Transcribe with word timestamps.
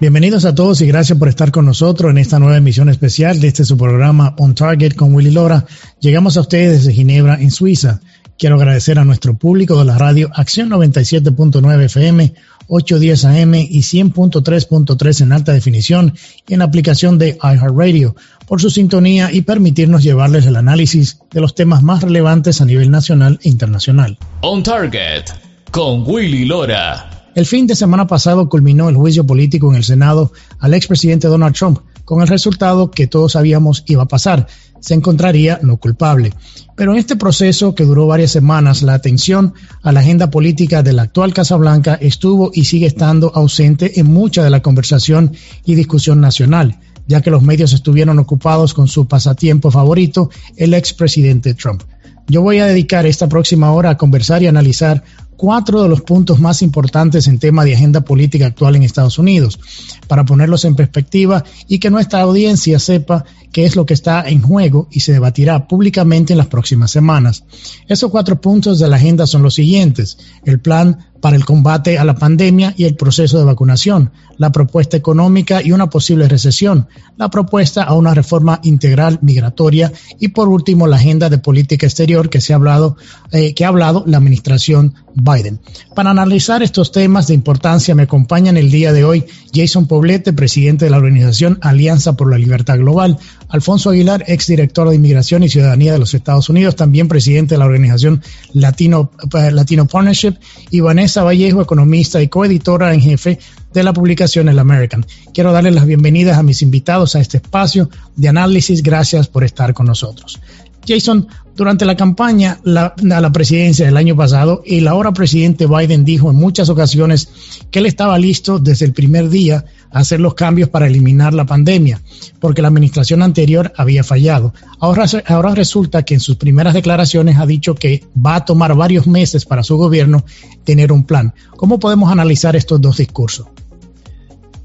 Bienvenidos 0.00 0.44
a 0.44 0.54
todos 0.54 0.80
y 0.80 0.88
gracias 0.88 1.16
por 1.16 1.28
estar 1.28 1.52
con 1.52 1.66
nosotros 1.66 2.10
en 2.10 2.18
esta 2.18 2.40
nueva 2.40 2.56
emisión 2.56 2.88
especial 2.88 3.38
de 3.40 3.46
este 3.46 3.64
su 3.64 3.78
programa 3.78 4.34
On 4.38 4.52
Target 4.54 4.94
con 4.96 5.14
Willy 5.14 5.30
Lora. 5.30 5.66
Llegamos 6.00 6.36
a 6.36 6.40
ustedes 6.40 6.78
desde 6.78 6.92
Ginebra, 6.92 7.40
en 7.40 7.52
Suiza. 7.52 8.00
Quiero 8.36 8.56
agradecer 8.56 8.98
a 8.98 9.04
nuestro 9.04 9.34
público 9.34 9.78
de 9.78 9.84
la 9.84 9.96
radio 9.96 10.30
Acción 10.34 10.68
97.9 10.70 11.84
FM, 11.84 12.34
810 12.66 13.24
AM 13.24 13.54
y 13.54 13.78
100.3.3 13.78 15.20
en 15.20 15.32
alta 15.32 15.52
definición 15.52 16.14
y 16.48 16.54
en 16.54 16.62
aplicación 16.62 17.16
de 17.16 17.38
iHeartRadio 17.40 18.16
por 18.48 18.60
su 18.60 18.70
sintonía 18.70 19.30
y 19.32 19.42
permitirnos 19.42 20.02
llevarles 20.02 20.44
el 20.46 20.56
análisis 20.56 21.20
de 21.30 21.40
los 21.40 21.54
temas 21.54 21.84
más 21.84 22.02
relevantes 22.02 22.60
a 22.60 22.64
nivel 22.64 22.90
nacional 22.90 23.38
e 23.44 23.48
internacional. 23.48 24.18
On 24.40 24.64
Target 24.64 25.26
con 25.70 26.02
Willy 26.04 26.46
Lora. 26.46 27.13
El 27.34 27.46
fin 27.46 27.66
de 27.66 27.74
semana 27.74 28.06
pasado 28.06 28.48
culminó 28.48 28.88
el 28.88 28.94
juicio 28.94 29.26
político 29.26 29.68
en 29.70 29.76
el 29.76 29.84
Senado 29.84 30.32
al 30.60 30.72
expresidente 30.72 31.26
Donald 31.26 31.56
Trump, 31.56 31.80
con 32.04 32.22
el 32.22 32.28
resultado 32.28 32.92
que 32.92 33.08
todos 33.08 33.32
sabíamos 33.32 33.82
iba 33.86 34.04
a 34.04 34.08
pasar, 34.08 34.46
se 34.78 34.94
encontraría 34.94 35.58
no 35.62 35.78
culpable. 35.78 36.32
Pero 36.76 36.92
en 36.92 36.98
este 36.98 37.16
proceso 37.16 37.74
que 37.74 37.84
duró 37.84 38.06
varias 38.06 38.30
semanas, 38.30 38.82
la 38.82 38.94
atención 38.94 39.54
a 39.82 39.90
la 39.90 40.00
agenda 40.00 40.30
política 40.30 40.84
de 40.84 40.92
la 40.92 41.02
actual 41.02 41.34
Casa 41.34 41.56
Blanca 41.56 41.94
estuvo 41.94 42.52
y 42.54 42.66
sigue 42.66 42.86
estando 42.86 43.32
ausente 43.34 43.98
en 43.98 44.06
mucha 44.06 44.44
de 44.44 44.50
la 44.50 44.62
conversación 44.62 45.32
y 45.64 45.74
discusión 45.74 46.20
nacional, 46.20 46.78
ya 47.08 47.20
que 47.20 47.30
los 47.30 47.42
medios 47.42 47.72
estuvieron 47.72 48.20
ocupados 48.20 48.74
con 48.74 48.86
su 48.86 49.08
pasatiempo 49.08 49.72
favorito, 49.72 50.30
el 50.56 50.72
expresidente 50.72 51.54
Trump. 51.54 51.82
Yo 52.26 52.40
voy 52.40 52.58
a 52.58 52.66
dedicar 52.66 53.04
esta 53.04 53.28
próxima 53.28 53.72
hora 53.72 53.90
a 53.90 53.96
conversar 53.98 54.42
y 54.42 54.46
analizar 54.46 55.04
cuatro 55.36 55.82
de 55.82 55.88
los 55.88 56.02
puntos 56.02 56.40
más 56.40 56.62
importantes 56.62 57.26
en 57.26 57.38
tema 57.38 57.64
de 57.64 57.74
agenda 57.74 58.02
política 58.02 58.46
actual 58.46 58.76
en 58.76 58.82
Estados 58.82 59.18
Unidos, 59.18 59.58
para 60.06 60.24
ponerlos 60.24 60.64
en 60.64 60.76
perspectiva 60.76 61.44
y 61.68 61.78
que 61.78 61.90
nuestra 61.90 62.20
audiencia 62.22 62.78
sepa 62.78 63.24
qué 63.52 63.64
es 63.64 63.76
lo 63.76 63.86
que 63.86 63.94
está 63.94 64.28
en 64.28 64.42
juego 64.42 64.88
y 64.90 65.00
se 65.00 65.12
debatirá 65.12 65.68
públicamente 65.68 66.32
en 66.32 66.38
las 66.38 66.48
próximas 66.48 66.90
semanas. 66.90 67.44
Esos 67.88 68.10
cuatro 68.10 68.40
puntos 68.40 68.78
de 68.78 68.88
la 68.88 68.96
agenda 68.96 69.26
son 69.26 69.42
los 69.42 69.54
siguientes. 69.54 70.18
El 70.44 70.60
plan 70.60 71.06
para 71.20 71.36
el 71.36 71.44
combate 71.44 71.98
a 71.98 72.04
la 72.04 72.16
pandemia 72.16 72.74
y 72.76 72.84
el 72.84 72.96
proceso 72.96 73.38
de 73.38 73.44
vacunación, 73.44 74.10
la 74.38 74.52
propuesta 74.52 74.96
económica 74.96 75.62
y 75.62 75.72
una 75.72 75.90
posible 75.90 76.28
recesión, 76.28 76.88
la 77.16 77.30
propuesta 77.30 77.82
a 77.82 77.94
una 77.94 78.14
reforma 78.14 78.60
integral 78.62 79.18
migratoria 79.22 79.92
y 80.18 80.28
por 80.28 80.48
último 80.48 80.86
la 80.86 80.96
agenda 80.96 81.28
de 81.28 81.38
política 81.38 81.86
exterior 81.86 82.30
que 82.30 82.40
se 82.40 82.52
ha 82.52 82.56
hablado, 82.56 82.96
eh, 83.32 83.54
que 83.54 83.64
ha 83.64 83.68
hablado 83.68 84.04
la 84.06 84.18
administración 84.18 84.94
Biden. 85.14 85.60
Para 85.94 86.10
analizar 86.10 86.62
estos 86.62 86.90
temas 86.90 87.28
de 87.28 87.34
importancia 87.34 87.94
me 87.94 88.02
acompaña 88.02 88.50
en 88.50 88.56
el 88.56 88.70
día 88.70 88.92
de 88.92 89.04
hoy 89.04 89.24
Jason 89.54 89.86
Poblete, 89.86 90.32
presidente 90.32 90.86
de 90.86 90.90
la 90.90 90.96
organización 90.96 91.58
Alianza 91.62 92.14
por 92.14 92.30
la 92.30 92.38
Libertad 92.38 92.78
Global, 92.78 93.18
Alfonso 93.48 93.90
Aguilar, 93.90 94.24
exdirector 94.26 94.88
de 94.88 94.96
Inmigración 94.96 95.44
y 95.44 95.48
Ciudadanía 95.48 95.92
de 95.92 96.00
los 96.00 96.14
Estados 96.14 96.48
Unidos, 96.48 96.74
también 96.74 97.06
presidente 97.06 97.54
de 97.54 97.58
la 97.58 97.66
organización 97.66 98.22
Latino, 98.52 99.12
eh, 99.38 99.52
Latino 99.52 99.86
Partnership, 99.86 100.34
y 100.70 100.80
Vanessa 100.80 101.22
Vallejo, 101.22 101.62
economista 101.62 102.20
y 102.20 102.28
coeditora 102.28 102.92
en 102.92 103.00
jefe 103.00 103.38
de 103.74 103.82
la 103.82 103.92
publicación 103.92 104.48
El 104.48 104.58
American. 104.58 105.04
Quiero 105.34 105.52
darles 105.52 105.74
las 105.74 105.84
bienvenidas 105.84 106.38
a 106.38 106.42
mis 106.42 106.62
invitados 106.62 107.16
a 107.16 107.20
este 107.20 107.38
espacio 107.38 107.90
de 108.16 108.28
análisis. 108.28 108.82
Gracias 108.82 109.28
por 109.28 109.44
estar 109.44 109.74
con 109.74 109.86
nosotros. 109.86 110.40
Jason, 110.86 111.26
durante 111.56 111.84
la 111.84 111.96
campaña 111.96 112.60
a 112.64 113.20
la 113.20 113.32
presidencia 113.32 113.86
del 113.86 113.96
año 113.96 114.16
pasado, 114.16 114.62
el 114.66 114.86
ahora 114.86 115.12
presidente 115.12 115.66
Biden 115.66 116.04
dijo 116.04 116.30
en 116.30 116.36
muchas 116.36 116.68
ocasiones 116.68 117.28
que 117.70 117.78
él 117.78 117.86
estaba 117.86 118.18
listo 118.18 118.58
desde 118.58 118.84
el 118.84 118.92
primer 118.92 119.30
día 119.30 119.64
a 119.90 120.00
hacer 120.00 120.20
los 120.20 120.34
cambios 120.34 120.68
para 120.68 120.86
eliminar 120.86 121.32
la 121.32 121.46
pandemia, 121.46 122.00
porque 122.38 122.60
la 122.60 122.68
administración 122.68 123.22
anterior 123.22 123.72
había 123.76 124.04
fallado. 124.04 124.52
Ahora, 124.78 125.06
ahora 125.26 125.54
resulta 125.54 126.02
que 126.02 126.14
en 126.14 126.20
sus 126.20 126.36
primeras 126.36 126.74
declaraciones 126.74 127.38
ha 127.38 127.46
dicho 127.46 127.74
que 127.74 128.04
va 128.14 128.36
a 128.36 128.44
tomar 128.44 128.74
varios 128.74 129.06
meses 129.06 129.46
para 129.46 129.62
su 129.62 129.76
gobierno 129.76 130.24
tener 130.64 130.92
un 130.92 131.04
plan. 131.04 131.32
¿Cómo 131.56 131.78
podemos 131.78 132.12
analizar 132.12 132.56
estos 132.56 132.80
dos 132.80 132.98
discursos? 132.98 133.46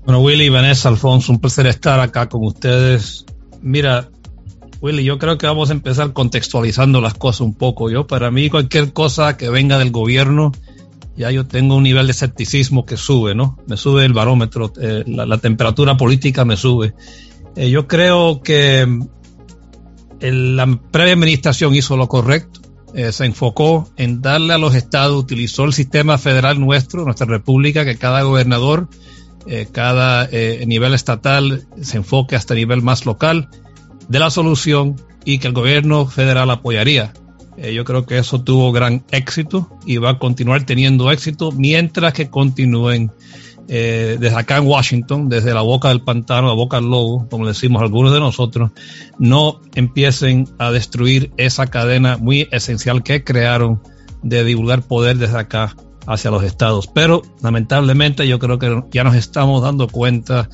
Bueno, 0.09 0.23
Willy, 0.23 0.49
Vanessa, 0.49 0.89
Alfonso, 0.89 1.31
un 1.31 1.37
placer 1.37 1.67
estar 1.67 1.99
acá 1.99 2.27
con 2.29 2.43
ustedes. 2.43 3.27
Mira, 3.61 4.09
Willy, 4.81 5.03
yo 5.03 5.19
creo 5.19 5.37
que 5.37 5.45
vamos 5.45 5.69
a 5.69 5.73
empezar 5.73 6.13
contextualizando 6.13 6.99
las 6.99 7.13
cosas 7.13 7.41
un 7.41 7.53
poco. 7.53 7.91
Yo, 7.91 8.07
para 8.07 8.31
mí, 8.31 8.49
cualquier 8.49 8.91
cosa 8.91 9.37
que 9.37 9.51
venga 9.51 9.77
del 9.77 9.91
gobierno, 9.91 10.51
ya 11.15 11.29
yo 11.29 11.45
tengo 11.45 11.75
un 11.75 11.83
nivel 11.83 12.07
de 12.07 12.13
escepticismo 12.13 12.87
que 12.87 12.97
sube, 12.97 13.35
¿no? 13.35 13.59
Me 13.67 13.77
sube 13.77 14.03
el 14.03 14.13
barómetro, 14.13 14.73
eh, 14.81 15.03
la, 15.05 15.37
temperatura 15.37 15.95
política 15.95 16.43
me 16.43 16.57
sube. 16.57 16.95
Eh, 17.55 17.69
yo 17.69 17.87
creo 17.87 18.41
que 18.41 18.87
la 20.21 20.79
previa 20.89 21.13
administración 21.13 21.75
hizo 21.75 21.97
lo 21.97 22.07
correcto. 22.07 22.61
Eh, 22.95 23.11
se 23.11 23.25
enfocó 23.25 23.87
en 23.95 24.23
darle 24.23 24.55
a 24.55 24.57
los 24.57 24.73
estados, 24.73 25.21
utilizó 25.21 25.65
el 25.65 25.73
sistema 25.73 26.17
federal 26.17 26.59
nuestro, 26.59 27.05
nuestra 27.05 27.27
república, 27.27 27.85
que 27.85 27.95
cada 27.95 28.23
gobernador, 28.23 28.89
cada 29.71 30.27
nivel 30.65 30.93
estatal 30.93 31.65
se 31.81 31.97
enfoque 31.97 32.35
hasta 32.35 32.53
el 32.53 32.59
nivel 32.59 32.81
más 32.81 33.05
local 33.05 33.49
de 34.07 34.19
la 34.19 34.29
solución 34.29 34.95
y 35.23 35.39
que 35.39 35.47
el 35.47 35.53
gobierno 35.53 36.05
federal 36.05 36.49
apoyaría. 36.49 37.13
Eh, 37.57 37.73
yo 37.73 37.83
creo 37.83 38.05
que 38.05 38.17
eso 38.17 38.41
tuvo 38.41 38.71
gran 38.71 39.03
éxito 39.11 39.69
y 39.85 39.97
va 39.97 40.11
a 40.11 40.19
continuar 40.19 40.65
teniendo 40.65 41.11
éxito 41.11 41.51
mientras 41.51 42.13
que 42.13 42.29
continúen 42.29 43.11
eh, 43.67 44.17
desde 44.19 44.35
acá 44.35 44.57
en 44.57 44.67
Washington, 44.67 45.29
desde 45.29 45.53
la 45.53 45.61
boca 45.61 45.89
del 45.89 46.01
pantano, 46.01 46.47
la 46.47 46.53
boca 46.53 46.77
del 46.77 46.89
lobo, 46.89 47.27
como 47.29 47.45
decimos 47.45 47.81
algunos 47.81 48.13
de 48.13 48.19
nosotros, 48.19 48.71
no 49.19 49.61
empiecen 49.75 50.47
a 50.57 50.71
destruir 50.71 51.31
esa 51.37 51.67
cadena 51.67 52.17
muy 52.17 52.47
esencial 52.51 53.03
que 53.03 53.23
crearon 53.23 53.81
de 54.23 54.43
divulgar 54.43 54.81
poder 54.81 55.17
desde 55.17 55.37
acá 55.37 55.75
hacia 56.09 56.31
los 56.31 56.43
estados. 56.43 56.87
Pero 56.87 57.21
lamentablemente 57.41 58.27
yo 58.27 58.39
creo 58.39 58.59
que 58.59 58.83
ya 58.91 59.03
nos 59.03 59.15
estamos 59.15 59.61
dando 59.61 59.87
cuenta 59.87 60.49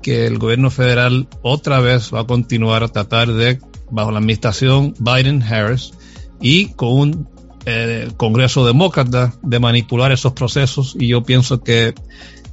que 0.00 0.26
el 0.26 0.38
gobierno 0.38 0.70
federal 0.70 1.28
otra 1.42 1.80
vez 1.80 2.14
va 2.14 2.20
a 2.20 2.26
continuar 2.26 2.82
a 2.84 2.88
tratar 2.88 3.32
de, 3.32 3.58
bajo 3.90 4.12
la 4.12 4.18
administración 4.18 4.94
Biden-Harris 4.98 5.92
y 6.40 6.68
con 6.68 6.92
un 6.92 7.28
eh, 7.66 8.08
Congreso 8.16 8.64
demócrata, 8.64 9.34
de 9.42 9.58
manipular 9.58 10.12
esos 10.12 10.32
procesos 10.32 10.96
y 10.98 11.08
yo 11.08 11.22
pienso 11.24 11.62
que 11.62 11.92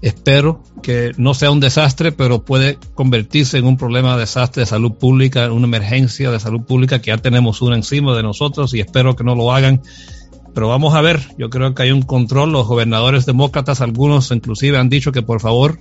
espero 0.02 0.64
que 0.84 1.12
no 1.18 1.34
sea 1.34 1.52
un 1.52 1.60
desastre, 1.60 2.12
pero 2.12 2.44
puede 2.44 2.78
convertirse 2.94 3.58
en 3.58 3.66
un 3.66 3.78
problema 3.78 4.16
de 4.16 4.22
desastre 4.22 4.62
de 4.62 4.66
salud 4.66 4.94
pública, 4.94 5.52
una 5.52 5.68
emergencia 5.68 6.32
de 6.32 6.40
salud 6.40 6.62
pública 6.62 7.02
que 7.02 7.12
ya 7.12 7.18
tenemos 7.18 7.62
una 7.62 7.76
encima 7.76 8.16
de 8.16 8.24
nosotros 8.24 8.74
y 8.74 8.80
espero 8.80 9.16
que 9.16 9.24
no 9.24 9.36
lo 9.36 9.54
hagan. 9.54 9.82
Pero 10.58 10.70
vamos 10.70 10.96
a 10.96 11.02
ver, 11.02 11.20
yo 11.38 11.52
creo 11.52 11.76
que 11.76 11.84
hay 11.84 11.92
un 11.92 12.02
control, 12.02 12.52
los 12.52 12.66
gobernadores 12.66 13.28
demócratas, 13.28 13.80
algunos 13.80 14.32
inclusive 14.32 14.80
han 14.80 14.90
dicho 14.90 15.12
que 15.12 15.22
por 15.22 15.40
favor 15.40 15.78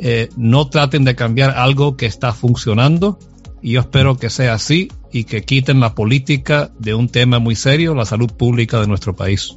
eh, 0.00 0.30
no 0.36 0.68
traten 0.68 1.04
de 1.04 1.14
cambiar 1.14 1.50
algo 1.50 1.96
que 1.96 2.06
está 2.06 2.32
funcionando. 2.32 3.20
Y 3.62 3.74
yo 3.74 3.80
espero 3.82 4.16
que 4.16 4.28
sea 4.28 4.54
así 4.54 4.90
y 5.12 5.22
que 5.22 5.44
quiten 5.44 5.78
la 5.78 5.94
política 5.94 6.72
de 6.76 6.94
un 6.94 7.08
tema 7.08 7.38
muy 7.38 7.54
serio, 7.54 7.94
la 7.94 8.04
salud 8.04 8.32
pública 8.32 8.80
de 8.80 8.88
nuestro 8.88 9.14
país. 9.14 9.56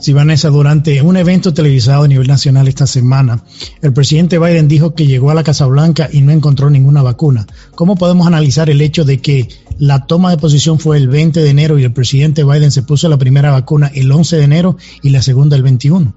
Sí, 0.00 0.12
Vanessa, 0.12 0.48
durante 0.48 1.02
un 1.02 1.16
evento 1.16 1.52
televisado 1.52 2.04
a 2.04 2.08
nivel 2.08 2.28
nacional 2.28 2.68
esta 2.68 2.86
semana, 2.86 3.42
el 3.82 3.92
presidente 3.92 4.38
Biden 4.38 4.68
dijo 4.68 4.94
que 4.94 5.08
llegó 5.08 5.32
a 5.32 5.34
la 5.34 5.42
Casa 5.42 5.66
Blanca 5.66 6.08
y 6.12 6.20
no 6.20 6.30
encontró 6.30 6.70
ninguna 6.70 7.02
vacuna. 7.02 7.46
¿Cómo 7.74 7.96
podemos 7.96 8.28
analizar 8.28 8.70
el 8.70 8.80
hecho 8.80 9.04
de 9.04 9.18
que 9.18 9.48
la 9.78 10.06
toma 10.06 10.30
de 10.30 10.36
posición 10.36 10.78
fue 10.78 10.98
el 10.98 11.08
20 11.08 11.40
de 11.40 11.50
enero 11.50 11.78
y 11.80 11.84
el 11.84 11.92
presidente 11.92 12.44
Biden 12.44 12.70
se 12.70 12.82
puso 12.82 13.08
la 13.08 13.16
primera 13.16 13.50
vacuna 13.50 13.90
el 13.92 14.10
11 14.12 14.36
de 14.36 14.44
enero 14.44 14.76
y 15.02 15.10
la 15.10 15.20
segunda 15.20 15.56
el 15.56 15.64
21? 15.64 16.14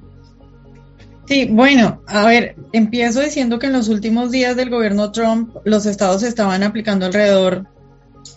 Sí, 1.26 1.48
bueno, 1.50 2.02
a 2.08 2.26
ver, 2.26 2.56
empiezo 2.74 3.22
diciendo 3.22 3.58
que 3.58 3.68
en 3.68 3.74
los 3.74 3.88
últimos 3.88 4.30
días 4.30 4.56
del 4.56 4.70
gobierno 4.70 5.12
Trump 5.12 5.56
los 5.64 5.88
estados 5.88 6.22
estaban 6.22 6.62
aplicando 6.62 7.08
alrededor 7.08 7.66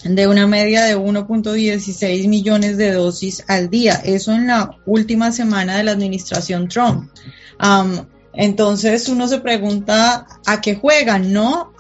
de 0.05 0.27
una 0.27 0.47
media 0.47 0.85
de 0.85 0.97
1.16 0.97 2.29
millones 2.29 2.77
de 2.77 2.93
dosis 2.93 3.45
al 3.49 3.71
día. 3.71 3.95
Eso 4.05 4.33
en 4.33 4.49
la 4.49 4.77
última 4.85 5.33
semana 5.33 5.77
de 5.77 5.85
la 5.85 5.93
administración 5.93 6.69
Trump. 6.69 7.11
entonces 8.35 9.09
uno 9.09 9.27
se 9.29 9.39
pregunta 9.39 10.27
a 10.45 10.61
qué 10.61 10.75
juegan, 10.75 11.33
¿no? 11.33 11.73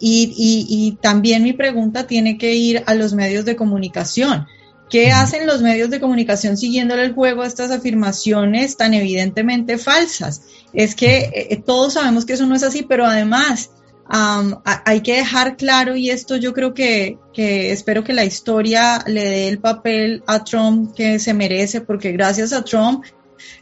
y, 0.00 0.34
y, 0.68 0.98
también 1.00 1.44
mi 1.44 1.52
pregunta 1.52 2.06
tiene 2.06 2.36
que 2.36 2.54
ir 2.54 2.82
a 2.86 2.94
los 2.94 3.14
medios 3.14 3.44
de 3.44 3.56
comunicación. 3.56 4.46
¿Qué 4.88 5.10
hacen 5.10 5.48
los 5.48 5.62
medios 5.62 5.90
de 5.90 5.98
comunicación 5.98 6.56
siguiéndole 6.56 7.02
el 7.02 7.12
juego 7.12 7.42
a 7.42 7.46
estas 7.46 7.72
afirmaciones 7.72 8.76
tan 8.76 8.94
evidentemente 8.94 9.78
falsas? 9.78 10.42
Es 10.72 10.94
que 10.94 11.30
eh, 11.50 11.62
todos 11.64 11.94
sabemos 11.94 12.24
que 12.24 12.34
eso 12.34 12.46
no 12.46 12.54
es 12.54 12.62
así, 12.62 12.82
pero 12.82 13.04
además 13.04 13.70
hay 14.08 15.00
que 15.00 15.16
dejar 15.16 15.56
claro, 15.56 15.96
y 15.96 16.10
esto 16.10 16.36
yo 16.36 16.52
creo 16.52 16.74
que, 16.74 17.18
que 17.32 17.72
espero 17.72 18.04
que 18.04 18.12
la 18.12 18.24
historia 18.24 19.02
le 19.06 19.24
dé 19.24 19.48
el 19.48 19.58
papel 19.58 20.22
a 20.26 20.44
Trump 20.44 20.94
que 20.94 21.18
se 21.18 21.34
merece, 21.34 21.80
porque 21.80 22.12
gracias 22.12 22.52
a 22.52 22.62
Trump 22.62 23.04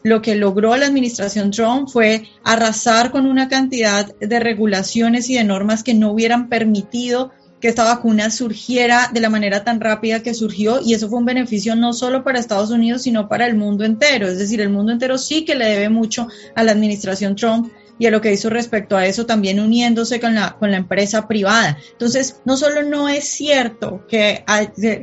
lo 0.03 0.23
que 0.23 0.37
logró 0.37 0.77
la 0.77 0.87
administración 0.87 1.51
Trump 1.51 1.89
fue 1.89 2.29
arrasar 2.45 3.11
con 3.11 3.27
una 3.27 3.49
cantidad 3.49 4.15
de 4.17 4.41
regulaciones 4.41 5.29
y 5.31 5.35
de 5.35 5.45
normas 5.45 5.83
que 5.83 5.95
no 5.95 6.13
hubieran 6.13 6.49
permitido 6.49 7.33
que 7.61 7.69
esta 7.69 7.85
vacuna 7.85 8.31
surgiera 8.31 9.11
de 9.13 9.21
la 9.21 9.31
manera 9.31 9.65
tan 9.65 9.81
rápida 9.81 10.23
que 10.23 10.35
surgió 10.35 10.81
y 10.85 10.93
eso 10.93 11.09
fue 11.09 11.19
un 11.19 11.25
beneficio 11.25 11.75
no 11.75 11.95
solo 11.95 12.23
para 12.23 12.39
Estados 12.39 12.71
Unidos, 12.71 13.03
sino 13.03 13.27
para 13.27 13.47
el 13.47 13.57
mundo 13.57 13.85
entero. 13.85 14.27
Es 14.27 14.39
decir, 14.39 14.61
el 14.61 14.69
mundo 14.69 14.93
entero 14.93 15.17
sí 15.17 15.47
que 15.47 15.55
le 15.55 15.65
debe 15.65 15.89
mucho 15.89 16.29
a 16.55 16.63
la 16.63 16.73
administración 16.73 17.37
Trump 17.37 17.73
y 17.99 18.07
a 18.07 18.11
lo 18.11 18.21
que 18.21 18.33
hizo 18.33 18.51
respecto 18.51 18.97
a 18.97 19.07
eso, 19.07 19.27
también 19.27 19.61
uniéndose 19.61 20.21
con 20.21 20.35
la, 20.35 20.57
con 20.59 20.71
la 20.71 20.77
empresa 20.79 21.29
privada. 21.29 21.79
Entonces, 21.93 22.41
no 22.45 22.57
solo 22.57 22.83
no 22.83 23.09
es 23.09 23.25
cierto 23.25 24.05
que, 24.09 24.45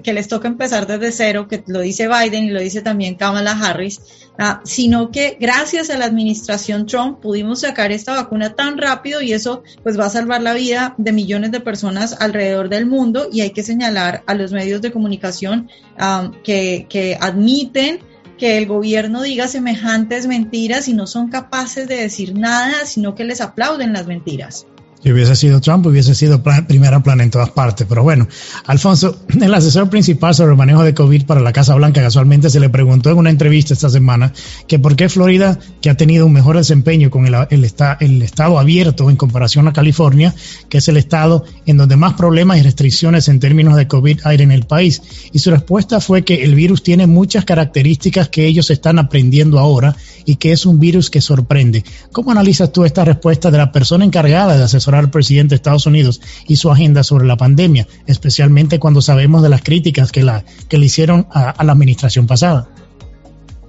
que 0.03 0.13
les 0.13 0.27
toca 0.27 0.47
empezar 0.47 0.87
desde 0.87 1.11
cero, 1.11 1.47
que 1.47 1.63
lo 1.67 1.79
dice 1.79 2.07
Biden 2.07 2.45
y 2.45 2.49
lo 2.49 2.59
dice 2.59 2.81
también 2.81 3.15
Kamala 3.15 3.51
Harris, 3.51 4.01
ah, 4.37 4.61
sino 4.65 5.11
que 5.11 5.37
gracias 5.39 5.89
a 5.89 5.97
la 5.97 6.05
administración 6.05 6.85
Trump 6.85 7.21
pudimos 7.21 7.61
sacar 7.61 7.91
esta 7.91 8.15
vacuna 8.15 8.55
tan 8.55 8.77
rápido 8.77 9.21
y 9.21 9.33
eso 9.33 9.63
pues 9.83 9.99
va 9.99 10.05
a 10.05 10.09
salvar 10.09 10.41
la 10.41 10.53
vida 10.53 10.95
de 10.97 11.11
millones 11.13 11.51
de 11.51 11.61
personas 11.61 12.17
alrededor 12.19 12.69
del 12.69 12.85
mundo 12.85 13.27
y 13.31 13.41
hay 13.41 13.51
que 13.51 13.63
señalar 13.63 14.23
a 14.27 14.33
los 14.33 14.51
medios 14.51 14.81
de 14.81 14.91
comunicación 14.91 15.69
ah, 15.97 16.31
que, 16.43 16.87
que 16.89 17.17
admiten 17.19 18.10
que 18.41 18.57
el 18.57 18.65
gobierno 18.65 19.21
diga 19.21 19.47
semejantes 19.47 20.25
mentiras 20.25 20.87
y 20.87 20.95
no 20.95 21.05
son 21.05 21.29
capaces 21.29 21.87
de 21.87 21.97
decir 21.97 22.33
nada, 22.35 22.87
sino 22.87 23.13
que 23.13 23.23
les 23.23 23.39
aplauden 23.39 23.93
las 23.93 24.07
mentiras. 24.07 24.65
Si 25.03 25.11
hubiese 25.11 25.35
sido 25.35 25.61
Trump, 25.61 25.87
hubiese 25.87 26.13
sido 26.13 26.43
primera 26.43 27.01
plana 27.01 27.23
en 27.23 27.31
todas 27.31 27.49
partes. 27.49 27.87
Pero 27.89 28.03
bueno, 28.03 28.27
Alfonso, 28.67 29.17
el 29.41 29.53
asesor 29.53 29.89
principal 29.89 30.35
sobre 30.35 30.51
el 30.51 30.57
manejo 30.57 30.83
de 30.83 30.93
COVID 30.93 31.25
para 31.25 31.41
la 31.41 31.51
Casa 31.51 31.73
Blanca, 31.73 32.01
casualmente 32.01 32.51
se 32.51 32.59
le 32.59 32.69
preguntó 32.69 33.09
en 33.09 33.17
una 33.17 33.31
entrevista 33.31 33.73
esta 33.73 33.89
semana 33.89 34.31
que 34.67 34.77
por 34.77 34.95
qué 34.95 35.09
Florida, 35.09 35.57
que 35.81 35.89
ha 35.89 35.97
tenido 35.97 36.27
un 36.27 36.33
mejor 36.33 36.57
desempeño 36.57 37.09
con 37.09 37.25
el, 37.25 37.33
el, 37.49 37.71
el 37.99 38.21
estado 38.21 38.59
abierto 38.59 39.09
en 39.09 39.15
comparación 39.15 39.67
a 39.67 39.73
California, 39.73 40.35
que 40.69 40.77
es 40.77 40.87
el 40.87 40.97
estado 40.97 41.45
en 41.65 41.77
donde 41.77 41.97
más 41.97 42.13
problemas 42.13 42.59
y 42.59 42.61
restricciones 42.61 43.27
en 43.27 43.39
términos 43.39 43.75
de 43.77 43.87
COVID 43.87 44.19
hay 44.23 44.41
en 44.41 44.51
el 44.51 44.67
país. 44.67 45.01
Y 45.31 45.39
su 45.39 45.49
respuesta 45.49 45.99
fue 45.99 46.23
que 46.23 46.43
el 46.43 46.53
virus 46.53 46.83
tiene 46.83 47.07
muchas 47.07 47.43
características 47.43 48.29
que 48.29 48.45
ellos 48.45 48.69
están 48.69 48.99
aprendiendo 48.99 49.57
ahora 49.57 49.95
y 50.25 50.35
que 50.35 50.51
es 50.51 50.67
un 50.67 50.79
virus 50.79 51.09
que 51.09 51.21
sorprende. 51.21 51.83
¿Cómo 52.11 52.31
analizas 52.31 52.71
tú 52.71 52.85
esta 52.85 53.03
respuesta 53.03 53.49
de 53.49 53.57
la 53.57 53.71
persona 53.71 54.05
encargada 54.05 54.55
de 54.55 54.63
asesorar 54.63 54.90
al 54.99 55.09
presidente 55.09 55.49
de 55.51 55.55
Estados 55.57 55.85
Unidos 55.85 56.21
y 56.47 56.55
su 56.55 56.71
agenda 56.71 57.03
sobre 57.03 57.25
la 57.25 57.37
pandemia, 57.37 57.87
especialmente 58.05 58.79
cuando 58.79 59.01
sabemos 59.01 59.43
de 59.43 59.49
las 59.49 59.61
críticas 59.61 60.11
que, 60.11 60.23
la, 60.23 60.43
que 60.67 60.77
le 60.77 60.85
hicieron 60.85 61.27
a, 61.31 61.63
la 61.63 61.71
administración 61.71 62.27
pasada? 62.27 62.69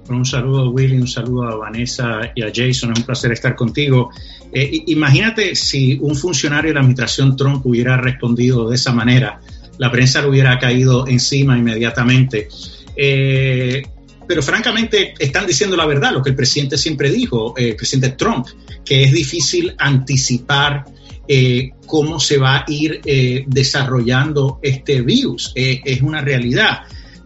Un 0.09 0.25
saludo 0.25 0.63
a 0.63 0.69
Willy, 0.69 0.97
un 0.97 1.07
saludo 1.07 1.43
a 1.43 1.55
Vanessa 1.55 2.19
y 2.35 2.41
a 2.43 2.51
Jason, 2.53 2.91
es 2.91 2.99
un 2.99 3.05
placer 3.05 3.31
estar 3.31 3.55
contigo. 3.55 4.09
Eh, 4.51 4.83
imagínate 4.87 5.55
si 5.55 5.97
un 6.01 6.15
funcionario 6.15 6.69
de 6.69 6.75
la 6.75 6.81
administración 6.81 7.37
Trump 7.37 7.65
hubiera 7.65 7.95
respondido 7.97 8.69
de 8.69 8.75
esa 8.75 8.91
manera, 8.91 9.39
la 9.77 9.91
prensa 9.91 10.21
le 10.21 10.29
hubiera 10.29 10.59
caído 10.59 11.07
encima 11.07 11.57
inmediatamente. 11.57 12.49
Eh, 12.95 13.83
pero 14.27 14.41
francamente 14.41 15.13
están 15.19 15.45
diciendo 15.45 15.75
la 15.75 15.85
verdad, 15.85 16.11
lo 16.13 16.21
que 16.21 16.29
el 16.29 16.35
presidente 16.35 16.77
siempre 16.77 17.11
dijo, 17.11 17.53
eh, 17.57 17.69
el 17.69 17.75
presidente 17.75 18.15
Trump, 18.15 18.47
que 18.85 19.03
es 19.03 19.11
difícil 19.11 19.75
anticipar 19.77 20.85
eh, 21.27 21.71
cómo 21.85 22.19
se 22.19 22.37
va 22.37 22.57
a 22.57 22.65
ir 22.67 23.01
eh, 23.05 23.43
desarrollando 23.47 24.59
este 24.61 25.01
virus. 25.01 25.51
es 25.55 26.01
una 26.01 26.21
realidad. 26.21 26.81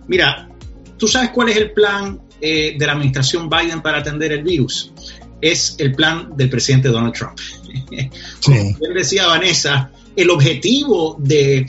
Mira, 0.08 0.50
¿tú 0.98 1.08
sabes 1.08 1.32
cuál 1.32 1.50
es 1.50 1.58
el 1.58 1.72
plan 1.72 2.20
de 2.40 2.78
la 2.80 2.94
administración 2.94 3.50
Biden 3.50 3.82
para 3.82 4.00
atender 4.00 4.32
el 4.32 4.44
virus? 4.44 4.92
Es 5.42 5.76
el 5.80 5.94
plan 5.94 6.36
del 6.36 6.50
presidente 6.50 6.90
Donald 6.90 7.14
Trump. 7.14 7.40
Como 8.44 8.94
decía 8.94 9.28
Vanessa, 9.28 9.92
el 10.16 10.32
objetivo 10.32 11.16
de, 11.20 11.66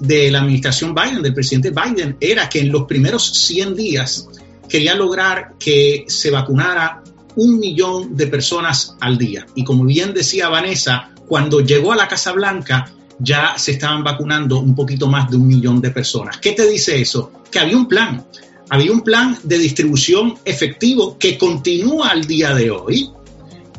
de 0.00 0.30
la 0.30 0.38
administración 0.38 0.94
Biden, 0.94 1.20
del 1.20 1.34
presidente 1.34 1.70
Biden, 1.70 2.16
era 2.20 2.48
que 2.48 2.60
en 2.60 2.70
los 2.70 2.84
primeros 2.84 3.28
100 3.32 3.74
días 3.74 4.28
quería 4.68 4.94
lograr 4.94 5.54
que 5.58 6.04
se 6.06 6.30
vacunara 6.30 7.02
un 7.34 7.58
millón 7.58 8.16
de 8.16 8.28
personas 8.28 8.96
al 9.00 9.18
día. 9.18 9.46
Y 9.54 9.64
como 9.64 9.84
bien 9.84 10.14
decía 10.14 10.48
Vanessa, 10.48 11.10
cuando 11.28 11.60
llegó 11.60 11.92
a 11.92 11.96
la 11.96 12.08
Casa 12.08 12.32
Blanca 12.32 12.90
ya 13.18 13.54
se 13.56 13.72
estaban 13.72 14.04
vacunando 14.04 14.60
un 14.60 14.74
poquito 14.74 15.08
más 15.08 15.30
de 15.30 15.36
un 15.36 15.46
millón 15.46 15.80
de 15.80 15.90
personas. 15.90 16.38
¿Qué 16.38 16.52
te 16.52 16.66
dice 16.68 17.00
eso? 17.00 17.32
Que 17.50 17.58
había 17.58 17.76
un 17.76 17.88
plan, 17.88 18.24
había 18.70 18.92
un 18.92 19.02
plan 19.02 19.36
de 19.42 19.58
distribución 19.58 20.38
efectivo 20.44 21.18
que 21.18 21.36
continúa 21.36 22.10
al 22.10 22.24
día 22.26 22.54
de 22.54 22.70
hoy, 22.70 23.10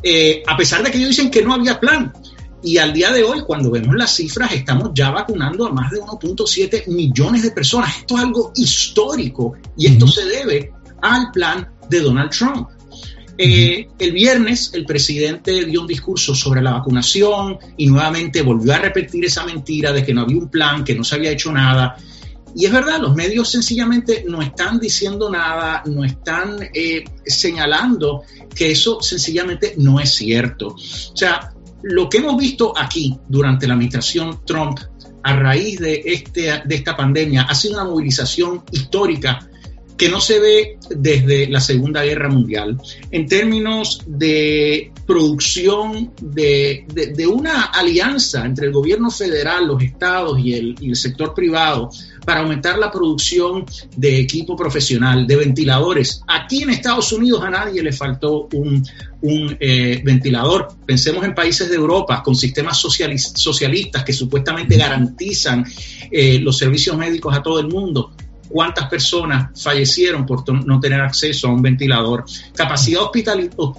eh, 0.02 0.42
a 0.46 0.56
pesar 0.56 0.82
de 0.82 0.90
que 0.90 0.98
ellos 0.98 1.10
dicen 1.10 1.30
que 1.30 1.42
no 1.42 1.54
había 1.54 1.80
plan. 1.80 2.12
Y 2.62 2.76
al 2.76 2.92
día 2.92 3.10
de 3.10 3.24
hoy, 3.24 3.40
cuando 3.46 3.70
vemos 3.70 3.96
las 3.96 4.14
cifras, 4.14 4.52
estamos 4.52 4.90
ya 4.92 5.10
vacunando 5.10 5.66
a 5.66 5.72
más 5.72 5.90
de 5.90 6.00
1.7 6.00 6.88
millones 6.88 7.42
de 7.42 7.52
personas. 7.52 7.96
Esto 7.98 8.16
es 8.16 8.22
algo 8.22 8.52
histórico 8.54 9.54
y 9.78 9.86
esto 9.86 10.06
se 10.06 10.26
debe 10.26 10.72
al 11.00 11.30
plan 11.32 11.70
de 11.88 12.00
Donald 12.00 12.30
Trump. 12.30 12.68
Eh, 13.42 13.88
el 13.98 14.12
viernes 14.12 14.70
el 14.74 14.84
presidente 14.84 15.64
dio 15.64 15.80
un 15.80 15.86
discurso 15.86 16.34
sobre 16.34 16.60
la 16.60 16.72
vacunación 16.72 17.56
y 17.78 17.86
nuevamente 17.86 18.42
volvió 18.42 18.74
a 18.74 18.78
repetir 18.78 19.24
esa 19.24 19.46
mentira 19.46 19.94
de 19.94 20.04
que 20.04 20.12
no 20.12 20.20
había 20.20 20.36
un 20.36 20.50
plan, 20.50 20.84
que 20.84 20.94
no 20.94 21.02
se 21.02 21.14
había 21.14 21.30
hecho 21.30 21.50
nada. 21.50 21.96
Y 22.54 22.66
es 22.66 22.72
verdad, 22.72 23.00
los 23.00 23.16
medios 23.16 23.50
sencillamente 23.50 24.26
no 24.28 24.42
están 24.42 24.78
diciendo 24.78 25.30
nada, 25.30 25.82
no 25.86 26.04
están 26.04 26.58
eh, 26.74 27.02
señalando 27.24 28.24
que 28.54 28.72
eso 28.72 29.00
sencillamente 29.00 29.72
no 29.78 30.00
es 30.00 30.12
cierto. 30.12 30.74
O 30.74 31.16
sea, 31.16 31.54
lo 31.82 32.10
que 32.10 32.18
hemos 32.18 32.36
visto 32.36 32.74
aquí 32.76 33.16
durante 33.26 33.66
la 33.66 33.72
administración 33.72 34.40
Trump 34.44 34.80
a 35.22 35.34
raíz 35.34 35.78
de, 35.78 36.02
este, 36.04 36.60
de 36.62 36.74
esta 36.74 36.94
pandemia 36.94 37.44
ha 37.44 37.54
sido 37.54 37.76
una 37.76 37.84
movilización 37.84 38.64
histórica 38.70 39.49
que 40.00 40.08
no 40.08 40.18
se 40.18 40.40
ve 40.40 40.78
desde 40.88 41.46
la 41.46 41.60
Segunda 41.60 42.02
Guerra 42.02 42.30
Mundial 42.30 42.80
en 43.10 43.26
términos 43.26 44.00
de 44.06 44.92
producción 45.06 46.12
de, 46.22 46.86
una 47.30 47.64
alianza 47.64 48.46
entre 48.46 48.68
el 48.68 48.72
gobierno 48.72 49.10
federal, 49.10 49.66
los 49.66 49.82
estados 49.82 50.38
y 50.42 50.54
el, 50.54 50.96
sector 50.96 51.34
privado 51.34 51.90
para 52.24 52.40
aumentar 52.40 52.78
la 52.78 52.90
producción 52.90 53.66
de 53.94 54.20
equipo 54.20 54.56
profesional, 54.56 55.26
de 55.26 55.36
ventiladores. 55.36 56.22
Aquí 56.26 56.62
en 56.62 56.70
Estados 56.70 57.12
Unidos 57.12 57.42
a 57.44 57.50
nadie 57.50 57.82
le 57.82 57.92
faltó 57.92 58.48
un, 58.54 58.82
eh, 59.60 60.00
ventilador. 60.02 60.68
Pensemos 60.86 61.26
en 61.26 61.34
países 61.34 61.68
de 61.68 61.76
Europa 61.76 62.22
con 62.22 62.34
sistemas 62.34 62.78
socialistas 62.78 64.02
que 64.02 64.14
supuestamente 64.14 64.78
garantizan 64.78 65.62
eh, 66.10 66.38
los 66.38 66.56
servicios 66.56 66.96
médicos 66.96 67.36
a 67.36 67.42
todo 67.42 67.60
el 67.60 67.68
mundo 67.68 68.12
cuántas 68.50 68.88
personas 68.88 69.62
fallecieron 69.62 70.26
por 70.26 70.44
no 70.66 70.80
tener 70.80 71.00
acceso 71.00 71.48
a 71.48 71.52
un 71.52 71.62
ventilador. 71.62 72.24
Capacidad 72.54 73.02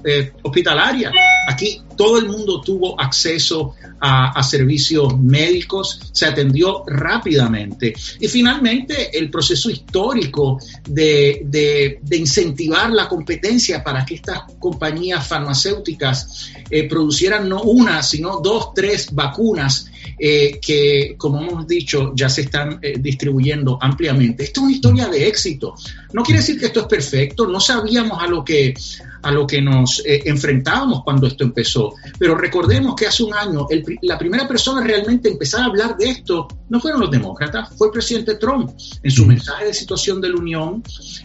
eh, 0.06 0.34
hospitalaria. 0.42 1.12
Aquí 1.48 1.82
todo 1.96 2.18
el 2.18 2.30
mundo 2.30 2.62
tuvo 2.62 3.00
acceso 3.00 3.76
a, 4.00 4.42
servicios 4.42 5.20
médicos, 5.20 6.00
se 6.12 6.26
atendió 6.26 6.84
rápidamente. 6.88 7.94
Y 8.20 8.28
finalmente, 8.28 9.16
el 9.18 9.30
proceso 9.30 9.70
histórico 9.70 10.60
de, 10.90 12.00
incentivar 12.12 12.90
la 12.92 13.08
competencia 13.08 13.84
para 13.84 14.06
que 14.06 14.16
estas 14.16 14.44
compañías 14.60 15.28
farmacéuticas 15.28 16.52
eh, 16.70 16.88
producieran 16.88 17.48
no 17.48 17.62
una, 17.62 18.02
sino 18.02 18.40
dos, 18.40 18.74
tres 18.74 19.14
vacunas 19.14 19.91
eh, 20.24 20.60
que, 20.62 21.16
como 21.18 21.42
hemos 21.42 21.66
dicho, 21.66 22.14
ya 22.16 22.30
se 22.30 22.42
están 22.42 22.78
eh, 22.84 23.00
distribuyendo 23.00 23.80
ampliamente. 23.82 24.44
Esto 24.44 24.60
es 24.60 24.64
una 24.66 24.76
historia 24.76 25.08
de 25.08 25.28
éxito. 25.28 25.74
No 26.14 26.22
quiere 26.22 26.42
decir 26.42 26.60
que 26.60 26.68
esto 26.68 26.82
es 26.82 26.86
perfecto, 26.86 27.48
no 27.48 27.60
sabíamos 27.60 28.22
a 28.22 28.28
lo 28.28 28.46
que, 28.46 28.76
a 29.24 29.32
lo 29.32 29.48
que 29.48 29.64
nos 29.64 30.00
eh, 30.06 30.22
enfrentábamos 30.26 31.04
cuando 31.04 31.26
esto 31.26 31.44
empezó, 31.44 31.96
pero 32.20 32.36
recordemos 32.36 32.94
que 32.94 33.08
hace 33.08 33.24
un 33.24 33.34
año 33.34 33.66
la 34.04 34.20
primera 34.20 34.48
persona 34.48 34.86
realmente 34.86 35.28
empezar 35.28 35.62
a 35.62 35.66
hablar 35.66 35.98
de 35.98 36.12
esto 36.12 36.48
no 36.70 36.80
fueron 36.80 37.02
los 37.02 37.10
demócratas, 37.10 37.70
fue 37.76 37.88
el 37.88 37.94
presidente 37.94 38.36
Trump 38.36 38.70
en 39.02 39.12
su 39.12 39.26
mensaje 39.26 39.66
de 39.66 39.74
situación 39.74 40.22
de 40.22 40.30
la 40.30 40.36
Unión 40.36 40.84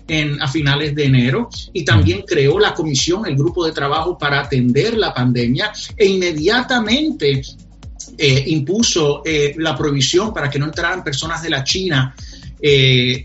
en, 0.08 0.40
a 0.40 0.48
finales 0.48 0.94
de 0.94 1.04
enero 1.04 1.50
y 1.74 1.84
también 1.84 2.22
creó 2.26 2.58
la 2.58 2.72
comisión, 2.72 3.26
el 3.26 3.36
grupo 3.36 3.66
de 3.66 3.72
trabajo 3.72 4.16
para 4.16 4.40
atender 4.40 4.96
la 4.96 5.12
pandemia 5.12 5.70
e 5.98 6.06
inmediatamente 6.06 7.42
eh, 8.18 8.44
impuso 8.48 9.22
eh, 9.24 9.54
la 9.58 9.76
prohibición 9.76 10.32
para 10.32 10.48
que 10.50 10.58
no 10.58 10.66
entraran 10.66 11.04
personas 11.04 11.42
de 11.42 11.50
la 11.50 11.64
China. 11.64 12.14
Eh, 12.60 13.24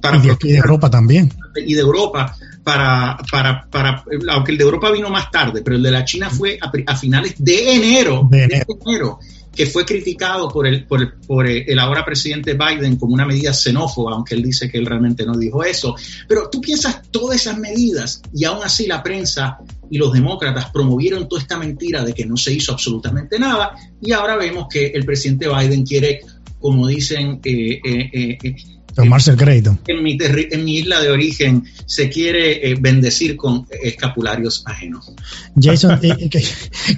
para 0.00 0.18
y 0.18 0.48
de, 0.48 0.56
Europa 0.56 0.88
también. 0.88 1.32
Y 1.56 1.74
de 1.74 1.80
Europa, 1.80 2.36
para, 2.62 3.18
para, 3.30 3.66
para, 3.68 4.04
aunque 4.30 4.52
el 4.52 4.58
de 4.58 4.64
Europa 4.64 4.90
vino 4.90 5.10
más 5.10 5.30
tarde, 5.30 5.62
pero 5.62 5.76
el 5.76 5.82
de 5.82 5.90
la 5.90 6.04
China 6.04 6.30
fue 6.30 6.58
a, 6.60 6.96
finales 6.96 7.34
de 7.38 7.74
enero, 7.74 8.28
de 8.30 8.44
enero. 8.44 9.18
Que 9.58 9.66
fue 9.66 9.84
criticado 9.84 10.48
por 10.48 10.68
el, 10.68 10.86
por, 10.86 11.48
el, 11.48 11.78
ahora 11.80 12.04
presidente 12.04 12.54
Biden 12.54 12.94
como 12.94 13.12
una 13.12 13.26
medida 13.26 13.52
xenófoba, 13.52 14.12
aunque 14.12 14.36
él 14.36 14.42
dice 14.44 14.70
que 14.70 14.78
él 14.78 14.86
realmente 14.86 15.26
no 15.26 15.36
dijo 15.36 15.64
eso. 15.64 15.96
Pero 16.28 16.48
tú 16.48 16.60
piensas 16.60 17.02
todas 17.10 17.40
esas 17.40 17.58
medidas 17.58 18.22
y 18.32 18.44
aún 18.44 18.62
así 18.62 18.86
la 18.86 19.02
prensa 19.02 19.58
y 19.90 19.98
los 19.98 20.12
demócratas 20.12 20.70
promovieron 20.70 21.28
toda 21.28 21.42
esta 21.42 21.58
mentira 21.58 22.04
de 22.04 22.14
que 22.14 22.24
no 22.24 22.36
se 22.36 22.52
hizo 22.54 22.70
absolutamente 22.70 23.36
nada 23.36 23.74
y 24.00 24.12
ahora 24.12 24.36
vemos 24.36 24.68
que 24.70 24.86
el 24.86 25.04
presidente 25.04 25.48
Biden 25.48 25.84
quiere, 25.84 26.20
como 26.60 26.86
dicen, 26.86 27.40
eh, 27.42 27.80
eh, 27.84 28.38
eh, 28.40 28.56
Tomarse 28.94 29.30
el 29.30 29.36
crédito. 29.36 29.78
En 29.86 30.02
mi, 30.02 30.18
en 30.20 30.64
mi 30.64 30.78
isla 30.78 31.00
de 31.00 31.10
origen 31.10 31.64
se 31.86 32.08
quiere 32.08 32.68
eh, 32.68 32.76
bendecir 32.80 33.36
con 33.36 33.66
escapularios 33.82 34.62
ajenos. 34.66 35.12
Jason, 35.60 36.00
eh, 36.02 36.28
eh, 36.32 36.42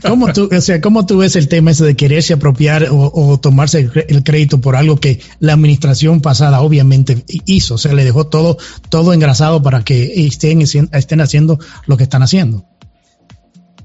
¿cómo, 0.00 0.32
tú, 0.32 0.48
o 0.50 0.60
sea, 0.60 0.80
¿cómo 0.80 1.04
tú 1.04 1.18
ves 1.18 1.36
el 1.36 1.48
tema 1.48 1.72
ese 1.72 1.84
de 1.84 1.96
quererse 1.96 2.32
apropiar 2.32 2.88
o, 2.90 3.38
tomarse 3.38 3.90
el, 4.08 4.24
crédito 4.24 4.60
por 4.60 4.76
algo 4.76 4.98
que 4.98 5.20
la 5.40 5.52
administración 5.52 6.20
pasada 6.20 6.60
obviamente 6.60 7.24
hizo? 7.44 7.74
O 7.74 7.78
sea, 7.78 7.92
le 7.92 8.04
dejó 8.04 8.26
todo, 8.26 8.56
todo 8.88 9.12
engrasado 9.12 9.62
para 9.62 9.84
que 9.84 10.26
estén, 10.26 10.62
estén 10.62 11.20
haciendo 11.20 11.58
lo 11.86 11.96
que 11.96 12.04
están 12.04 12.22
haciendo. 12.22 12.64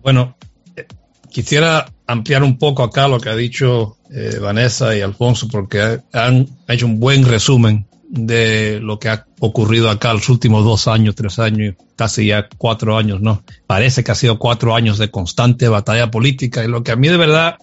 Bueno, 0.02 0.38
quisiera 1.30 1.92
ampliar 2.08 2.44
un 2.44 2.58
poco 2.58 2.84
acá 2.84 3.08
lo 3.08 3.20
que 3.20 3.30
ha 3.30 3.36
dicho 3.36 3.98
Vanessa 4.42 4.96
y 4.96 5.02
Alfonso, 5.02 5.48
porque 5.50 6.00
han 6.14 6.48
hecho 6.68 6.86
un 6.86 7.00
buen 7.00 7.26
resumen 7.26 7.88
de 8.08 8.80
lo 8.82 9.00
que 9.00 9.10
ha 9.10 9.26
ocurrido 9.40 9.90
acá 9.90 10.14
los 10.14 10.30
últimos 10.30 10.64
dos 10.64 10.88
años, 10.88 11.16
tres 11.16 11.40
años, 11.40 11.76
casi 11.96 12.28
ya 12.28 12.48
cuatro 12.58 12.98
años, 12.98 13.22
¿no? 13.22 13.44
Parece 13.68 14.04
que 14.04 14.12
ha 14.12 14.16
sido 14.16 14.38
cuatro 14.38 14.76
años 14.76 14.98
de 14.98 15.10
constante 15.10 15.68
batalla 15.68 16.12
política 16.12 16.64
y 16.64 16.68
lo 16.68 16.84
que 16.84 16.92
a 16.92 16.96
mí 16.96 17.08
de 17.08 17.18
verdad, 17.18 17.58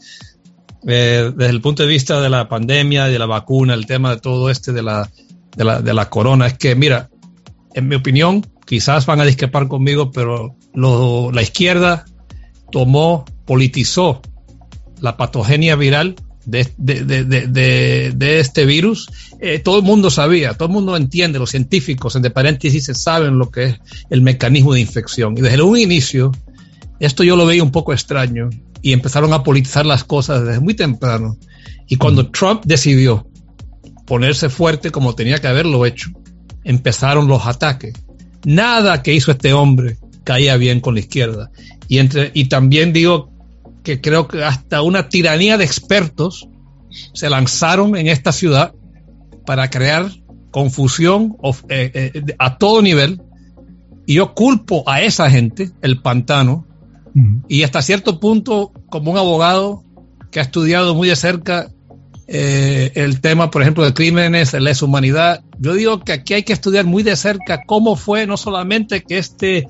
eh, 0.87 1.33
desde 1.35 1.51
el 1.51 1.61
punto 1.61 1.85
de 1.85 1.89
vista 1.89 2.21
de 2.21 2.29
la 2.29 2.49
pandemia, 2.49 3.07
de 3.07 3.19
la 3.19 3.27
vacuna, 3.27 3.75
el 3.75 3.87
tema 3.87 4.11
de 4.11 4.21
todo 4.21 4.51
este 4.51 4.73
de 4.73 4.83
la, 4.83 5.09
de 5.57 5.65
la, 5.65 5.81
de 5.81 6.07
corona, 6.07 6.47
es 6.47 6.59
que, 6.59 6.75
mira, 6.75 7.09
en 7.75 7.89
mi 7.89 7.95
opinión, 7.95 8.45
quizás 8.67 9.07
van 9.07 9.21
a 9.21 9.25
discrepar 9.25 9.69
conmigo, 9.69 10.11
pero 10.11 10.57
la 10.75 11.43
izquierda 11.43 12.05
tomó, 12.71 13.25
politizó 13.47 14.23
la 15.01 15.17
patogenia 15.17 15.77
viral 15.77 16.17
de, 16.45 16.69
de, 16.77 18.13
de, 18.13 18.41
este 18.41 18.65
virus, 18.65 19.09
eh, 19.41 19.59
todo 19.59 19.79
el 19.79 19.83
mundo 19.83 20.11
sabía, 20.11 20.55
todo 20.55 20.69
el 20.69 20.75
mundo 20.75 20.97
entiende, 20.97 21.39
los 21.39 21.51
científicos, 21.51 22.17
entre 22.17 22.31
paréntesis, 22.31 22.85
se 22.85 22.95
saben 22.95 23.39
lo 23.39 23.51
que 23.51 23.65
es 23.65 23.77
el 24.11 24.23
mecanismo 24.23 24.75
de 24.75 24.81
infección. 24.81 25.37
Y 25.37 25.41
desde 25.41 25.63
un 25.63 25.79
inicio, 25.79 26.33
esto 27.01 27.25
yo 27.25 27.37
lo 27.37 27.47
veía 27.47 27.63
un 27.63 27.73
poco 27.73 27.93
extraño 27.93 28.51
y 28.81 28.93
empezaron 28.93 29.33
a 29.33 29.43
politizar 29.43 29.87
las 29.87 30.05
cosas 30.05 30.45
desde 30.45 30.61
muy 30.61 30.75
temprano. 30.75 31.37
Y 31.89 31.97
cuando 31.97 32.31
Trump 32.31 32.63
decidió 32.65 33.27
ponerse 34.07 34.49
fuerte 34.49 34.91
como 34.91 35.15
tenía 35.15 35.39
que 35.39 35.49
haberlo 35.49 35.87
hecho, 35.87 36.11
empezaron 36.65 37.29
los 37.29 37.47
ataques. 37.47 37.95
Nada 38.45 39.03
que 39.03 39.15
hizo 39.15 39.31
este 39.31 39.53
hombre 39.53 39.99
caía 40.25 40.57
bien 40.57 40.81
con 40.81 40.95
la 40.95 41.01
izquierda. 41.01 41.51
Y, 41.89 41.99
entre, 41.99 42.31
y 42.35 42.47
también 42.47 42.93
digo 42.93 43.32
que 43.83 44.01
creo 44.01 44.29
que 44.29 44.45
hasta 44.45 44.83
una 44.83 45.09
tiranía 45.09 45.59
de 45.59 45.65
expertos 45.65 46.49
se 47.15 47.31
lanzaron 47.31 47.97
en 47.97 48.09
esta 48.09 48.33
ciudad 48.33 48.75
para 49.47 49.71
crear 49.71 50.11
confusión 50.51 51.37
eh, 51.69 51.91
eh, 51.95 52.35
a 52.39 52.59
todo 52.59 52.83
nivel. 52.83 53.23
Y 54.07 54.15
yo 54.15 54.35
culpo 54.35 54.85
a 54.87 55.01
esa 55.01 55.31
gente, 55.31 55.71
el 55.81 56.01
pantano, 56.01 56.67
y 57.47 57.62
hasta 57.62 57.83
cierto 57.83 58.19
punto, 58.19 58.73
como 58.89 59.11
un 59.11 59.19
abogado 59.19 59.85
que 60.31 60.41
ha 60.41 60.43
estudiado 60.43 60.95
muy 60.95 61.09
de 61.09 61.17
cerca 61.17 61.71
eh, 62.27 62.91
el 62.95 63.21
tema, 63.21 63.51
por 63.51 63.61
ejemplo, 63.61 63.85
de 63.85 63.93
crímenes, 63.93 64.53
de 64.53 64.61
lesa 64.61 64.87
humanidad, 64.87 65.45
yo 65.59 65.75
digo 65.75 66.01
que 66.01 66.12
aquí 66.12 66.33
hay 66.35 66.43
que 66.43 66.55
estudiar 66.55 66.87
muy 66.87 67.03
de 67.03 67.17
cerca 67.17 67.62
cómo 67.67 67.97
fue 67.97 68.27
no 68.27 68.39
solamente 68.39 69.03
que 69.03 69.19
este 69.19 69.67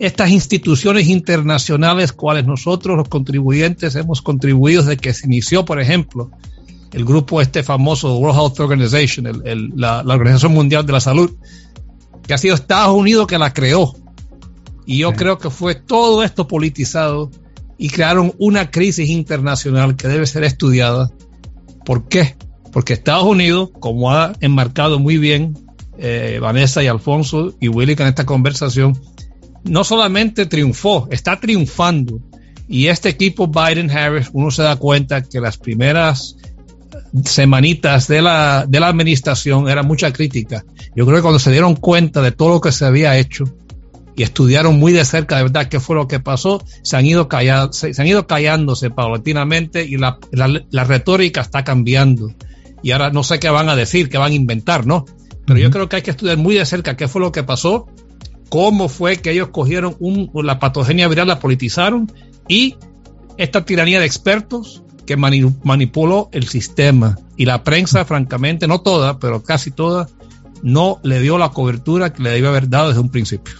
estas 0.00 0.30
instituciones 0.30 1.08
internacionales, 1.08 2.14
cuales 2.14 2.46
nosotros 2.46 2.96
los 2.96 3.06
contribuyentes 3.06 3.94
hemos 3.96 4.22
contribuido 4.22 4.82
desde 4.82 4.96
que 4.96 5.12
se 5.12 5.26
inició, 5.26 5.66
por 5.66 5.78
ejemplo, 5.78 6.30
el 6.90 7.04
grupo 7.04 7.42
este 7.42 7.62
famoso 7.62 8.16
World 8.16 8.40
Health 8.40 8.60
Organization, 8.60 9.42
la, 9.76 10.00
Organización 10.00 10.54
Mundial 10.54 10.86
de 10.86 10.94
la 10.94 11.00
Salud, 11.00 11.30
que 12.26 12.32
ha 12.32 12.38
sido 12.38 12.54
Estados 12.54 12.96
Unidos 12.96 13.26
que 13.26 13.36
la 13.36 13.52
creó. 13.52 13.94
Y 14.86 14.98
yo 14.98 15.12
creo 15.12 15.36
que 15.36 15.50
fue 15.50 15.74
todo 15.74 16.22
esto 16.22 16.48
politizado 16.48 17.30
y 17.76 17.90
crearon 17.90 18.32
una 18.38 18.70
crisis 18.70 19.10
internacional 19.10 19.96
que 19.96 20.08
debe 20.08 20.26
ser 20.26 20.44
estudiada. 20.44 21.10
¿Por 21.84 22.08
qué? 22.08 22.36
Porque 22.72 22.94
Estados 22.94 23.24
Unidos, 23.24 23.68
como 23.78 24.12
ha 24.12 24.32
enmarcado 24.40 24.98
muy 24.98 25.18
bien 25.18 25.58
eh, 25.98 26.38
Vanessa 26.40 26.82
y 26.82 26.86
Alfonso 26.86 27.54
y 27.60 27.68
Willy 27.68 27.92
en 27.98 28.06
esta 28.06 28.24
conversación, 28.24 28.98
no 29.64 29.84
solamente 29.84 30.46
triunfó, 30.46 31.08
está 31.10 31.38
triunfando. 31.38 32.20
Y 32.68 32.86
este 32.86 33.08
equipo 33.08 33.48
Biden-Harris, 33.48 34.30
uno 34.32 34.50
se 34.50 34.62
da 34.62 34.76
cuenta 34.76 35.22
que 35.22 35.40
las 35.40 35.58
primeras 35.58 36.36
semanitas 37.24 38.06
de 38.06 38.22
la, 38.22 38.64
de 38.68 38.80
la 38.80 38.88
administración 38.88 39.68
era 39.68 39.82
mucha 39.82 40.12
crítica. 40.12 40.64
Yo 40.94 41.04
creo 41.04 41.16
que 41.16 41.22
cuando 41.22 41.38
se 41.38 41.50
dieron 41.50 41.76
cuenta 41.76 42.22
de 42.22 42.32
todo 42.32 42.50
lo 42.50 42.60
que 42.60 42.72
se 42.72 42.84
había 42.84 43.18
hecho 43.18 43.44
y 44.16 44.22
estudiaron 44.22 44.78
muy 44.78 44.92
de 44.92 45.04
cerca 45.04 45.36
de 45.36 45.44
verdad 45.44 45.68
qué 45.68 45.80
fue 45.80 45.96
lo 45.96 46.06
que 46.06 46.20
pasó, 46.20 46.62
se 46.82 46.96
han 46.96 47.06
ido, 47.06 47.28
callando, 47.28 47.72
se, 47.72 47.92
han 47.96 48.06
ido 48.06 48.26
callándose 48.26 48.90
paulatinamente 48.90 49.84
y 49.84 49.96
la, 49.96 50.18
la, 50.32 50.84
retórica 50.84 51.40
está 51.40 51.64
cambiando. 51.64 52.32
Y 52.82 52.92
ahora 52.92 53.10
no 53.10 53.22
sé 53.22 53.38
qué 53.38 53.48
van 53.48 53.68
a 53.68 53.76
decir, 53.76 54.08
qué 54.08 54.18
van 54.18 54.32
a 54.32 54.36
inventar, 54.36 54.86
¿no? 54.86 55.04
Pero 55.46 55.58
yo 55.58 55.70
creo 55.70 55.88
que 55.88 55.96
hay 55.96 56.02
que 56.02 56.10
estudiar 56.10 56.36
muy 56.36 56.54
de 56.54 56.66
cerca 56.66 56.96
qué 56.96 57.08
fue 57.08 57.20
lo 57.20 57.32
que 57.32 57.42
pasó 57.42 57.86
cómo 58.50 58.88
fue 58.88 59.16
que 59.16 59.30
ellos 59.30 59.48
cogieron 59.48 59.96
la 60.34 60.58
patogenia 60.58 61.08
viral, 61.08 61.28
la 61.28 61.40
politizaron 61.40 62.12
y 62.48 62.76
esta 63.38 63.64
tiranía 63.64 64.00
de 64.00 64.06
expertos 64.06 64.82
que 65.06 65.16
manipuló 65.16 66.28
el 66.32 66.46
sistema. 66.46 67.16
Y 67.36 67.46
la 67.46 67.64
prensa, 67.64 68.04
francamente, 68.04 68.68
no 68.68 68.82
toda, 68.82 69.18
pero 69.18 69.42
casi 69.42 69.70
toda, 69.70 70.08
no 70.62 70.98
le 71.02 71.20
dio 71.20 71.38
la 71.38 71.48
cobertura 71.50 72.12
que 72.12 72.22
le 72.22 72.30
debía 72.30 72.50
haber 72.50 72.68
dado 72.68 72.88
desde 72.88 73.00
un 73.00 73.08
principio. 73.08 73.54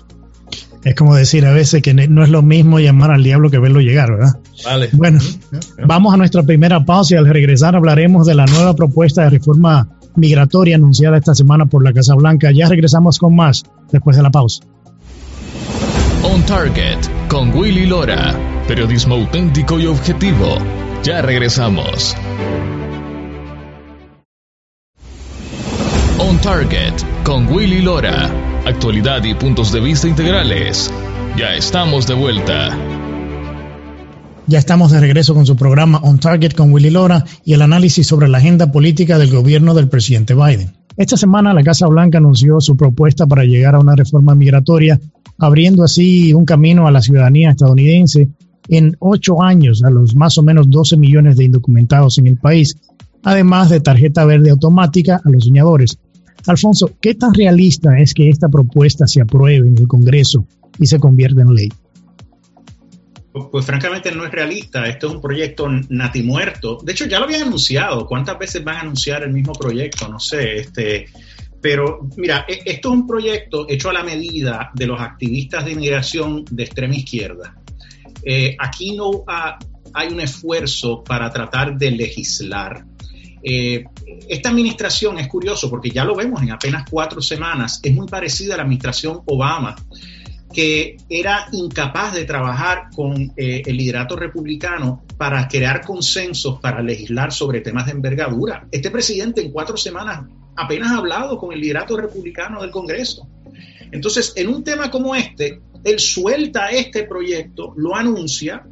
Es 0.85 0.95
como 0.95 1.15
decir 1.15 1.45
a 1.47 1.53
veces 1.53 1.83
que 1.83 1.93
no 1.95 2.25
es 2.25 2.31
lo 2.31 2.43
mismo 2.43 2.79
llamar 2.79 3.11
al 3.11 3.23
diablo 3.23 3.51
que 3.51 3.59
verlo 3.59 3.81
llegar, 3.81 4.11
¿verdad? 4.11 4.41
Vale. 4.65 4.89
Bueno, 4.93 5.21
vamos 5.87 6.15
a 6.15 6.17
nuestra 6.17 6.43
primera 6.43 6.85
pausa 6.85 7.15
y 7.15 7.19
al 7.19 7.27
regresar 7.29 7.77
hablaremos 7.77 8.27
de 8.27 8.35
la 8.35 8.47
nueva 8.47 8.75
propuesta 8.75 9.23
de 9.23 9.31
reforma 9.31 9.89
migratoria 10.17 10.77
anunciada 10.77 11.19
esta 11.19 11.35
semana 11.35 11.67
por 11.67 11.85
la 11.85 11.93
Casa 11.93 12.15
Blanca. 12.15 12.51
Ya 12.51 12.69
regresamos 12.69 13.19
con 13.19 13.37
más 13.37 13.63
después 13.93 14.17
de 14.17 14.23
la 14.23 14.31
pausa. 14.31 14.65
On 16.33 16.47
Target 16.47 16.99
con 17.29 17.53
Willy 17.53 17.87
Lora. 17.87 18.33
Periodismo 18.69 19.17
auténtico 19.17 19.81
y 19.81 19.87
objetivo. 19.87 20.59
Ya 21.03 21.23
regresamos. 21.23 22.15
On 26.19 26.39
Target 26.39 26.95
con 27.25 27.53
Willy 27.53 27.83
Lora. 27.83 28.31
Actualidad 28.65 29.25
y 29.25 29.35
puntos 29.35 29.73
de 29.73 29.81
vista 29.81 30.07
integrales. 30.07 30.93
Ya 31.37 31.55
estamos 31.57 32.07
de 32.07 32.15
vuelta. 32.15 33.00
Ya 34.51 34.59
estamos 34.59 34.91
de 34.91 34.99
regreso 34.99 35.33
con 35.33 35.47
su 35.47 35.55
programa 35.55 35.99
On 36.03 36.19
Target 36.19 36.55
con 36.55 36.73
Willy 36.73 36.91
Lora 36.91 37.25
y 37.45 37.53
el 37.53 37.63
análisis 37.63 38.05
sobre 38.05 38.27
la 38.27 38.39
agenda 38.39 38.73
política 38.73 39.17
del 39.17 39.31
gobierno 39.31 39.75
del 39.75 39.89
presidente 39.89 40.35
Biden. 40.35 40.73
Esta 40.97 41.17
semana 41.17 41.55
la 41.55 41.63
Casa 41.63 41.87
Blanca 41.87 42.19
anunció 42.19 42.61
su 42.61 42.77
propuesta 42.77 43.29
para 43.29 43.45
llegar 43.45 43.77
a 43.77 43.79
una 43.79 43.95
reforma 43.95 44.35
migratoria 44.35 44.99
abriendo 45.39 45.85
así 45.85 46.35
un 46.35 46.45
camino 46.45 46.89
a 46.89 46.91
la 46.91 47.01
ciudadanía 47.01 47.51
estadounidense 47.51 48.29
en 48.69 48.97
ocho 48.99 49.41
años 49.41 49.85
a 49.85 49.91
los 49.91 50.17
más 50.17 50.37
o 50.37 50.43
menos 50.43 50.69
12 50.69 50.97
millones 50.97 51.37
de 51.37 51.45
indocumentados 51.45 52.19
en 52.19 52.27
el 52.27 52.37
país, 52.37 52.77
además 53.23 53.71
de 53.71 53.79
tarjeta 53.79 54.25
verde 54.25 54.51
automática 54.51 55.21
a 55.25 55.31
los 55.31 55.45
soñadores. 55.45 55.97
Alfonso, 56.49 56.91
¿qué 57.01 57.15
tan 57.15 57.35
realista 57.35 58.01
es 58.01 58.15
que 58.15 58.29
esta 58.29 58.49
propuesta 58.49 59.07
se 59.07 59.21
apruebe 59.21 59.69
en 59.69 59.79
el 59.79 59.87
Congreso 59.87 60.45
y 60.77 60.89
se 60.89 60.99
convierta 60.99 61.43
en 61.43 61.55
ley? 61.55 61.69
Pues, 63.33 63.47
pues 63.51 63.65
francamente 63.65 64.11
no 64.13 64.25
es 64.25 64.33
realista, 64.33 64.87
esto 64.87 65.09
es 65.09 65.15
un 65.15 65.21
proyecto 65.21 65.69
natimuerto. 65.89 66.79
De 66.83 66.93
hecho, 66.93 67.07
ya 67.07 67.19
lo 67.19 67.27
habían 67.27 67.43
anunciado. 67.43 68.07
¿Cuántas 68.07 68.39
veces 68.39 68.65
van 68.65 68.77
a 68.77 68.81
anunciar 68.81 69.23
el 69.23 69.33
mismo 69.33 69.53
proyecto? 69.53 70.09
No 70.09 70.19
sé, 70.19 70.59
este, 70.59 71.07
pero 71.61 72.09
mira, 72.17 72.45
e, 72.49 72.63
esto 72.65 72.89
es 72.89 72.95
un 72.95 73.07
proyecto 73.07 73.67
hecho 73.69 73.91
a 73.91 73.93
la 73.93 74.03
medida 74.03 74.71
de 74.75 74.87
los 74.87 75.01
activistas 75.01 75.65
de 75.65 75.73
inmigración 75.73 76.45
de 76.51 76.65
extrema 76.65 76.97
izquierda. 76.97 77.55
Eh, 78.25 78.57
aquí 78.59 78.97
no 78.97 79.25
hay 79.95 80.09
un 80.09 80.21
esfuerzo 80.21 81.05
para 81.05 81.31
tratar 81.31 81.77
de 81.77 81.91
legislar. 81.91 82.85
Eh, 83.43 83.85
esta 84.29 84.51
administración 84.51 85.19
es 85.19 85.29
curioso 85.29 85.71
porque 85.71 85.91
ya 85.91 86.05
lo 86.05 86.15
vemos 86.15 86.43
en 86.43 86.51
apenas 86.51 86.85
cuatro 86.91 87.23
semanas, 87.23 87.81
es 87.83 87.95
muy 87.95 88.07
parecida 88.07 88.55
a 88.55 88.57
la 88.59 88.65
administración 88.65 89.21
Obama. 89.27 89.77
Que 90.53 90.97
era 91.09 91.47
incapaz 91.53 92.15
de 92.15 92.25
trabajar 92.25 92.89
con 92.95 93.33
eh, 93.37 93.63
el 93.65 93.77
liderato 93.77 94.17
republicano 94.17 95.05
para 95.17 95.47
crear 95.47 95.85
consensos 95.85 96.59
para 96.61 96.83
legislar 96.83 97.33
sobre 97.33 97.61
temas 97.61 97.87
de 97.87 97.93
envergadura. 97.93 98.67
Este 98.71 98.91
presidente 98.91 99.41
en 99.43 99.53
cuatro 99.53 99.77
semanas 99.77 100.27
apenas 100.57 100.91
ha 100.93 100.99
hablado 100.99 101.39
con 101.39 101.53
el 101.53 101.61
liderato 101.61 101.97
republicano 101.97 102.61
del 102.63 102.71
Congreso. 102.71 103.29
Entonces, 103.93 104.33
en 104.37 104.49
un 104.49 104.65
tema 104.65 104.91
como 104.91 105.15
este, 105.15 105.61
él 105.85 105.99
suelta 105.99 106.71
este 106.71 107.05
proyecto, 107.05 107.73
lo 107.77 107.95
anuncia 107.95 108.65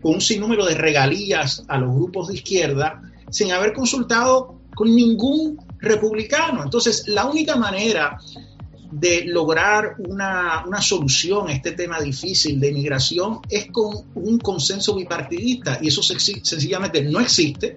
con 0.00 0.14
un 0.14 0.20
sinnúmero 0.20 0.64
de 0.64 0.74
regalías 0.74 1.64
a 1.68 1.78
los 1.78 1.94
grupos 1.94 2.28
de 2.28 2.34
izquierda 2.34 3.02
sin 3.30 3.52
haber 3.52 3.72
consultado 3.72 4.60
con 4.74 4.94
ningún 4.94 5.58
republicano. 5.78 6.62
Entonces, 6.62 7.08
la 7.08 7.26
única 7.26 7.56
manera 7.56 8.18
de 8.98 9.24
lograr 9.26 9.96
una, 9.98 10.64
solución 10.80 11.48
a 11.48 11.52
este 11.52 11.72
tema 11.72 12.00
difícil 12.00 12.58
de 12.58 12.70
inmigración 12.70 13.40
es 13.48 13.66
con 13.70 14.06
un 14.14 14.38
consenso 14.38 14.94
bipartidista. 14.94 15.78
Y 15.82 15.88
eso 15.88 16.02
sencillamente 16.02 17.02
no 17.02 17.20
existe. 17.20 17.76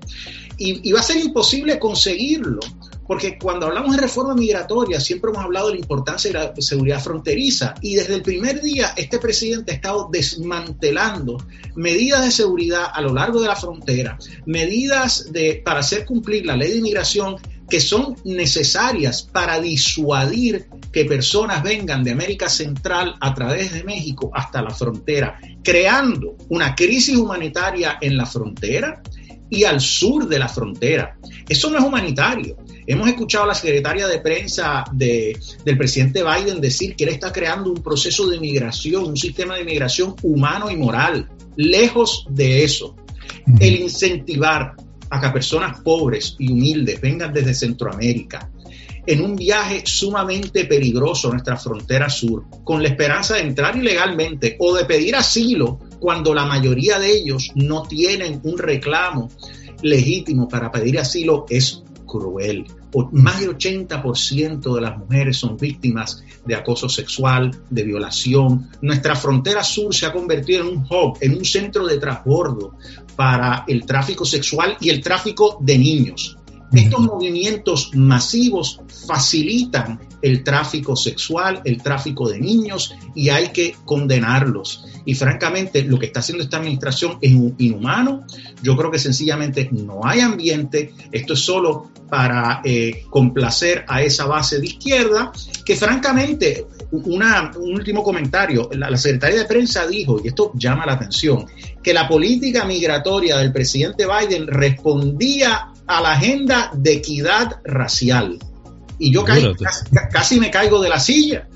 Y, 0.58 0.92
va 0.92 1.00
a 1.00 1.04
ser 1.04 1.18
imposible 1.18 1.80
conseguirlo 1.80 2.60
porque 3.08 3.40
cuando 3.40 3.66
hablamos 3.66 3.96
de 3.96 4.04
reforma 4.04 4.36
migratoria 4.36 5.00
siempre 5.00 5.32
hemos 5.32 5.44
hablado 5.44 5.70
de 5.70 5.74
la 5.74 5.80
importancia 5.80 6.32
de 6.32 6.38
la 6.38 6.54
seguridad 6.60 7.02
fronteriza. 7.02 7.74
Y 7.82 7.96
desde 7.96 8.16
el 8.16 8.22
primer 8.22 8.62
día 8.62 8.94
este 8.96 9.20
presidente 9.20 9.72
ha 9.72 9.76
estado 9.76 10.10
desmantelando 10.12 11.44
medidas 11.76 12.24
de 12.24 12.32
seguridad 12.32 12.86
a 12.94 13.02
lo 13.02 13.14
largo 13.14 13.42
de 13.42 13.48
la 13.48 13.56
frontera, 13.56 14.20
medidas 14.46 15.32
de, 15.32 15.62
para 15.66 15.80
hacer 15.80 16.06
cumplir 16.06 16.46
la 16.46 16.56
ley 16.56 16.72
de 16.72 16.78
inmigración 16.78 17.38
que 17.70 17.80
son 17.80 18.16
necesarias 18.26 19.22
para 19.22 19.60
disuadir 19.60 20.68
que 20.92 21.06
personas 21.06 21.64
vengan 21.64 22.04
de 22.04 22.12
América 22.12 22.50
Central 22.50 23.16
a 23.22 23.34
través 23.34 23.74
de 23.74 23.84
México 23.84 24.32
hasta 24.34 24.62
la 24.62 24.72
frontera, 24.72 25.40
creando 25.64 26.36
una 26.50 26.76
crisis 26.76 27.16
humanitaria 27.16 27.98
en 28.02 28.18
la 28.18 28.26
frontera 28.26 29.02
y 29.50 29.64
al 29.64 29.82
sur 29.82 30.28
de 30.28 30.40
la 30.40 30.48
frontera. 30.48 31.18
Eso 31.48 31.70
no 31.70 31.78
es 31.78 31.84
humanitario. 31.84 32.58
Hemos 32.86 33.08
escuchado 33.08 33.46
a 33.46 33.48
la 33.48 33.56
secretaria 33.56 34.08
de 34.08 34.20
prensa 34.20 34.84
del 34.94 35.78
presidente 35.78 36.24
Biden 36.24 36.62
decir 36.62 36.96
que 36.96 37.04
él 37.04 37.12
está 37.12 37.32
creando 37.32 37.72
un 37.72 37.84
proceso 37.84 38.28
de 38.28 38.40
migración, 38.40 39.06
un 39.06 39.18
sistema 39.18 39.56
de 39.56 39.64
migración 39.64 40.16
humano 40.24 40.70
y 40.72 40.76
moral. 40.76 41.30
Lejos 41.56 42.26
de 42.30 42.64
eso, 42.64 42.96
el 43.60 43.76
incentivar 43.82 44.76
a 45.10 45.22
que 45.22 45.30
personas 45.30 45.80
pobres 45.82 46.36
y 46.38 46.52
humildes 46.52 47.02
vengan 47.02 47.34
desde 47.34 47.54
Centroamérica 47.54 48.50
en 49.06 49.22
un 49.22 49.36
viaje 49.36 49.82
sumamente 49.86 50.66
peligroso 50.66 51.30
a 51.30 51.32
nuestra 51.32 51.58
frontera 51.58 52.10
sur, 52.10 52.46
con 52.64 52.84
la 52.84 52.90
esperanza 52.90 53.36
de 53.36 53.42
entrar 53.42 53.76
ilegalmente 53.76 54.56
o 54.60 54.76
de 54.76 54.86
pedir 54.86 55.16
asilo 55.16 55.80
cuando 56.00 56.34
la 56.34 56.46
mayoría 56.46 57.00
de 57.00 57.12
ellos 57.12 57.52
no 57.56 57.84
tienen 57.84 58.40
un 58.44 58.58
reclamo 58.58 59.30
legítimo 59.82 60.48
para 60.48 60.72
pedir 60.72 61.00
asilo, 61.00 61.46
es 61.50 61.84
cruel. 62.06 62.66
Más 63.12 63.40
del 63.40 63.56
80% 63.56 64.76
de 64.76 64.82
las 64.82 64.98
mujeres 64.98 65.38
son 65.38 65.58
víctimas 65.58 66.24
de 66.46 66.56
acoso 66.56 66.90
sexual, 66.90 67.52
de 67.70 67.84
violación. 67.84 68.70
Nuestra 68.82 69.16
frontera 69.16 69.64
sur 69.64 69.94
se 69.94 70.06
ha 70.06 70.14
convertido 70.14 70.62
en 70.62 70.78
un 70.78 70.86
hub, 70.90 71.18
en 71.22 71.38
un 71.38 71.46
centro 71.46 71.86
de 71.86 71.98
transbordo 71.98 72.76
para 73.20 73.66
el 73.68 73.86
tráfico 73.86 74.24
sexual 74.24 74.78
y 74.80 74.90
el 74.90 75.02
tráfico 75.02 75.58
de 75.60 75.78
niños. 75.78 76.38
Estos 76.72 77.02
movimientos 77.02 77.92
masivos 77.94 78.80
facilitan 79.08 80.00
el 80.22 80.42
tráfico 80.42 80.96
sexual, 80.96 81.62
el 81.66 81.84
tráfico 81.84 82.30
de 82.30 82.40
niños 82.40 82.96
y 83.16 83.28
hay 83.28 83.50
que 83.50 83.76
condenarlos. 83.84 84.86
Y 85.04 85.16
francamente, 85.16 85.84
lo 85.84 86.00
que 86.00 86.06
está 86.06 86.22
haciendo 86.22 86.46
esta 86.46 86.60
administración 86.60 87.18
es 87.20 87.32
inhumano. 87.58 88.24
Yo 88.64 88.78
creo 88.78 88.90
que 88.90 89.00
sencillamente 89.00 89.68
no 89.70 90.00
hay 90.06 90.22
ambiente. 90.22 90.94
Esto 91.12 91.34
es 91.34 91.42
solo 91.42 91.90
para 92.10 92.62
eh, 92.64 93.04
complacer 93.10 93.84
a 93.90 94.02
esa 94.02 94.28
base 94.28 94.60
de 94.60 94.68
izquierda, 94.68 95.34
que 95.66 95.76
francamente, 95.76 96.68
una, 96.92 97.52
un 97.56 97.76
último 97.76 98.04
comentario, 98.04 98.70
la, 98.74 98.90
la 98.90 98.98
secretaria 98.98 99.40
de 99.40 99.46
prensa 99.46 99.86
dijo, 99.86 100.20
y 100.24 100.30
esto 100.30 100.52
llama 100.56 100.86
la 100.86 100.94
atención, 100.94 101.46
que 101.84 101.94
la 101.94 102.08
política 102.08 102.66
migratoria 102.66 103.38
del 103.38 103.52
presidente 103.52 104.06
Biden 104.06 104.48
respondía 104.48 105.72
a 105.86 106.02
la 106.02 106.12
agenda 106.14 106.72
de 106.74 106.94
equidad 106.94 107.60
racial. 107.64 108.38
Y 109.02 109.14
yo 109.14 109.24
casi, 109.24 110.40
me 110.42 110.52
caigo 110.52 110.82
de 110.82 110.90
la 110.90 111.00
silla. 111.00 111.48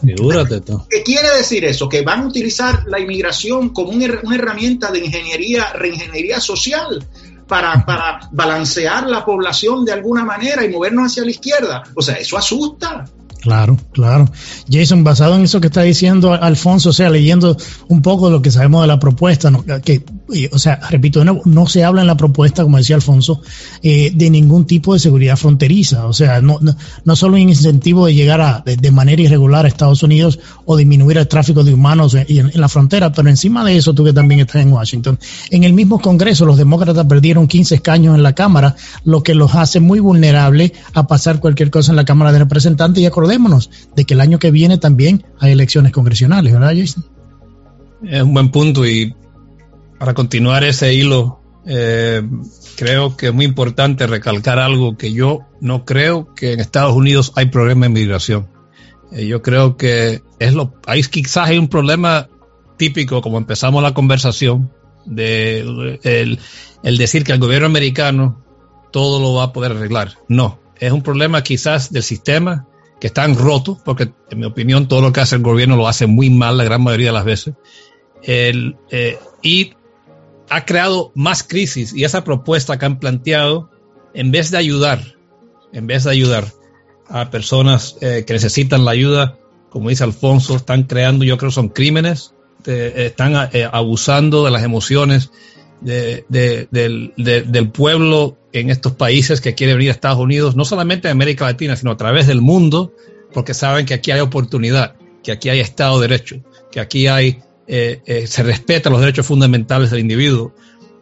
¿Qué 0.90 1.04
quiere 1.04 1.28
decir 1.38 1.66
eso? 1.66 1.90
Que 1.90 2.02
van 2.02 2.22
a 2.22 2.28
utilizar 2.28 2.86
la 2.88 3.00
inmigración 3.02 3.70
como 3.70 3.92
una 3.92 4.06
herramienta 4.06 4.92
de 4.92 5.00
ingeniería, 5.00 5.74
reingeniería 5.74 6.40
social 6.40 7.06
para, 7.46 7.86
para 7.86 8.30
balancear 8.32 9.10
la 9.10 9.26
población 9.26 9.84
de 9.84 9.92
alguna 9.92 10.24
manera 10.24 10.64
y 10.64 10.70
movernos 10.70 11.12
hacia 11.12 11.26
la 11.26 11.32
izquierda. 11.32 11.84
O 11.96 12.02
sea, 12.02 12.16
eso 12.16 12.38
asusta. 12.38 13.06
Claro, 13.44 13.78
claro. 13.92 14.32
Jason, 14.72 15.04
basado 15.04 15.36
en 15.36 15.44
eso 15.44 15.60
que 15.60 15.68
está 15.68 15.82
diciendo 15.82 16.32
Alfonso, 16.32 16.92
o 16.92 16.94
sea, 16.94 17.10
leyendo 17.10 17.58
un 17.90 18.02
poco 18.02 18.30
lo 18.30 18.42
que 18.42 18.52
sabemos 18.52 18.84
de 18.84 18.88
la 18.88 19.00
propuesta, 19.00 19.52
que, 19.84 20.02
o 20.52 20.58
sea, 20.58 20.80
repito, 20.90 21.26
no, 21.26 21.42
no, 21.44 21.68
se 21.68 21.84
habla 21.84 22.02
en 22.02 22.08
la 22.08 22.16
propuesta, 22.16 22.64
como 22.64 22.78
decía 22.78 22.96
Alfonso, 22.96 23.42
eh, 23.82 24.12
de 24.16 24.30
ningún 24.30 24.66
tipo 24.66 24.94
de 24.94 25.00
seguridad 25.00 25.36
fronteriza, 25.36 26.08
o 26.08 26.14
sea, 26.14 26.42
no, 26.42 26.60
no, 26.62 26.76
no 27.04 27.16
solo 27.16 27.34
un 27.34 27.42
incentivo 27.42 28.06
de 28.06 28.16
llegar 28.16 28.40
a, 28.40 28.64
de, 28.66 28.92
manera 28.92 29.22
irregular 29.22 29.66
a 29.66 29.68
Estados 29.68 30.02
Unidos 30.02 30.40
o 30.66 30.78
disminuir 30.78 31.18
el 31.18 31.28
tráfico 31.28 31.64
de 31.64 31.74
humanos 31.74 32.14
en, 32.14 32.26
en, 32.30 32.62
la 32.62 32.70
frontera, 32.70 33.12
pero 33.12 33.30
encima 33.30 33.66
de 33.66 33.76
eso, 33.76 33.94
tú 33.94 34.06
que 34.06 34.14
también 34.14 34.40
estás 34.40 34.62
en 34.62 34.72
Washington, 34.72 35.20
en 35.50 35.64
el 35.66 35.74
mismo 35.74 36.00
Congreso 36.00 36.46
los 36.46 36.58
demócratas 36.58 37.06
perdieron 37.06 37.48
15 37.48 37.76
escaños 37.76 38.16
en 38.16 38.24
la 38.24 38.34
Cámara, 38.34 38.76
lo 39.04 39.24
que 39.24 39.36
los 39.36 39.54
hace 39.56 39.82
muy 39.82 40.00
vulnerables 40.00 40.72
a 40.94 41.08
pasar 41.08 41.42
cualquier 41.42 41.70
cosa 41.70 41.92
en 41.92 41.98
la 41.98 42.06
Cámara 42.06 42.32
de 42.32 42.40
Representantes 42.40 43.04
y 43.04 43.06
acordar 43.06 43.34
de 43.96 44.06
que 44.06 44.14
el 44.14 44.22
año 44.22 44.40
que 44.40 44.52
viene 44.52 44.78
también 44.78 45.26
hay 45.40 45.52
elecciones 45.52 45.92
congresionales, 45.92 46.54
¿verdad, 46.54 46.74
Jason? 46.76 47.06
Es 48.04 48.22
un 48.22 48.34
buen 48.34 48.50
punto 48.50 48.86
y 48.86 49.14
para 50.04 50.16
continuar 50.16 50.66
ese 50.66 50.94
hilo, 50.94 51.40
eh, 51.66 52.22
creo 52.76 53.16
que 53.16 53.28
es 53.28 53.34
muy 53.34 53.46
importante 53.46 54.06
recalcar 54.06 54.60
algo 54.60 54.98
que 54.98 55.14
yo 55.14 55.46
no 55.62 55.86
creo 55.86 56.36
que 56.36 56.52
en 56.52 56.60
Estados 56.60 56.94
Unidos 56.94 57.32
hay 57.38 57.46
problema 57.46 57.86
de 57.86 57.94
migración. 57.94 58.50
Eh, 59.14 59.28
yo 59.28 59.42
creo 59.42 59.78
que 59.78 60.22
es 60.40 60.54
lo, 60.54 60.74
hay 60.88 61.04
quizás 61.04 61.48
hay 61.48 61.58
un 61.58 61.70
problema 61.70 62.28
típico, 62.76 63.22
como 63.22 63.38
empezamos 63.38 63.82
la 63.82 63.94
conversación, 63.94 64.74
de 65.06 66.00
el, 66.04 66.98
decir 66.98 67.24
que 67.24 67.32
el 67.32 67.40
gobierno 67.40 67.68
americano 67.68 68.44
todo 68.92 69.22
lo 69.22 69.36
va 69.36 69.44
a 69.44 69.54
poder 69.54 69.72
arreglar. 69.72 70.18
No, 70.28 70.60
es 70.82 70.92
un 70.92 71.02
problema 71.02 71.44
quizás 71.44 71.94
del 71.94 72.04
sistema 72.04 72.68
que 73.00 73.08
están 73.08 73.38
rotos, 73.38 73.78
porque 73.86 74.12
en 74.30 74.40
mi 74.40 74.46
opinión 74.48 74.90
todo 74.90 75.00
lo 75.00 75.14
que 75.14 75.22
hace 75.22 75.38
el 75.38 75.44
gobierno 75.44 75.78
lo 75.78 75.88
hace 75.88 76.08
muy 76.08 76.30
mal 76.30 76.58
la 76.58 76.66
gran 76.66 76.84
mayoría 76.84 77.08
de 77.08 77.14
las 77.14 77.24
veces, 77.24 77.54
el, 78.22 78.76
eh, 78.92 79.18
y 79.42 79.76
ha 80.50 80.66
creado 80.66 81.12
más 81.16 81.44
crisis 81.44 81.94
y 81.94 82.04
esa 82.04 82.24
propuesta 82.24 82.78
que 82.78 82.86
han 82.86 83.00
planteado, 83.00 83.70
en 84.14 84.32
vez 84.32 84.52
de 84.52 84.58
ayudar, 84.58 85.16
en 85.72 85.88
vez 85.88 86.04
de 86.04 86.12
ayudar 86.12 86.46
a 87.08 87.30
personas 87.30 87.98
eh, 88.02 88.24
que 88.26 88.34
necesitan 88.34 88.86
la 88.86 88.92
ayuda, 88.92 89.38
como 89.70 89.90
dice 89.90 90.04
Alfonso, 90.04 90.56
están 90.56 90.84
creando, 90.84 91.26
yo 91.26 91.38
creo 91.38 91.52
son 91.52 91.70
crímenes, 91.70 92.34
están 92.66 93.50
eh, 93.52 93.68
abusando 93.70 94.46
de 94.46 94.52
las 94.52 94.64
emociones 94.64 95.32
de, 95.82 96.26
del 96.70 97.72
pueblo 97.72 98.38
en 98.52 98.70
estos 98.70 98.94
países 98.94 99.42
que 99.42 99.56
quiere 99.56 99.74
venir 99.74 99.90
a 99.90 99.94
Estados 99.94 100.20
Unidos, 100.20 100.56
no 100.56 100.66
solamente 100.66 101.08
de 101.08 101.12
América 101.12 101.46
Latina, 101.46 101.76
sino 101.76 101.92
a 101.92 101.98
través 101.98 102.28
del 102.28 102.42
mundo, 102.42 102.94
porque 103.34 103.54
saben 103.54 103.86
que 103.86 103.96
aquí 103.96 104.12
hay 104.12 104.22
oportunidad, 104.22 104.96
que 105.24 105.32
aquí 105.32 105.50
hay 105.50 105.60
Estado 105.60 106.00
de 106.00 106.08
Derecho, 106.08 106.38
que 106.72 106.80
aquí 106.80 107.08
hay, 107.08 107.42
eh, 107.68 108.02
eh, 108.06 108.28
se 108.28 108.44
respetan 108.44 108.92
los 108.92 109.02
derechos 109.02 109.26
fundamentales 109.26 109.92
del 109.92 110.02
individuo. 110.02 110.54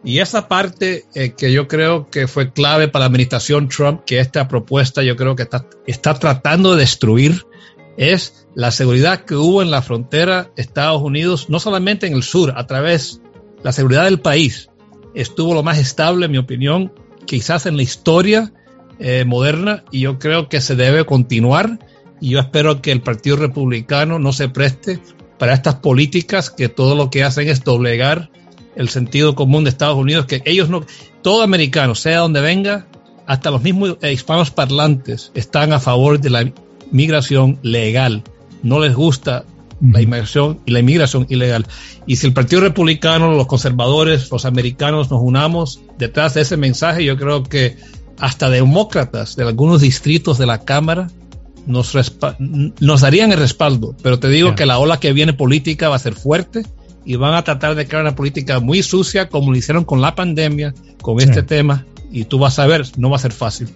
Y 0.04 0.18
esa 0.18 0.48
parte 0.48 1.04
eh, 1.14 1.32
que 1.36 1.52
yo 1.52 1.68
creo 1.68 2.10
que 2.10 2.26
fue 2.26 2.52
clave 2.52 2.88
para 2.88 3.02
la 3.02 3.06
administración 3.06 3.68
Trump, 3.68 4.02
que 4.04 4.18
esta 4.18 4.48
propuesta 4.48 5.02
yo 5.02 5.16
creo 5.16 5.36
que 5.36 5.44
está, 5.44 5.66
está 5.86 6.14
tratando 6.14 6.74
de 6.74 6.80
destruir, 6.80 7.46
es 7.96 8.46
la 8.54 8.70
seguridad 8.70 9.24
que 9.24 9.36
hubo 9.36 9.62
en 9.62 9.70
la 9.70 9.82
frontera 9.82 10.50
Estados 10.56 11.02
Unidos, 11.02 11.48
no 11.50 11.60
solamente 11.60 12.06
en 12.06 12.14
el 12.14 12.22
sur, 12.22 12.54
a 12.56 12.66
través 12.66 13.20
la 13.62 13.72
seguridad 13.72 14.04
del 14.04 14.20
país, 14.20 14.70
estuvo 15.14 15.54
lo 15.54 15.62
más 15.62 15.78
estable, 15.78 16.26
en 16.26 16.32
mi 16.32 16.38
opinión, 16.38 16.92
quizás 17.26 17.66
en 17.66 17.76
la 17.76 17.82
historia 17.82 18.52
eh, 18.98 19.24
moderna 19.24 19.84
y 19.90 20.00
yo 20.00 20.18
creo 20.18 20.48
que 20.48 20.60
se 20.60 20.74
debe 20.74 21.04
continuar 21.04 21.78
y 22.20 22.30
yo 22.30 22.40
espero 22.40 22.82
que 22.82 22.92
el 22.92 23.02
Partido 23.02 23.36
Republicano 23.36 24.18
no 24.18 24.32
se 24.32 24.48
preste 24.48 25.00
para 25.42 25.54
estas 25.54 25.74
políticas 25.74 26.50
que 26.50 26.68
todo 26.68 26.94
lo 26.94 27.10
que 27.10 27.24
hacen 27.24 27.48
es 27.48 27.64
doblegar 27.64 28.30
el 28.76 28.88
sentido 28.88 29.34
común 29.34 29.64
de 29.64 29.70
Estados 29.70 29.96
Unidos, 29.98 30.26
que 30.26 30.40
ellos 30.44 30.68
no, 30.68 30.84
todo 31.20 31.42
americano, 31.42 31.96
sea 31.96 32.20
donde 32.20 32.40
venga, 32.40 32.86
hasta 33.26 33.50
los 33.50 33.60
mismos 33.60 33.96
hispanos 34.08 34.52
parlantes 34.52 35.32
están 35.34 35.72
a 35.72 35.80
favor 35.80 36.20
de 36.20 36.30
la 36.30 36.52
migración 36.92 37.58
legal. 37.62 38.22
No 38.62 38.78
les 38.78 38.94
gusta 38.94 39.44
la 39.80 40.00
inmigración 40.00 40.60
y 40.64 40.70
la 40.70 40.78
inmigración 40.78 41.26
ilegal. 41.28 41.66
Y 42.06 42.14
si 42.14 42.28
el 42.28 42.34
Partido 42.34 42.60
Republicano, 42.60 43.32
los 43.32 43.48
conservadores, 43.48 44.30
los 44.30 44.44
americanos 44.44 45.10
nos 45.10 45.20
unamos 45.20 45.80
detrás 45.98 46.34
de 46.34 46.42
ese 46.42 46.56
mensaje, 46.56 47.04
yo 47.04 47.16
creo 47.16 47.42
que 47.42 47.76
hasta 48.20 48.48
demócratas 48.48 49.34
de 49.34 49.42
algunos 49.42 49.80
distritos 49.80 50.38
de 50.38 50.46
la 50.46 50.64
Cámara 50.64 51.10
nos, 51.66 51.94
nos 52.80 53.00
darían 53.00 53.32
el 53.32 53.38
respaldo. 53.38 53.94
Pero 54.02 54.18
te 54.18 54.28
digo 54.28 54.54
que 54.54 54.66
la 54.66 54.78
ola 54.78 55.00
que 55.00 55.12
viene 55.12 55.32
política 55.32 55.88
va 55.88 55.96
a 55.96 56.00
ser 56.00 56.14
fuerte 56.14 56.62
y 57.04 57.16
van 57.16 57.34
a 57.34 57.42
tratar 57.42 57.74
de 57.74 57.86
crear 57.86 58.02
una 58.02 58.14
política 58.14 58.60
muy 58.60 58.82
sucia 58.82 59.28
como 59.28 59.50
lo 59.50 59.56
hicieron 59.56 59.84
con 59.84 60.00
la 60.00 60.14
pandemia, 60.14 60.74
con 61.00 61.20
este 61.20 61.42
tema. 61.42 61.84
Y 62.10 62.24
tú 62.24 62.38
vas 62.38 62.58
a 62.58 62.66
ver, 62.66 62.86
no 62.96 63.10
va 63.10 63.16
a 63.16 63.20
ser 63.20 63.32
fácil. 63.32 63.68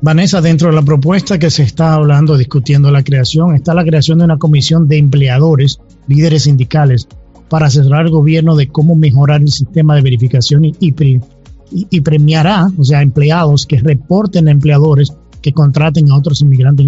Vanessa, 0.00 0.40
dentro 0.40 0.68
de 0.68 0.76
la 0.76 0.82
propuesta 0.82 1.38
que 1.38 1.50
se 1.50 1.64
está 1.64 1.94
hablando, 1.94 2.36
discutiendo 2.36 2.90
la 2.90 3.02
creación, 3.02 3.54
está 3.56 3.74
la 3.74 3.84
creación 3.84 4.18
de 4.18 4.26
una 4.26 4.38
comisión 4.38 4.86
de 4.86 4.98
empleadores, 4.98 5.80
líderes 6.06 6.44
sindicales, 6.44 7.08
para 7.48 7.66
asesorar 7.66 8.02
al 8.02 8.10
gobierno 8.10 8.54
de 8.54 8.68
cómo 8.68 8.94
mejorar 8.94 9.40
el 9.40 9.50
sistema 9.50 9.96
de 9.96 10.02
verificación 10.02 10.64
y, 10.64 10.76
y, 10.80 12.00
premiará, 12.00 12.70
o 12.78 12.84
sea, 12.84 13.02
empleados 13.02 13.66
que 13.66 13.78
reporten 13.78 14.46
a 14.46 14.52
empleadores 14.52 15.12
que 15.40 15.52
contraten 15.52 16.10
a 16.10 16.16
otros 16.16 16.40
inmigrantes 16.40 16.86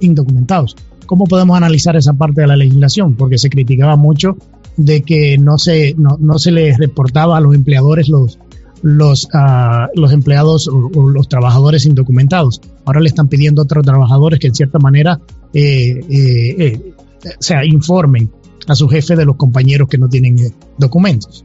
indocumentados. 0.00 0.76
¿Cómo 1.06 1.24
podemos 1.26 1.56
analizar 1.56 1.96
esa 1.96 2.14
parte 2.14 2.40
de 2.42 2.46
la 2.46 2.56
legislación? 2.56 3.14
Porque 3.14 3.38
se 3.38 3.50
criticaba 3.50 3.96
mucho 3.96 4.36
de 4.76 5.02
que 5.02 5.36
no 5.38 5.58
se, 5.58 5.94
no, 5.96 6.16
no 6.20 6.38
se 6.38 6.50
les 6.50 6.78
reportaba 6.78 7.36
a 7.36 7.40
los 7.40 7.54
empleadores 7.54 8.08
los, 8.08 8.38
los, 8.82 9.24
uh, 9.34 9.88
los 9.94 10.12
empleados 10.12 10.68
o, 10.68 11.10
los 11.10 11.28
trabajadores 11.28 11.86
indocumentados. 11.86 12.60
Ahora 12.84 13.00
le 13.00 13.08
están 13.08 13.28
pidiendo 13.28 13.62
a 13.62 13.64
otros 13.64 13.84
trabajadores 13.84 14.38
que 14.38 14.48
en 14.48 14.54
cierta 14.54 14.78
manera 14.78 15.20
eh, 15.52 16.00
eh, 16.08 16.56
eh, 16.58 16.94
sea, 17.38 17.64
informen 17.64 18.30
a 18.66 18.74
su 18.74 18.88
jefe 18.88 19.16
de 19.16 19.24
los 19.24 19.36
compañeros 19.36 19.88
que 19.88 19.98
no 19.98 20.08
tienen 20.08 20.38
eh, 20.38 20.52
documentos. 20.78 21.44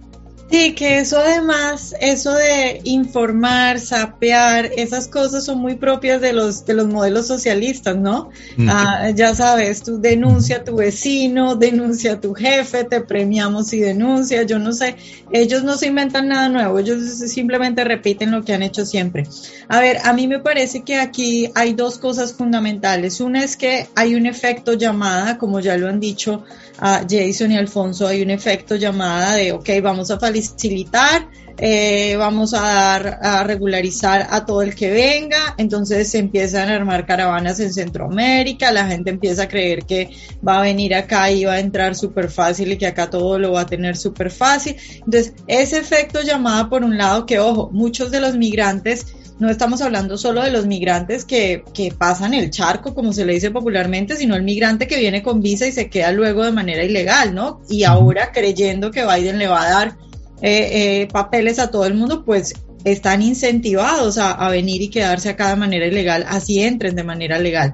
Sí, 0.49 0.73
que 0.75 0.99
eso 0.99 1.17
además, 1.17 1.93
eso 1.99 2.33
de 2.33 2.79
informar, 2.86 3.81
sapear, 3.81 4.71
esas 4.77 5.10
cosas 5.10 5.43
son 5.43 5.60
muy 5.60 5.75
propias 5.75 6.21
de 6.21 6.31
los, 6.31 6.65
de 6.65 6.73
los 6.73 6.88
modelos 6.88 7.27
socialistas, 7.27 7.97
¿no? 7.97 8.29
Ah, 8.69 9.10
ya 9.13 9.36
sabes, 9.36 9.83
tú 9.83 9.99
denuncia 9.99 10.57
a 10.57 10.63
tu 10.63 10.77
vecino, 10.77 11.55
denuncia 11.57 12.13
a 12.13 12.21
tu 12.21 12.33
jefe, 12.33 12.86
te 12.86 13.01
premiamos 13.01 13.67
si 13.67 13.79
denuncia, 13.79 14.43
yo 14.43 14.57
no 14.57 14.71
sé, 14.71 14.95
ellos 15.31 15.63
no 15.63 15.77
se 15.77 15.88
inventan 15.88 16.29
nada 16.29 16.47
nuevo, 16.47 16.79
ellos 16.79 17.03
simplemente 17.29 17.83
repiten 17.83 18.31
lo 18.31 18.43
que 18.43 18.53
han 18.53 18.63
hecho 18.63 18.86
siempre. 18.86 19.27
A 19.67 19.81
ver, 19.81 19.97
a 20.05 20.13
mí 20.13 20.29
me 20.29 20.39
parece 20.39 20.81
que 20.81 20.95
aquí 20.95 21.49
hay 21.55 21.73
dos 21.73 21.97
cosas 21.97 22.33
fundamentales. 22.33 23.19
Una 23.19 23.43
es 23.43 23.57
que 23.57 23.89
hay 23.95 24.15
un 24.15 24.25
efecto 24.25 24.73
llamada, 24.73 25.38
como 25.38 25.60
ya 25.60 25.75
lo 25.75 25.89
han 25.89 25.99
dicho 25.99 26.45
a 26.79 27.05
Jason 27.10 27.51
y 27.51 27.57
Alfonso, 27.57 28.07
hay 28.07 28.21
un 28.21 28.29
efecto 28.29 28.75
llamada 28.75 29.36
de, 29.36 29.51
ok, 29.51 29.69
vamos 29.81 30.12
a 30.12 30.17
facilitar, 30.41 31.30
eh, 31.60 32.15
vamos 32.17 32.54
a 32.54 32.62
dar, 32.62 33.19
a 33.21 33.43
regularizar 33.43 34.28
a 34.30 34.45
todo 34.45 34.62
el 34.62 34.76
que 34.76 34.91
venga, 34.91 35.56
entonces 35.58 36.10
se 36.10 36.19
empiezan 36.19 36.69
a 36.69 36.76
armar 36.76 37.06
caravanas 37.08 37.60
en 37.60 37.73
Centroamérica, 37.73 38.71
la 38.71 38.86
gente 38.86 39.10
empieza 39.10 39.43
a 39.43 39.47
creer 39.47 39.84
que 39.86 40.10
va 40.47 40.60
a 40.60 40.62
venir 40.62 40.93
acá 40.93 41.32
y 41.32 41.45
va 41.45 41.54
a 41.54 41.60
entrar 41.60 41.95
súper 41.95 42.30
fácil 42.30 42.71
y 42.71 42.78
que 42.78 42.86
acá 42.86 43.10
todo 43.10 43.39
lo 43.39 43.54
va 43.54 43.62
a 43.62 43.65
tener 43.65 43.97
súper 43.97 44.30
fácil. 44.30 44.76
Entonces, 44.97 45.34
ese 45.47 45.80
efecto 45.80 46.21
llamada 46.21 46.69
por 46.69 46.84
un 46.84 46.97
lado 46.97 47.26
que, 47.26 47.39
ojo, 47.39 47.69
muchos 47.71 48.12
de 48.12 48.21
los 48.21 48.38
migrantes 48.38 49.08
no 49.39 49.50
estamos 49.50 49.82
hablando 49.82 50.17
solo 50.17 50.41
de 50.41 50.52
los 50.52 50.65
migrantes 50.65 51.23
que, 51.23 51.63
que, 51.73 51.91
pasan 51.91 52.34
el 52.34 52.50
charco, 52.50 52.95
como 52.95 53.13
se 53.13 53.23
le 53.23 53.34
dice 53.34 53.52
popularmente, 53.52 54.15
sino 54.15 54.36
el 54.36 54.41
migrante 54.41 54.88
que 54.88 54.97
viene 54.97 55.21
con 55.21 55.41
visa 55.41 55.67
y 55.67 55.71
se 55.71 55.89
queda 55.89 56.12
luego 56.12 56.43
de 56.43 56.52
manera 56.52 56.84
ilegal, 56.84 57.36
¿no? 57.36 57.62
Y 57.69 57.84
ahora 57.84 58.32
creyendo 58.32 58.89
que 58.89 59.06
Biden 59.06 59.38
le 59.38 59.47
va 59.47 59.63
a 59.63 59.69
dar 59.69 60.06
eh, 60.41 61.02
eh, 61.02 61.08
papeles 61.12 61.60
a 61.60 61.71
todo 61.71 61.86
el 61.86 61.93
mundo, 61.93 62.23
pues 62.23 62.54
están 62.84 63.21
incentivados 63.21 64.17
a, 64.17 64.50
venir 64.50 64.82
y 64.82 64.89
quedarse 64.89 65.30
acá 65.30 65.50
de 65.50 65.56
manera 65.56 65.88
ilegal, 65.88 66.26
así 66.28 66.62
entren 66.62 66.95
de 66.95 67.04
manera 67.04 67.39
legal. 67.39 67.73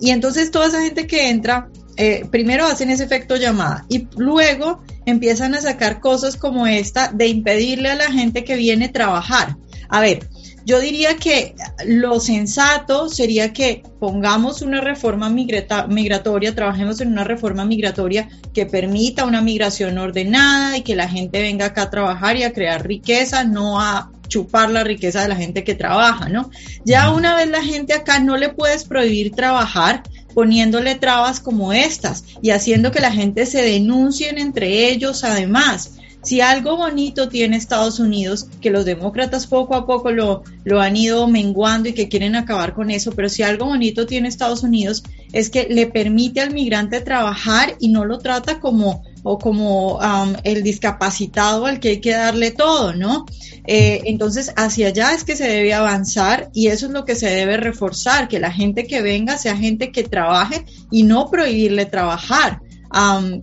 y 0.00 0.10
entonces 0.10 0.50
toda 0.50 0.68
esa 0.68 0.82
gente 0.82 1.06
que 1.06 1.30
entra, 1.30 1.68
eh, 1.96 2.24
primero 2.30 2.64
hacen 2.64 2.90
ese 2.90 3.02
efecto 3.02 3.34
llamada 3.34 3.84
y 3.88 4.06
luego 4.16 4.82
empiezan 5.04 5.56
a 5.56 5.60
sacar 5.60 6.00
cosas 6.00 6.36
como 6.36 6.66
esta 6.68 7.10
de 7.12 7.26
impedirle 7.26 7.90
a 7.90 7.96
la 7.96 8.12
gente 8.12 8.44
que 8.44 8.54
viene 8.54 8.86
a 8.86 8.92
trabajar. 8.92 9.56
A 9.88 10.00
ver, 10.00 10.28
yo 10.68 10.80
diría 10.80 11.16
que 11.16 11.54
lo 11.86 12.20
sensato 12.20 13.08
sería 13.08 13.54
que 13.54 13.82
pongamos 13.98 14.60
una 14.60 14.82
reforma 14.82 15.30
migratoria, 15.30 16.54
trabajemos 16.54 17.00
en 17.00 17.08
una 17.08 17.24
reforma 17.24 17.64
migratoria 17.64 18.28
que 18.52 18.66
permita 18.66 19.24
una 19.24 19.40
migración 19.40 19.96
ordenada 19.96 20.76
y 20.76 20.82
que 20.82 20.94
la 20.94 21.08
gente 21.08 21.40
venga 21.40 21.64
acá 21.64 21.84
a 21.84 21.90
trabajar 21.90 22.36
y 22.36 22.42
a 22.42 22.52
crear 22.52 22.86
riqueza, 22.86 23.44
no 23.44 23.80
a 23.80 24.10
chupar 24.28 24.70
la 24.70 24.84
riqueza 24.84 25.22
de 25.22 25.28
la 25.28 25.36
gente 25.36 25.64
que 25.64 25.74
trabaja, 25.74 26.28
¿no? 26.28 26.50
Ya 26.84 27.12
una 27.12 27.34
vez 27.34 27.48
la 27.48 27.62
gente 27.62 27.94
acá 27.94 28.20
no 28.20 28.36
le 28.36 28.50
puedes 28.50 28.84
prohibir 28.84 29.34
trabajar 29.34 30.02
poniéndole 30.34 30.96
trabas 30.96 31.40
como 31.40 31.72
estas 31.72 32.24
y 32.42 32.50
haciendo 32.50 32.92
que 32.92 33.00
la 33.00 33.10
gente 33.10 33.46
se 33.46 33.62
denuncien 33.62 34.36
entre 34.36 34.90
ellos 34.90 35.24
además. 35.24 35.97
Si 36.28 36.42
algo 36.42 36.76
bonito 36.76 37.30
tiene 37.30 37.56
Estados 37.56 37.98
Unidos, 37.98 38.48
que 38.60 38.68
los 38.68 38.84
demócratas 38.84 39.46
poco 39.46 39.74
a 39.74 39.86
poco 39.86 40.10
lo, 40.10 40.42
lo 40.62 40.78
han 40.78 40.94
ido 40.94 41.26
menguando 41.26 41.88
y 41.88 41.94
que 41.94 42.10
quieren 42.10 42.36
acabar 42.36 42.74
con 42.74 42.90
eso, 42.90 43.12
pero 43.12 43.30
si 43.30 43.42
algo 43.42 43.64
bonito 43.64 44.04
tiene 44.04 44.28
Estados 44.28 44.62
Unidos 44.62 45.04
es 45.32 45.48
que 45.48 45.68
le 45.70 45.86
permite 45.86 46.42
al 46.42 46.52
migrante 46.52 47.00
trabajar 47.00 47.76
y 47.80 47.88
no 47.88 48.04
lo 48.04 48.18
trata 48.18 48.60
como 48.60 49.04
o 49.22 49.38
como 49.38 49.96
um, 49.96 50.34
el 50.44 50.62
discapacitado 50.62 51.64
al 51.64 51.80
que 51.80 51.88
hay 51.88 52.00
que 52.02 52.12
darle 52.12 52.50
todo, 52.50 52.94
¿no? 52.94 53.24
Eh, 53.66 54.02
entonces, 54.04 54.52
hacia 54.54 54.88
allá 54.88 55.14
es 55.14 55.24
que 55.24 55.34
se 55.34 55.48
debe 55.48 55.72
avanzar 55.72 56.50
y 56.52 56.66
eso 56.66 56.88
es 56.88 56.92
lo 56.92 57.06
que 57.06 57.14
se 57.14 57.30
debe 57.30 57.56
reforzar, 57.56 58.28
que 58.28 58.38
la 58.38 58.52
gente 58.52 58.86
que 58.86 59.00
venga 59.00 59.38
sea 59.38 59.56
gente 59.56 59.92
que 59.92 60.04
trabaje 60.04 60.66
y 60.90 61.04
no 61.04 61.30
prohibirle 61.30 61.86
trabajar 61.86 62.60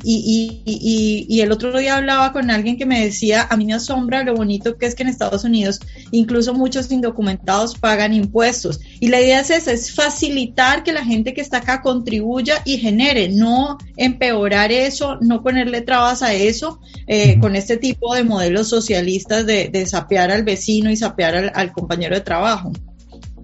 y, 0.04 1.40
el 1.42 1.52
otro 1.52 1.78
día 1.78 1.98
hablaba 1.98 2.34
con 2.34 2.50
alguien 2.50 2.78
que 2.78 2.86
me 2.86 3.04
decía, 3.06 3.48
a 3.50 3.58
mí 3.58 3.66
me 3.66 3.74
asombra 3.74 4.24
lo 4.24 4.36
bonito 4.36 4.78
que 4.78 4.86
es 4.86 4.96
que 4.96 5.04
en 5.04 5.10
Estados 5.10 5.44
Unidos 5.44 5.80
incluso 6.12 6.54
muchos 6.54 6.92
indocumentados 6.92 7.78
pagan 7.78 8.14
impuestos. 8.14 8.80
Y 9.00 9.10
la 9.10 9.22
idea 9.22 9.42
es 9.42 9.50
esa, 9.50 9.72
es 9.72 9.94
facilitar 9.94 10.84
que 10.84 10.94
la 10.94 11.06
gente 11.06 11.34
que 11.34 11.42
está 11.42 11.58
acá 11.58 11.82
contribuya 11.82 12.62
y 12.66 12.78
genere, 12.78 13.30
no 13.30 13.78
empeorar 13.98 14.72
eso, 14.72 15.18
no 15.22 15.44
ponerle 15.44 15.82
trabas 15.82 16.22
a 16.22 16.34
eso 16.34 16.80
eh, 17.08 17.40
con 17.40 17.56
este 17.56 17.78
tipo 17.78 18.16
de 18.16 18.24
modelos 18.24 18.68
socialistas 18.70 19.46
de, 19.46 19.70
de 19.70 19.86
sapear 19.86 20.32
al 20.32 20.44
vecino 20.44 20.90
y 20.90 20.96
sapear 20.96 21.52
al 21.54 21.72
compañero 21.72 22.16
de 22.16 22.22
trabajo. 22.22 22.72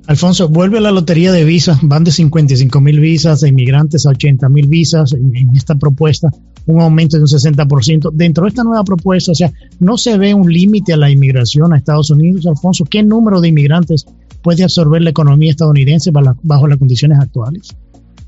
Alfonso, 0.08 0.50
vuelve 0.50 0.80
a 0.80 0.82
la 0.82 0.92
lotería 0.92 1.32
de 1.32 1.44
visas, 1.44 1.80
van 1.84 2.04
de 2.04 2.12
55 2.12 2.82
mil 2.82 3.00
visas 3.00 3.42
de 3.42 3.50
inmigrantes 3.50 4.06
a 4.06 4.10
80 4.10 4.50
mil 4.50 4.68
visas 4.68 5.14
en, 5.14 5.56
esta 5.56 5.76
propuesta, 5.76 6.30
un 6.66 6.82
aumento 6.82 7.18
de 7.18 7.24
un 7.24 7.30
60%. 7.30 8.12
Dentro 8.12 8.44
de 8.44 8.50
esta 8.50 8.64
nueva 8.64 8.84
propuesta, 8.84 9.32
o 9.32 9.36
sea, 9.36 9.52
no 9.80 9.98
se 9.98 10.18
ve 10.18 10.34
un 10.34 10.52
límite 10.52 10.94
a 10.94 10.98
la 10.98 11.10
inmigración 11.10 11.74
a 11.74 11.78
Estados 11.78 12.10
Unidos, 12.10 12.48
Alfonso. 12.48 12.86
¿Qué 12.86 13.04
número 13.04 13.40
de 13.42 13.50
inmigrantes 13.50 14.06
puede 14.42 14.64
absorber 14.64 15.04
la 15.04 15.12
economía 15.12 15.52
estadounidense 15.52 16.12
bajo 16.12 16.68
las 16.68 16.78
condiciones 16.78 17.20
actuales? 17.20 17.76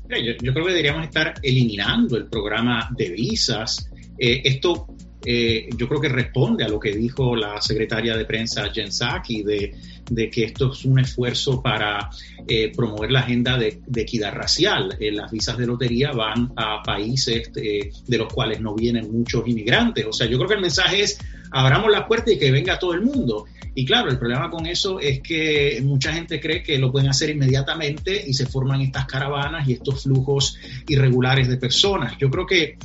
Yo, 0.08 0.52
creo 0.52 0.66
que 0.66 0.72
deberíamos 0.72 1.04
estar 1.04 1.34
eliminando 1.42 2.16
el 2.16 2.26
programa 2.26 2.88
de 2.96 3.10
visas. 3.10 3.90
Eh, 4.16 4.42
esto 4.44 4.86
eh, 5.24 5.68
yo 5.76 5.88
creo 5.88 6.00
que 6.00 6.08
responde 6.08 6.64
a 6.64 6.68
lo 6.68 6.78
que 6.78 6.92
dijo 6.92 7.34
la 7.34 7.60
secretaria 7.60 8.16
de 8.16 8.24
prensa 8.24 8.70
Jen 8.72 8.90
Psaki 8.90 9.42
de, 9.42 9.74
de 10.10 10.30
que 10.30 10.44
esto 10.44 10.72
es 10.72 10.84
un 10.84 10.98
esfuerzo 10.98 11.62
para 11.62 12.10
eh, 12.46 12.72
promover 12.74 13.10
la 13.10 13.20
agenda 13.20 13.56
de, 13.56 13.80
equidad 13.96 14.32
racial. 14.32 14.96
Eh, 15.00 15.12
las 15.12 15.30
visas 15.30 15.56
de 15.56 15.66
lotería 15.66 16.12
van 16.12 16.52
a 16.56 16.82
países 16.82 17.52
de 17.52 18.18
los 18.18 18.32
cuales 18.32 18.60
no 18.60 18.74
vienen 18.74 19.10
muchos 19.10 19.46
inmigrantes. 19.46 20.04
O 20.06 20.12
sea, 20.12 20.26
yo 20.26 20.36
creo 20.36 20.48
que 20.48 20.54
el 20.54 20.60
mensaje 20.60 21.02
es 21.02 21.18
abramos 21.50 21.90
la 21.90 22.06
puerta 22.06 22.32
y 22.32 22.38
que 22.38 22.50
venga 22.50 22.78
todo 22.78 22.92
el 22.94 23.02
mundo. 23.02 23.46
Y 23.76 23.84
claro, 23.84 24.10
el 24.10 24.18
problema 24.18 24.50
con 24.50 24.66
eso 24.66 25.00
es 25.00 25.20
que 25.20 25.80
mucha 25.82 26.12
gente 26.12 26.40
cree 26.40 26.62
que 26.62 26.78
lo 26.78 26.92
pueden 26.92 27.08
hacer 27.08 27.30
inmediatamente 27.30 28.22
y 28.26 28.34
se 28.34 28.46
forman 28.46 28.80
estas 28.80 29.06
caravanas 29.06 29.66
y 29.68 29.72
estos 29.72 30.02
flujos 30.02 30.56
irregulares 30.88 31.48
de 31.48 31.56
personas. 31.56 32.16
Yo 32.18 32.30
creo 32.30 32.46
que 32.46 32.76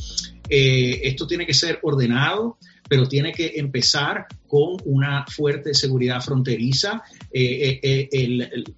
eh, 0.49 1.01
esto 1.03 1.27
tiene 1.27 1.45
que 1.45 1.53
ser 1.53 1.79
ordenado, 1.83 2.57
pero 2.89 3.07
tiene 3.07 3.31
que 3.31 3.53
empezar 3.55 4.25
con 4.47 4.77
una 4.85 5.23
fuerte 5.27 5.75
seguridad 5.75 6.21
fronteriza. 6.21 7.03
Eh, 7.31 7.79
eh, 7.83 8.09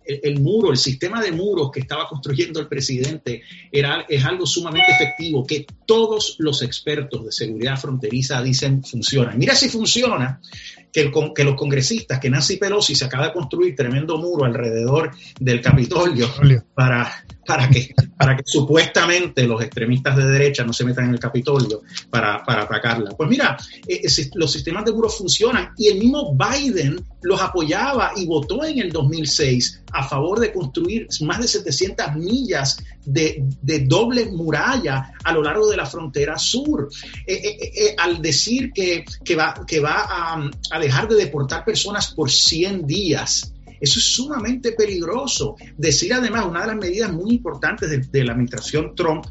el, 0.03 0.39
muro, 0.41 0.71
el 0.71 0.77
sistema 0.77 1.21
de 1.21 1.31
muros 1.31 1.71
que 1.71 1.79
estaba 1.79 2.10
construyendo 2.10 2.60
el 2.60 2.67
presidente 2.67 3.41
era, 3.71 4.05
es 4.07 4.23
algo 4.25 4.45
sumamente 4.45 4.91
efectivo 4.91 5.47
que 5.47 5.65
todos 5.86 6.36
los 6.39 6.62
expertos 6.62 7.23
de 7.23 7.31
seguridad 7.31 7.77
fronteriza 7.79 8.41
dicen 8.43 8.84
funciona. 8.84 9.34
Mira 9.38 9.55
si 9.55 9.69
funciona 9.69 10.41
que, 10.91 11.10
que 11.34 11.43
los 11.45 11.55
congresistas, 11.55 12.19
que 12.19 12.29
Nancy 12.29 12.57
Pelosi 12.57 12.95
se 12.95 13.05
acaba 13.05 13.27
de 13.27 13.34
construir 13.34 13.75
tremendo 13.75 14.17
muro 14.17 14.43
alrededor 14.43 15.12
del 15.39 15.62
Capitolio 15.62 16.29
para, 16.75 17.10
para 17.51 17.69
que, 17.69 17.93
para 18.17 18.37
que 18.37 18.43
supuestamente 18.45 19.45
los 19.45 19.61
extremistas 19.61 20.15
de 20.15 20.23
derecha 20.23 20.63
no 20.63 20.71
se 20.71 20.85
metan 20.85 21.07
en 21.07 21.11
el 21.15 21.19
Capitolio 21.19 21.81
para, 22.09 22.45
para 22.45 22.61
atacarla. 22.61 23.11
Pues 23.11 23.29
mira, 23.29 23.57
eh, 23.85 24.03
los 24.35 24.53
sistemas 24.53 24.85
de 24.85 24.93
muros 24.93 25.17
funcionan 25.17 25.71
y 25.77 25.89
el 25.89 25.99
mismo 25.99 26.33
Biden 26.33 27.03
los 27.23 27.41
apoyaba 27.41 28.13
y 28.15 28.25
votó 28.25 28.63
en 28.63 28.79
el 28.79 28.89
2006 28.93 29.81
a 29.91 30.07
favor 30.07 30.39
de 30.39 30.53
construir 30.53 31.09
más 31.23 31.41
de 31.41 31.47
700 31.49 32.15
millas 32.15 32.81
de, 33.05 33.43
doble 33.85 34.27
muralla 34.27 35.11
a 35.21 35.33
lo 35.33 35.43
largo 35.43 35.69
de 35.69 35.75
la 35.75 35.85
frontera 35.85 36.37
sur. 36.37 36.87
Eh, 37.27 37.33
eh, 37.35 37.95
al 37.97 38.21
decir 38.21 38.71
que, 38.71 39.03
va, 39.35 39.55
que 39.67 39.81
va 39.81 40.05
a, 40.07 40.49
a 40.71 40.79
dejar 40.79 41.09
de 41.09 41.15
deportar 41.15 41.65
personas 41.65 42.13
por 42.13 42.31
100 42.31 42.87
días, 42.87 43.51
eso 43.82 44.00
es 44.00 44.06
sumamente 44.06 44.74
peligroso. 44.74 45.56
Decir 45.76 46.13
además, 46.13 46.46
una 46.46 46.62
de 46.62 46.67
las 46.67 46.76
medidas 46.76 47.12
muy 47.12 47.32
importantes 47.32 48.12
de, 48.12 48.24
la 48.24 48.34
administración 48.34 48.94
Trump, 48.96 49.26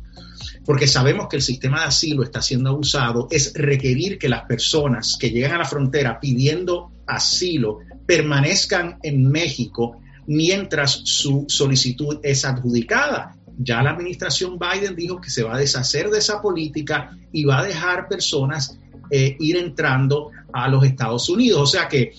porque 0.64 0.88
sabemos 0.88 1.28
que 1.28 1.36
el 1.36 1.42
sistema 1.42 1.80
de 1.80 1.86
asilo 1.86 2.24
está 2.24 2.42
siendo 2.42 2.70
abusado, 2.70 3.28
es 3.30 3.52
requerir 3.54 4.18
que 4.18 4.28
las 4.28 4.42
personas 4.42 5.16
que 5.18 5.30
llegan 5.30 5.52
a 5.52 5.58
la 5.58 5.64
frontera 5.64 6.18
pidiendo 6.18 6.90
asilo 7.06 7.78
permanezcan 8.06 8.98
en 9.02 9.30
México 9.30 10.00
mientras 10.26 11.02
su 11.04 11.44
solicitud 11.48 12.18
es 12.22 12.44
adjudicada. 12.44 13.36
Ya 13.56 13.82
la 13.82 13.90
administración 13.90 14.58
Biden 14.58 14.96
dijo 14.96 15.20
que 15.20 15.30
se 15.30 15.44
va 15.44 15.54
a 15.54 15.58
deshacer 15.58 16.10
de 16.10 16.18
esa 16.18 16.42
política 16.42 17.16
y 17.32 17.44
va 17.44 17.60
a 17.60 17.64
dejar 17.64 18.08
personas 18.08 18.78
eh, 19.10 19.36
ir 19.38 19.56
entrando 19.56 20.30
a 20.52 20.68
los 20.68 20.84
Estados 20.84 21.28
Unidos. 21.28 21.60
O 21.60 21.66
sea 21.66 21.88
que 21.88 22.12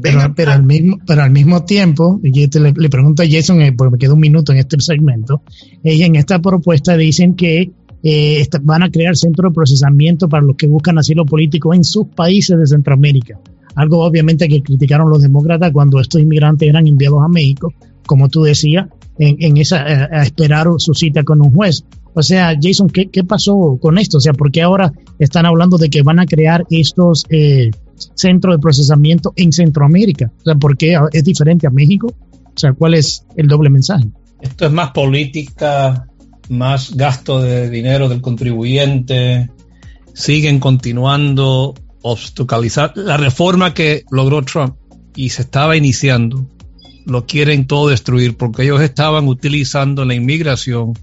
pero, 0.00 0.52
al 0.52 0.62
mismo, 0.62 0.98
pero 1.06 1.22
al 1.22 1.30
mismo 1.30 1.64
tiempo, 1.64 2.20
y 2.22 2.30
le, 2.30 2.72
le, 2.72 2.88
pregunto 2.88 3.22
a 3.22 3.26
Jason, 3.28 3.60
eh, 3.62 3.72
porque 3.72 3.92
me 3.92 3.98
queda 3.98 4.14
un 4.14 4.20
minuto 4.20 4.52
en 4.52 4.58
este 4.58 4.80
segmento, 4.80 5.42
y 5.82 6.02
en 6.02 6.16
esta 6.16 6.40
propuesta 6.40 6.96
dicen 6.96 7.34
que 7.34 7.70
eh, 8.02 8.46
van 8.62 8.82
a 8.82 8.90
crear 8.90 9.16
centros 9.16 9.50
de 9.50 9.54
procesamiento 9.54 10.28
para 10.28 10.42
los 10.42 10.56
que 10.56 10.66
buscan 10.66 10.98
asilo 10.98 11.26
político 11.26 11.74
en 11.74 11.84
sus 11.84 12.06
países 12.06 12.58
de 12.58 12.66
Centroamérica. 12.66 13.38
Algo 13.74 14.04
obviamente 14.04 14.48
que 14.48 14.62
criticaron 14.62 15.10
los 15.10 15.22
demócratas 15.22 15.70
cuando 15.72 16.00
estos 16.00 16.20
inmigrantes 16.20 16.68
eran 16.68 16.86
enviados 16.86 17.22
a 17.22 17.28
México, 17.28 17.72
como 18.06 18.28
tú 18.28 18.42
decías, 18.42 18.88
en, 19.18 19.36
en 19.38 19.56
esa, 19.58 19.82
a, 19.82 20.22
esperar 20.22 20.66
su 20.78 20.94
cita 20.94 21.24
con 21.24 21.40
un 21.42 21.52
juez. 21.52 21.84
O 22.14 22.22
sea, 22.22 22.56
Jason, 22.60 22.88
¿qué, 22.88 23.06
¿qué, 23.06 23.24
pasó 23.24 23.78
con 23.80 23.98
esto? 23.98 24.18
O 24.18 24.20
sea, 24.20 24.32
¿por 24.32 24.50
qué 24.50 24.62
ahora 24.62 24.92
están 25.18 25.46
hablando 25.46 25.78
de 25.78 25.90
que 25.90 26.02
van 26.02 26.18
a 26.18 26.26
crear 26.26 26.66
estos 26.70 27.24
eh, 27.30 27.70
centro 28.14 28.52
de 28.52 28.58
procesamiento 28.58 29.32
en 29.36 29.52
Centroamérica. 29.52 30.30
O 30.40 30.44
sea, 30.44 30.54
¿por 30.54 30.76
qué 30.76 30.98
es 31.12 31.24
diferente 31.24 31.66
a 31.66 31.70
México? 31.70 32.08
O 32.08 32.58
sea, 32.58 32.72
¿cuál 32.72 32.94
es 32.94 33.24
el 33.36 33.48
doble 33.48 33.70
mensaje? 33.70 34.06
Esto 34.40 34.66
es 34.66 34.72
más 34.72 34.90
política, 34.92 36.06
más 36.48 36.94
gasto 36.96 37.40
de 37.40 37.70
dinero 37.70 38.08
del 38.08 38.20
contribuyente. 38.20 39.50
Siguen 40.14 40.58
continuando 40.58 41.74
obstaculizar 42.02 42.92
la 42.96 43.16
reforma 43.16 43.74
que 43.74 44.04
logró 44.10 44.42
Trump 44.42 44.76
y 45.14 45.30
se 45.30 45.42
estaba 45.42 45.76
iniciando. 45.76 46.46
Lo 47.06 47.26
quieren 47.26 47.66
todo 47.66 47.88
destruir 47.88 48.36
porque 48.36 48.62
ellos 48.62 48.80
estaban 48.80 49.28
utilizando 49.28 50.04
la 50.04 50.14
inmigración 50.14 50.94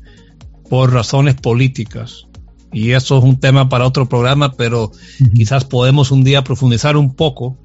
por 0.69 0.93
razones 0.93 1.35
políticas 1.35 2.27
y 2.71 2.91
eso 2.91 3.17
es 3.17 3.23
un 3.23 3.39
tema 3.39 3.69
para 3.69 3.85
otro 3.85 4.07
programa, 4.07 4.53
pero 4.53 4.91
quizás 5.35 5.65
podemos 5.65 6.11
un 6.11 6.23
día 6.23 6.43
profundizar 6.43 6.97
un 6.97 7.13
poco 7.13 7.57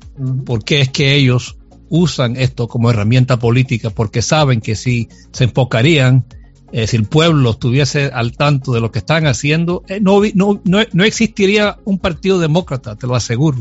por 0.45 0.65
qué 0.65 0.81
es 0.81 0.89
que 0.89 1.15
ellos 1.15 1.57
usan 1.89 2.37
esto 2.37 2.69
como 2.69 2.91
herramienta 2.91 3.39
política, 3.39 3.91
porque 3.91 4.23
saben 4.23 4.61
que 4.61 4.77
si 4.77 5.09
se 5.33 5.45
enfocarían, 5.45 6.25
eh, 6.73 6.87
si 6.87 6.97
el 6.97 7.05
pueblo 7.05 7.51
estuviese 7.51 8.07
al 8.07 8.33
tanto 8.33 8.73
de 8.73 8.81
lo 8.81 8.91
que 8.91 9.01
están 9.01 9.27
haciendo, 9.27 9.83
eh, 9.89 10.01
no, 10.01 10.23
no, 10.35 10.61
no, 10.65 11.05
existiría 11.05 11.77
un 11.85 11.99
partido 11.99 12.39
demócrata, 12.39 12.97
te 12.97 13.07
lo 13.07 13.15
aseguro. 13.15 13.59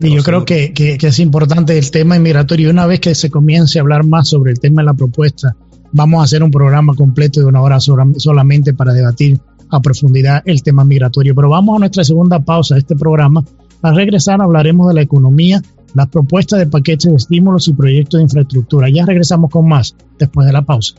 Y 0.00 0.14
yo 0.14 0.22
creo 0.22 0.44
que, 0.44 0.72
que, 0.72 0.98
es 1.00 1.18
importante 1.18 1.76
el 1.76 1.90
tema 1.90 2.16
inmigratorio. 2.16 2.70
Una 2.70 2.86
vez 2.86 3.00
que 3.00 3.14
se 3.14 3.30
comience 3.30 3.78
a 3.78 3.82
hablar 3.82 4.04
más 4.04 4.28
sobre 4.28 4.52
el 4.52 4.60
tema 4.60 4.82
de 4.82 4.86
la 4.86 4.94
propuesta, 4.94 5.56
vamos 5.94 6.20
a 6.20 6.24
hacer 6.24 6.42
un 6.42 6.50
programa 6.50 6.94
completo 6.94 7.40
de 7.40 7.46
una 7.46 7.62
hora 7.62 7.78
solamente 7.80 8.74
para 8.74 8.92
debatir 8.92 9.40
a 9.70 9.80
profundidad 9.80 10.42
el 10.44 10.62
tema 10.62 10.84
migratorio. 10.84 11.34
Pero 11.34 11.48
vamos 11.48 11.76
a 11.76 11.78
nuestra 11.78 12.04
segunda 12.04 12.40
pausa 12.40 12.74
de 12.74 12.80
este 12.80 12.96
programa. 12.96 13.42
Al 13.80 13.96
regresar 13.96 14.42
hablaremos 14.42 14.88
de 14.88 14.94
la 14.94 15.02
economía, 15.02 15.62
las 15.94 16.08
propuestas 16.08 16.58
de 16.58 16.66
paquetes 16.66 17.10
de 17.10 17.16
estímulos 17.16 17.68
y 17.68 17.72
proyectos 17.72 18.18
de 18.18 18.24
infraestructura. 18.24 18.88
Ya 18.90 19.06
regresamos 19.06 19.50
con 19.50 19.68
más 19.68 19.96
después 20.18 20.46
de 20.46 20.52
la 20.52 20.62
pausa. 20.62 20.96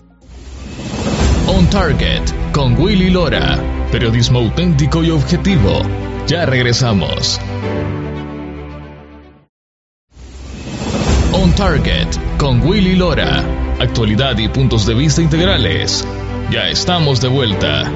On 1.48 1.70
Target 1.70 2.24
con 2.54 2.80
Willy 2.80 3.12
Lora. 3.12 3.60
Periodismo 3.92 4.40
auténtico 4.40 5.04
y 5.04 5.12
objetivo. 5.12 5.82
Ya 6.28 6.46
regresamos. 6.46 7.40
On 11.34 11.52
Target 11.56 12.08
con 12.38 12.62
Willy 12.62 12.96
Lora. 12.96 13.65
Actualidad 13.80 14.38
y 14.38 14.48
puntos 14.48 14.86
de 14.86 14.94
vista 14.94 15.22
integrales. 15.22 16.08
Ya 16.50 16.70
estamos 16.70 17.20
de 17.20 17.28
vuelta. 17.28 17.92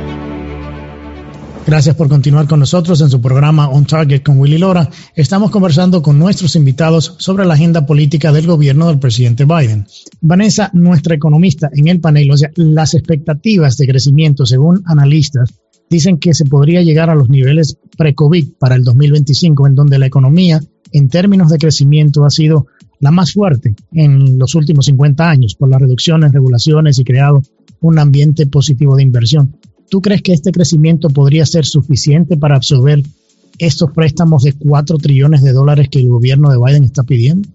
Gracias 1.65 1.96
por 1.96 2.10
continuar 2.10 2.48
con 2.48 2.60
nosotros 2.60 3.00
en 3.00 3.10
su 3.10 3.22
programa 3.22 3.70
On 3.70 3.86
Target 3.86 4.22
con 4.22 4.39
Willy 4.39 4.58
Lora. 4.58 4.89
Estamos 5.15 5.52
conversando 5.52 6.02
con 6.02 6.20
nuestros 6.20 6.58
invitados 6.58 7.15
sobre 7.20 7.46
la 7.46 7.54
agenda 7.54 7.86
política 7.86 8.34
del 8.34 8.46
gobierno 8.46 8.89
del 8.89 9.00
presidente 9.00 9.46
Biden. 9.46 9.88
Vanessa, 10.20 10.70
nuestra 10.74 11.15
economista 11.15 11.70
en 11.74 11.88
el 11.88 12.02
panel, 12.02 12.30
o 12.32 12.38
sea, 12.38 12.52
las 12.56 12.94
expectativas 12.94 13.78
de 13.78 13.88
crecimiento 13.88 14.46
según 14.46 14.84
analistas 14.86 15.54
dicen 15.89 16.20
que 16.20 16.34
se 16.34 16.44
podría 16.44 16.82
llegar 16.82 17.10
a 17.10 17.15
los 17.15 17.30
niveles 17.30 17.78
pre-COVID 17.98 18.56
para 18.60 18.76
el 18.76 18.84
2025, 18.84 19.65
en 19.65 19.76
donde 19.76 19.98
la 19.98 20.08
economía 20.08 20.60
en 20.92 21.08
términos 21.08 21.50
de 21.50 21.58
crecimiento 21.58 22.26
ha 22.26 22.30
sido 22.30 22.68
la 23.00 23.12
más 23.12 23.34
fuerte 23.34 23.76
en 23.94 24.38
los 24.38 24.56
últimos 24.56 24.86
50 24.86 25.30
años 25.30 25.56
por 25.56 25.70
las 25.70 25.82
reducciones, 25.82 26.32
regulaciones 26.32 27.00
y 27.00 27.04
creado 27.04 27.42
un 27.82 27.98
ambiente 28.00 28.46
positivo 28.48 28.96
de 28.96 29.04
inversión. 29.04 29.56
¿Tú 29.90 30.02
crees 30.02 30.22
que 30.22 30.34
este 30.34 30.52
crecimiento 30.52 31.10
podría 31.10 31.46
ser 31.46 31.66
suficiente 31.66 32.38
para 32.38 32.56
absorber 32.56 33.02
estos 33.58 33.92
préstamos 33.92 34.44
de 34.44 34.54
4 34.54 34.98
trillones 34.98 35.42
de 35.42 35.54
dólares 35.54 35.88
que 35.90 36.00
el 36.00 36.10
gobierno 36.10 36.50
de 36.50 36.58
Biden 36.58 36.84
está 36.84 37.04
pidiendo? 37.04 37.50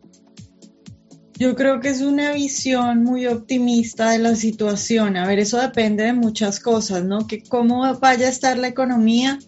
Yo 1.37 1.57
creo 1.57 1.81
que 1.81 1.89
es 1.89 2.01
una 2.01 2.33
visión 2.33 3.03
muy 3.03 3.27
optimista 3.27 4.11
de 4.11 4.21
la 4.21 4.37
situación. 4.37 5.17
A 5.17 5.27
ver, 5.27 5.41
eso 5.41 5.61
depende 5.61 6.05
de 6.05 6.13
muchas 6.13 6.61
cosas, 6.61 7.05
¿no? 7.05 7.27
Que 7.27 7.43
cómo 7.43 7.83
vaya 7.99 8.27
a 8.27 8.31
estar 8.31 8.57
la 8.57 8.69
economía 8.69 9.39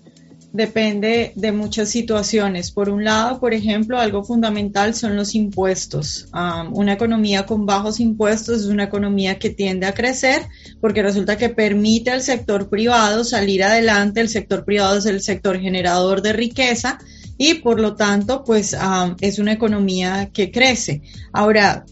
depende 0.57 1.33
de 1.37 1.53
muchas 1.53 1.91
situaciones. 1.91 2.71
Por 2.73 2.89
un 2.89 3.05
lado, 3.05 3.39
por 3.39 3.53
ejemplo, 3.53 3.99
algo 3.99 4.25
fundamental 4.25 4.95
son 4.95 5.15
los 5.15 5.35
impuestos. 5.35 6.29
una 6.73 6.95
economía 6.95 7.47
con 7.47 7.67
bajos 7.67 8.01
impuestos 8.01 8.63
es 8.63 8.67
una 8.67 8.85
economía 8.85 9.39
que 9.39 9.51
tiende 9.51 9.87
a 9.87 9.95
crecer 9.95 10.43
porque 10.81 11.03
resulta 11.03 11.37
que 11.37 11.51
permite 11.51 12.11
al 12.11 12.23
sector 12.23 12.69
privado 12.69 13.25
salir 13.25 13.63
adelante. 13.63 14.21
El 14.21 14.29
sector 14.29 14.65
privado 14.65 14.99
es 14.99 15.07
el 15.07 15.21
sector 15.21 15.61
generador 15.61 16.23
de 16.23 16.33
riqueza 16.33 16.99
y 17.39 17.55
por 17.55 17.81
lo 17.81 17.95
tanto, 17.97 18.45
pues 18.45 18.77
es 19.21 19.39
una 19.39 19.53
economía 19.53 20.31
que 20.33 20.51
crece. 20.51 21.03
Ahora, 21.33 21.85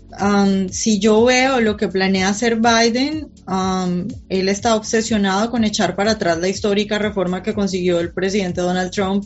si 0.71 0.99
yo 0.99 1.25
veo 1.25 1.61
lo 1.61 1.77
que 1.77 1.89
planea 1.89 2.29
hacer 2.29 2.61
Biden, 2.61 3.29
él 4.29 4.49
está 4.49 4.75
obsesionado 4.75 5.51
con 5.51 5.65
echar 5.65 5.97
para 5.97 6.13
atrás 6.13 6.39
la 6.39 6.49
histórica 6.49 6.99
reforma 6.99 7.43
que 7.43 7.53
consiguió 7.53 8.01
el 8.01 8.13
presidente 8.13 8.63
Donald 8.63 8.91
Trump 8.91 9.25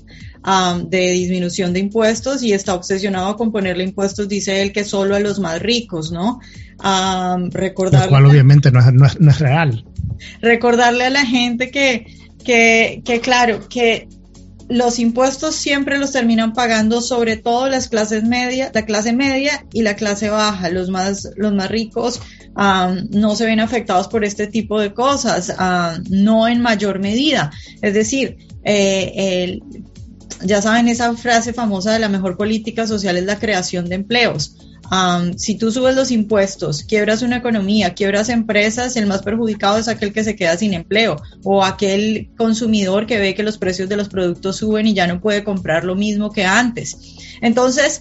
de 0.86 1.12
disminución 1.12 1.72
de 1.72 1.80
impuestos 1.80 2.42
y 2.42 2.52
está 2.52 2.74
obsesionado 2.74 3.36
con 3.36 3.52
ponerle 3.52 3.84
impuestos, 3.84 4.28
dice 4.28 4.62
él, 4.62 4.72
que 4.72 4.84
solo 4.84 5.14
a 5.14 5.20
los 5.20 5.38
más 5.38 5.60
ricos, 5.60 6.10
¿no? 6.10 6.40
recordar 7.50 8.04
Lo 8.04 8.08
cual 8.08 8.26
obviamente 8.26 8.70
no 8.72 8.80
es, 8.80 9.20
no 9.20 9.30
es, 9.30 9.38
real. 9.38 9.84
Recordarle 10.40 11.04
a 11.04 11.10
la 11.10 11.24
gente 11.24 11.70
que, 11.70 12.06
que, 12.44 13.02
que 13.04 13.20
claro, 13.20 13.68
que 13.68 14.08
los 14.68 14.98
impuestos 14.98 15.54
siempre 15.54 15.98
los 15.98 16.12
terminan 16.12 16.52
pagando 16.52 17.00
sobre 17.00 17.36
todo 17.36 17.68
las 17.68 17.88
clases 17.88 18.24
media, 18.24 18.70
la 18.74 18.84
clase 18.84 19.12
media 19.12 19.64
y 19.72 19.82
la 19.82 19.96
clase 19.96 20.28
baja. 20.28 20.68
Los 20.68 20.90
más, 20.90 21.30
los 21.36 21.52
más 21.52 21.70
ricos 21.70 22.20
no 23.10 23.36
se 23.36 23.46
ven 23.46 23.60
afectados 23.60 24.08
por 24.08 24.24
este 24.24 24.46
tipo 24.46 24.80
de 24.80 24.92
cosas, 24.92 25.54
no 26.10 26.48
en 26.48 26.60
mayor 26.60 26.98
medida. 26.98 27.50
Es 27.80 27.94
decir, 27.94 28.36
eh, 28.64 29.60
ya 30.42 30.60
saben 30.60 30.88
esa 30.88 31.14
frase 31.16 31.52
famosa 31.52 31.92
de 31.92 31.98
la 31.98 32.08
mejor 32.08 32.36
política 32.36 32.86
social 32.86 33.16
es 33.16 33.24
la 33.24 33.38
creación 33.38 33.88
de 33.88 33.96
empleos. 33.96 34.56
Si 35.36 35.56
tú 35.56 35.70
subes 35.70 35.94
los 35.94 36.10
impuestos, 36.10 36.82
quiebras 36.82 37.22
una 37.22 37.36
economía, 37.36 37.94
quiebras 37.94 38.28
empresas, 38.28 38.96
el 38.96 39.06
más 39.06 39.22
perjudicado 39.22 39.78
es 39.78 39.88
aquel 39.88 40.12
que 40.12 40.24
se 40.24 40.36
queda 40.36 40.56
sin 40.56 40.74
empleo 40.74 41.16
o 41.44 41.64
aquel 41.64 42.30
consumidor 42.36 43.06
que 43.06 43.18
ve 43.18 43.34
que 43.34 43.42
los 43.42 43.58
precios 43.58 43.88
de 43.88 43.96
los 43.96 44.08
productos 44.08 44.56
suben 44.56 44.86
y 44.86 44.94
ya 44.94 45.06
no 45.06 45.20
puede 45.20 45.44
comprar 45.44 45.84
lo 45.84 45.94
mismo 45.94 46.32
que 46.32 46.44
antes. 46.44 46.96
Entonces, 47.40 48.00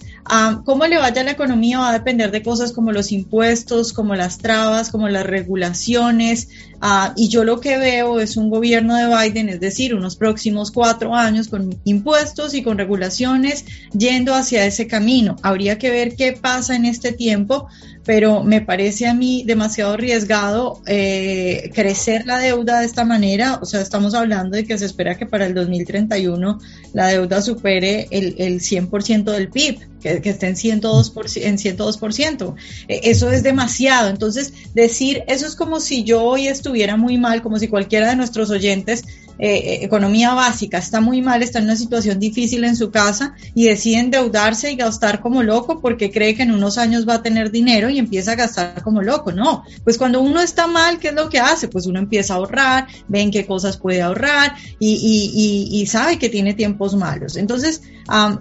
cómo 0.64 0.86
le 0.86 0.98
vaya 0.98 1.22
a 1.22 1.24
la 1.24 1.30
economía 1.30 1.78
va 1.78 1.90
a 1.90 1.92
depender 1.92 2.30
de 2.30 2.42
cosas 2.42 2.72
como 2.72 2.92
los 2.92 3.12
impuestos, 3.12 3.92
como 3.92 4.14
las 4.14 4.38
trabas, 4.38 4.90
como 4.90 5.08
las 5.08 5.24
regulaciones. 5.24 6.48
Ah, 6.80 7.12
y 7.16 7.28
yo 7.28 7.44
lo 7.44 7.60
que 7.60 7.78
veo 7.78 8.20
es 8.20 8.36
un 8.36 8.50
gobierno 8.50 8.94
de 8.96 9.06
Biden, 9.06 9.48
es 9.48 9.60
decir, 9.60 9.94
unos 9.94 10.16
próximos 10.16 10.70
cuatro 10.70 11.14
años 11.14 11.48
con 11.48 11.80
impuestos 11.84 12.54
y 12.54 12.62
con 12.62 12.78
regulaciones 12.78 13.64
yendo 13.96 14.34
hacia 14.34 14.64
ese 14.66 14.86
camino. 14.86 15.36
Habría 15.42 15.78
que 15.78 15.90
ver 15.90 16.14
qué 16.14 16.32
pasa 16.32 16.76
en 16.76 16.84
este 16.84 17.12
tiempo, 17.12 17.68
pero 18.08 18.42
me 18.42 18.62
parece 18.62 19.06
a 19.06 19.12
mí 19.12 19.42
demasiado 19.44 19.92
arriesgado 19.92 20.80
eh, 20.86 21.70
crecer 21.74 22.24
la 22.24 22.38
deuda 22.38 22.80
de 22.80 22.86
esta 22.86 23.04
manera. 23.04 23.58
O 23.60 23.66
sea, 23.66 23.82
estamos 23.82 24.14
hablando 24.14 24.56
de 24.56 24.64
que 24.64 24.78
se 24.78 24.86
espera 24.86 25.18
que 25.18 25.26
para 25.26 25.44
el 25.44 25.52
2031 25.52 26.58
la 26.94 27.08
deuda 27.08 27.42
supere 27.42 28.08
el, 28.10 28.34
el 28.38 28.60
100% 28.60 29.24
del 29.24 29.50
PIB, 29.50 29.80
que, 30.00 30.22
que 30.22 30.30
esté 30.30 30.46
en 30.46 30.54
102%. 30.54 31.42
En 31.42 31.58
102%. 31.58 32.54
E, 32.88 33.00
eso 33.10 33.30
es 33.30 33.42
demasiado. 33.42 34.08
Entonces, 34.08 34.54
decir 34.72 35.24
eso 35.26 35.46
es 35.46 35.54
como 35.54 35.78
si 35.78 36.02
yo 36.02 36.22
hoy 36.22 36.48
estuviera 36.48 36.96
muy 36.96 37.18
mal, 37.18 37.42
como 37.42 37.58
si 37.58 37.68
cualquiera 37.68 38.08
de 38.08 38.16
nuestros 38.16 38.48
oyentes 38.48 39.04
eh, 39.38 39.56
eh, 39.56 39.78
economía 39.84 40.34
básica, 40.34 40.78
está 40.78 41.00
muy 41.00 41.22
mal, 41.22 41.42
está 41.42 41.60
en 41.60 41.66
una 41.66 41.76
situación 41.76 42.18
difícil 42.18 42.64
en 42.64 42.74
su 42.74 42.90
casa 42.90 43.34
y 43.54 43.66
decide 43.66 44.00
endeudarse 44.00 44.72
y 44.72 44.76
gastar 44.76 45.20
como 45.20 45.44
loco 45.44 45.80
porque 45.80 46.10
cree 46.10 46.34
que 46.34 46.42
en 46.42 46.52
unos 46.52 46.76
años 46.76 47.08
va 47.08 47.14
a 47.14 47.22
tener 47.22 47.52
dinero 47.52 47.88
y 47.88 47.98
empieza 47.98 48.32
a 48.32 48.34
gastar 48.34 48.82
como 48.82 49.00
loco. 49.00 49.30
No, 49.30 49.62
pues 49.84 49.96
cuando 49.96 50.20
uno 50.20 50.40
está 50.40 50.66
mal, 50.66 50.98
¿qué 50.98 51.08
es 51.08 51.14
lo 51.14 51.28
que 51.28 51.38
hace? 51.38 51.68
Pues 51.68 51.86
uno 51.86 52.00
empieza 52.00 52.34
a 52.34 52.38
ahorrar, 52.38 52.88
ven 53.06 53.30
qué 53.30 53.46
cosas 53.46 53.76
puede 53.76 54.02
ahorrar 54.02 54.54
y, 54.80 55.86
sabe 55.88 56.18
que 56.18 56.28
tiene 56.28 56.52
tiempos 56.52 56.96
malos. 56.96 57.36
Entonces, 57.36 57.82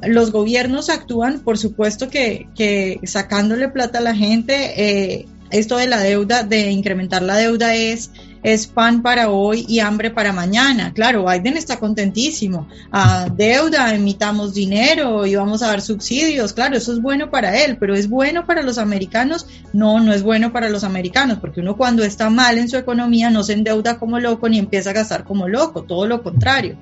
los 0.06 0.32
gobiernos 0.32 0.90
actúan, 0.90 1.40
por 1.40 1.58
supuesto 1.58 2.10
que, 2.10 2.50
que 2.56 3.00
sacándole 3.04 3.70
plata 3.70 4.00
a 4.00 4.02
la 4.02 4.16
gente, 4.16 4.74
eh, 4.76 5.28
esto 5.52 5.78
de 5.78 5.88
la 5.88 6.00
deuda, 6.00 6.44
de 6.44 6.72
incrementar 6.72 7.22
la 7.22 7.38
deuda 7.38 7.76
es 7.76 8.12
es 8.48 8.66
pan 8.66 9.02
para 9.02 9.30
hoy 9.30 9.66
y 9.68 9.80
hambre 9.80 10.10
para 10.10 10.32
mañana. 10.32 10.94
Claro, 10.94 11.26
Biden 11.26 11.58
está 11.58 11.82
contentísimo. 11.82 12.70
Ah, 12.94 13.28
deuda, 13.36 13.94
emitamos 13.94 14.54
dinero 14.54 15.26
y 15.26 15.36
vamos 15.36 15.62
a 15.62 15.68
dar 15.68 15.82
subsidios. 15.82 16.54
Claro, 16.54 16.78
eso 16.78 16.94
es 16.94 17.02
bueno 17.02 17.30
para 17.30 17.62
él, 17.62 17.76
pero 17.78 17.94
¿es 17.94 18.08
bueno 18.08 18.46
para 18.46 18.62
los 18.62 18.78
americanos? 18.78 19.48
No, 19.74 20.00
no 20.00 20.14
es 20.14 20.24
bueno 20.24 20.54
para 20.54 20.70
los 20.70 20.86
americanos, 20.86 21.40
porque 21.40 21.60
uno 21.60 21.76
cuando 21.76 22.06
está 22.06 22.30
mal 22.30 22.58
en 22.58 22.70
su 22.70 22.78
economía 22.78 23.30
no 23.30 23.44
se 23.44 23.52
endeuda 23.52 24.00
como 24.00 24.18
loco 24.18 24.48
ni 24.48 24.60
empieza 24.60 24.92
a 24.92 24.94
gastar 24.94 25.26
como 25.26 25.50
loco, 25.50 25.84
todo 25.84 26.08
lo 26.08 26.24
contrario. 26.24 26.78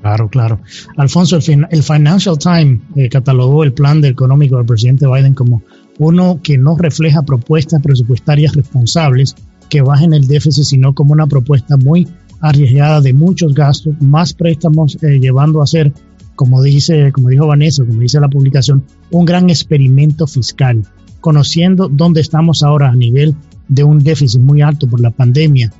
Claro, 0.00 0.30
claro. 0.30 0.60
Alfonso, 0.96 1.36
el, 1.36 1.82
Financial 1.82 2.38
Times 2.38 2.80
eh, 2.96 3.10
catalogó 3.10 3.64
el 3.64 3.74
plan 3.74 4.00
de 4.00 4.08
económico 4.08 4.56
del 4.56 4.64
presidente 4.64 5.06
Biden 5.06 5.34
como 5.34 5.62
uno 5.98 6.40
que 6.42 6.56
no 6.56 6.74
refleja 6.78 7.20
propuestas 7.20 7.82
presupuestarias 7.82 8.56
responsables 8.56 9.36
que 9.72 9.80
bajen 9.80 10.12
el 10.12 10.26
déficit, 10.26 10.64
sino 10.64 10.94
como 10.94 11.14
una 11.14 11.26
propuesta 11.26 11.78
muy 11.78 12.06
arriesgada 12.42 13.00
de 13.00 13.14
muchos 13.14 13.54
gastos, 13.54 13.94
más 14.02 14.34
préstamos, 14.34 15.02
eh, 15.02 15.18
llevando 15.18 15.62
a 15.62 15.66
ser, 15.66 15.94
como 16.34 16.62
dice, 16.62 17.10
como 17.10 17.30
dijo 17.30 17.46
Vanessa, 17.46 17.82
como 17.82 18.00
dice 18.00 18.20
la 18.20 18.28
publicación, 18.28 18.84
un 19.10 19.24
gran 19.24 19.48
experimento 19.48 20.26
fiscal, 20.26 20.82
conociendo 21.22 21.88
dónde 21.88 22.20
estamos 22.20 22.62
ahora 22.62 22.90
a 22.90 22.94
nivel 22.94 23.34
de 23.66 23.82
un 23.82 24.00
déficit 24.00 24.42
muy 24.42 24.60
alto 24.60 24.86
por 24.86 25.00
la 25.00 25.10
pandemia. 25.10 25.72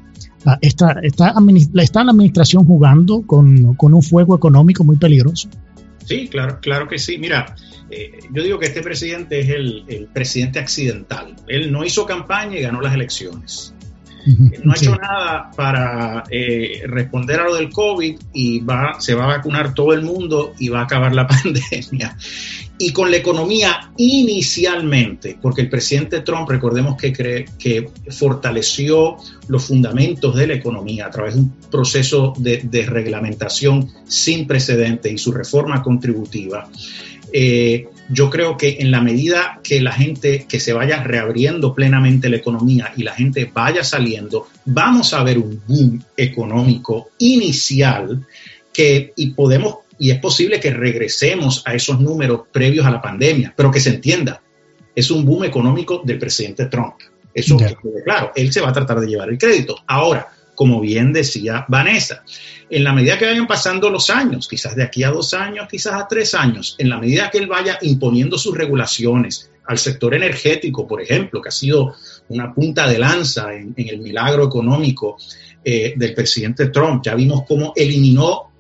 Ah, 0.46 0.57
está, 0.62 0.96
está, 1.02 1.35
está 1.83 2.02
la 2.02 2.12
administración 2.12 2.64
jugando 2.64 3.26
con, 3.26 3.74
con 3.74 3.92
un 3.92 4.02
fuego 4.02 4.35
económico 4.35 4.85
muy 4.85 4.96
peligroso. 4.96 5.50
Sí, 6.07 6.28
claro, 6.28 6.61
claro 6.62 6.88
que 6.88 6.98
sí. 6.98 7.18
Mira, 7.18 7.55
eh, 7.90 8.20
yo 8.33 8.42
digo 8.42 8.59
que 8.59 8.66
este 8.66 8.81
presidente 8.81 9.40
es 9.40 9.50
el, 9.50 10.09
presidente 10.14 10.59
accidental. 10.59 11.37
Él 11.46 11.70
no 11.70 11.85
hizo 11.85 12.07
campaña 12.07 12.59
y 12.59 12.62
ganó 12.62 12.81
las 12.81 12.94
elecciones. 12.94 13.74
No 14.63 14.73
ha 14.73 14.77
hecho 14.77 14.95
nada 14.97 15.51
para 15.57 16.25
eh, 16.31 16.83
responder 16.87 17.41
a 17.41 17.45
lo 17.45 17.55
del 17.57 17.71
COVID 17.71 18.19
y 18.33 18.61
va, 18.61 19.01
se 19.01 19.15
va 19.15 19.25
a 19.25 19.37
vacunar 19.39 19.75
todo 19.75 19.93
el 19.93 20.03
mundo 20.03 20.55
y 20.59 20.69
va 20.69 20.81
a 20.81 20.85
acabar 20.85 21.15
la 21.15 21.27
pandemia. 21.29 22.17
Y 22.79 22.93
con 22.93 23.11
la 23.11 23.17
economía 23.17 23.93
inicialmente, 23.97 25.39
porque 25.41 25.61
el 25.61 25.69
presidente 25.69 26.21
Trump, 26.21 26.49
recordemos 26.49 26.97
que, 26.97 27.13
cree, 27.13 27.45
que 27.59 27.89
fortaleció 28.11 29.17
los 29.49 29.65
fundamentos 29.65 30.35
de 30.35 30.47
la 30.49 30.55
economía 30.55 31.07
a 31.07 31.11
través 31.11 31.35
de 31.35 31.41
un 31.41 31.53
proceso 31.71 32.33
de, 32.37 32.63
de 32.65 32.87
reglamentación 32.87 33.89
sin 34.07 34.47
precedentes 34.47 35.13
y 35.13 35.19
su 35.19 35.33
reforma 35.33 35.83
contributiva. 35.83 36.69
Eh, 37.33 37.89
yo 38.09 38.31
creo 38.31 38.57
que 38.57 38.79
en 38.81 38.91
la 38.91 39.01
medida 39.01 39.61
que 39.62 39.81
la 39.81 39.93
gente, 39.93 40.47
que 40.49 40.61
se 40.61 40.73
vaya 40.73 41.03
reabriendo 41.03 41.75
plenamente 41.75 42.29
la 42.29 42.37
economía 42.37 42.93
y 42.97 43.03
la 43.03 43.15
gente 43.15 43.51
vaya 43.53 43.85
saliendo, 43.85 44.49
vamos 44.65 45.15
a 45.15 45.23
ver 45.23 45.38
un 45.38 45.62
boom 45.67 46.05
económico 46.17 47.11
inicial 47.19 48.27
que, 48.73 49.12
y 49.17 49.31
podemos, 49.31 49.77
y 49.99 50.11
es 50.11 50.19
posible 50.19 50.61
que 50.61 50.71
regresemos 50.71 51.62
a 51.67 51.75
esos 51.75 52.01
números 52.01 52.43
previos 52.51 52.87
a 52.87 52.91
la 52.91 53.03
pandemia, 53.03 53.53
pero 53.57 53.71
que 53.71 53.81
se 53.81 53.91
entienda, 53.91 54.43
es 54.95 55.11
un 55.11 55.25
boom 55.25 55.45
económico 55.45 56.03
del 56.05 56.19
presidente 56.19 56.67
Trump. 56.67 56.95
Eso 57.35 57.57
claro, 58.05 58.33
él 58.35 58.53
se 58.53 58.61
va 58.61 58.69
a 58.69 58.73
tratar 58.75 59.01
de 59.01 59.07
llevar 59.07 59.31
el 59.31 59.38
crédito. 59.38 59.77
Ahora, 59.87 60.32
como 60.55 60.81
bien 60.81 61.12
decía 61.12 61.65
Vanessa. 61.69 62.25
En 62.69 62.85
la 62.85 62.93
medida 62.93 63.19
que 63.19 63.27
vayan 63.27 63.47
pasando 63.47 63.91
los 63.91 64.11
años, 64.11 64.49
quizás 64.49 64.77
de 64.77 64.83
aquí 64.83 65.03
a 65.03 65.11
dos 65.11 65.35
años, 65.35 65.69
quizás 65.71 65.95
a 65.95 66.09
tres 66.09 66.35
años, 66.35 66.75
en 66.79 66.88
la 66.88 66.99
medida 66.99 67.31
que 67.31 67.38
él 67.38 67.47
vaya 67.47 67.79
imponiendo 67.83 68.38
sus 68.38 68.57
regulaciones 68.57 69.51
al 69.67 69.79
sector 69.79 70.15
energético, 70.15 70.87
por 70.87 71.01
ejemplo, 71.01 71.41
que 71.41 71.49
ha 71.49 71.53
sido 71.53 71.95
una 72.29 72.53
punta 72.53 72.88
de 72.88 72.99
lanza 72.99 73.55
en, 73.55 73.75
el 73.77 74.01
milagro 74.01 74.45
económico 74.45 75.17
eh, 75.65 75.95
del 75.97 76.15
presidente 76.15 76.69
Trump, 76.69 77.03
ya 77.05 77.15
vimos 77.15 77.45
cómo 77.47 77.73
eliminó 77.77 78.51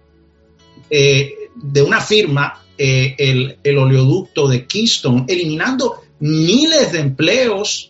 eh, 0.88 1.34
de 1.54 1.82
una 1.82 2.00
firma 2.00 2.62
eh, 2.78 3.14
el, 3.18 3.78
oleoducto 3.78 4.48
de 4.48 4.66
Keystone, 4.66 5.24
eliminando 5.28 6.02
miles 6.20 6.92
de 6.92 7.00
empleos 7.00 7.88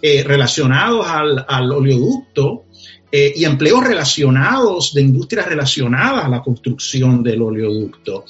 relacionados 0.00 1.04
al, 1.08 1.44
al 1.48 1.72
oleoducto 1.72 2.66
eh, 3.10 3.32
y 3.34 3.44
empleos 3.44 3.84
relacionados, 3.84 4.92
de 4.92 5.02
industrias 5.02 5.46
relacionadas 5.46 6.24
a 6.24 6.28
la 6.28 6.42
construcción 6.42 7.22
del 7.22 7.42
oleoducto. 7.42 8.24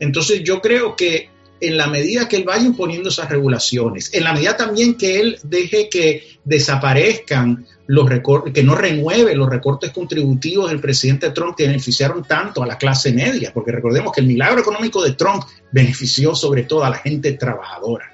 Entonces 0.00 0.42
yo 0.42 0.60
creo 0.60 0.96
que 0.96 1.28
en 1.60 1.76
la 1.76 1.86
medida 1.86 2.28
que 2.28 2.36
él 2.36 2.44
vaya 2.44 2.64
imponiendo 2.64 3.08
esas 3.08 3.28
regulaciones, 3.28 4.12
en 4.12 4.24
la 4.24 4.32
medida 4.32 4.56
también 4.56 4.96
que 4.96 5.20
él 5.20 5.38
deje 5.44 5.88
que 5.88 6.38
desaparezcan 6.44 7.64
los 7.86 8.08
recortes, 8.08 8.52
que 8.52 8.62
no 8.62 8.74
renueve 8.74 9.34
los 9.34 9.48
recortes 9.48 9.92
contributivos 9.92 10.70
del 10.70 10.80
presidente 10.80 11.30
Trump 11.30 11.56
que 11.56 11.66
beneficiaron 11.66 12.24
tanto 12.24 12.62
a 12.62 12.66
la 12.66 12.76
clase 12.76 13.12
media, 13.12 13.52
porque 13.52 13.72
recordemos 13.72 14.12
que 14.12 14.20
el 14.20 14.26
milagro 14.26 14.60
económico 14.60 15.02
de 15.02 15.12
Trump 15.12 15.44
benefició 15.70 16.34
sobre 16.34 16.64
todo 16.64 16.84
a 16.84 16.90
la 16.90 16.96
gente 16.96 17.32
trabajadora 17.34 18.10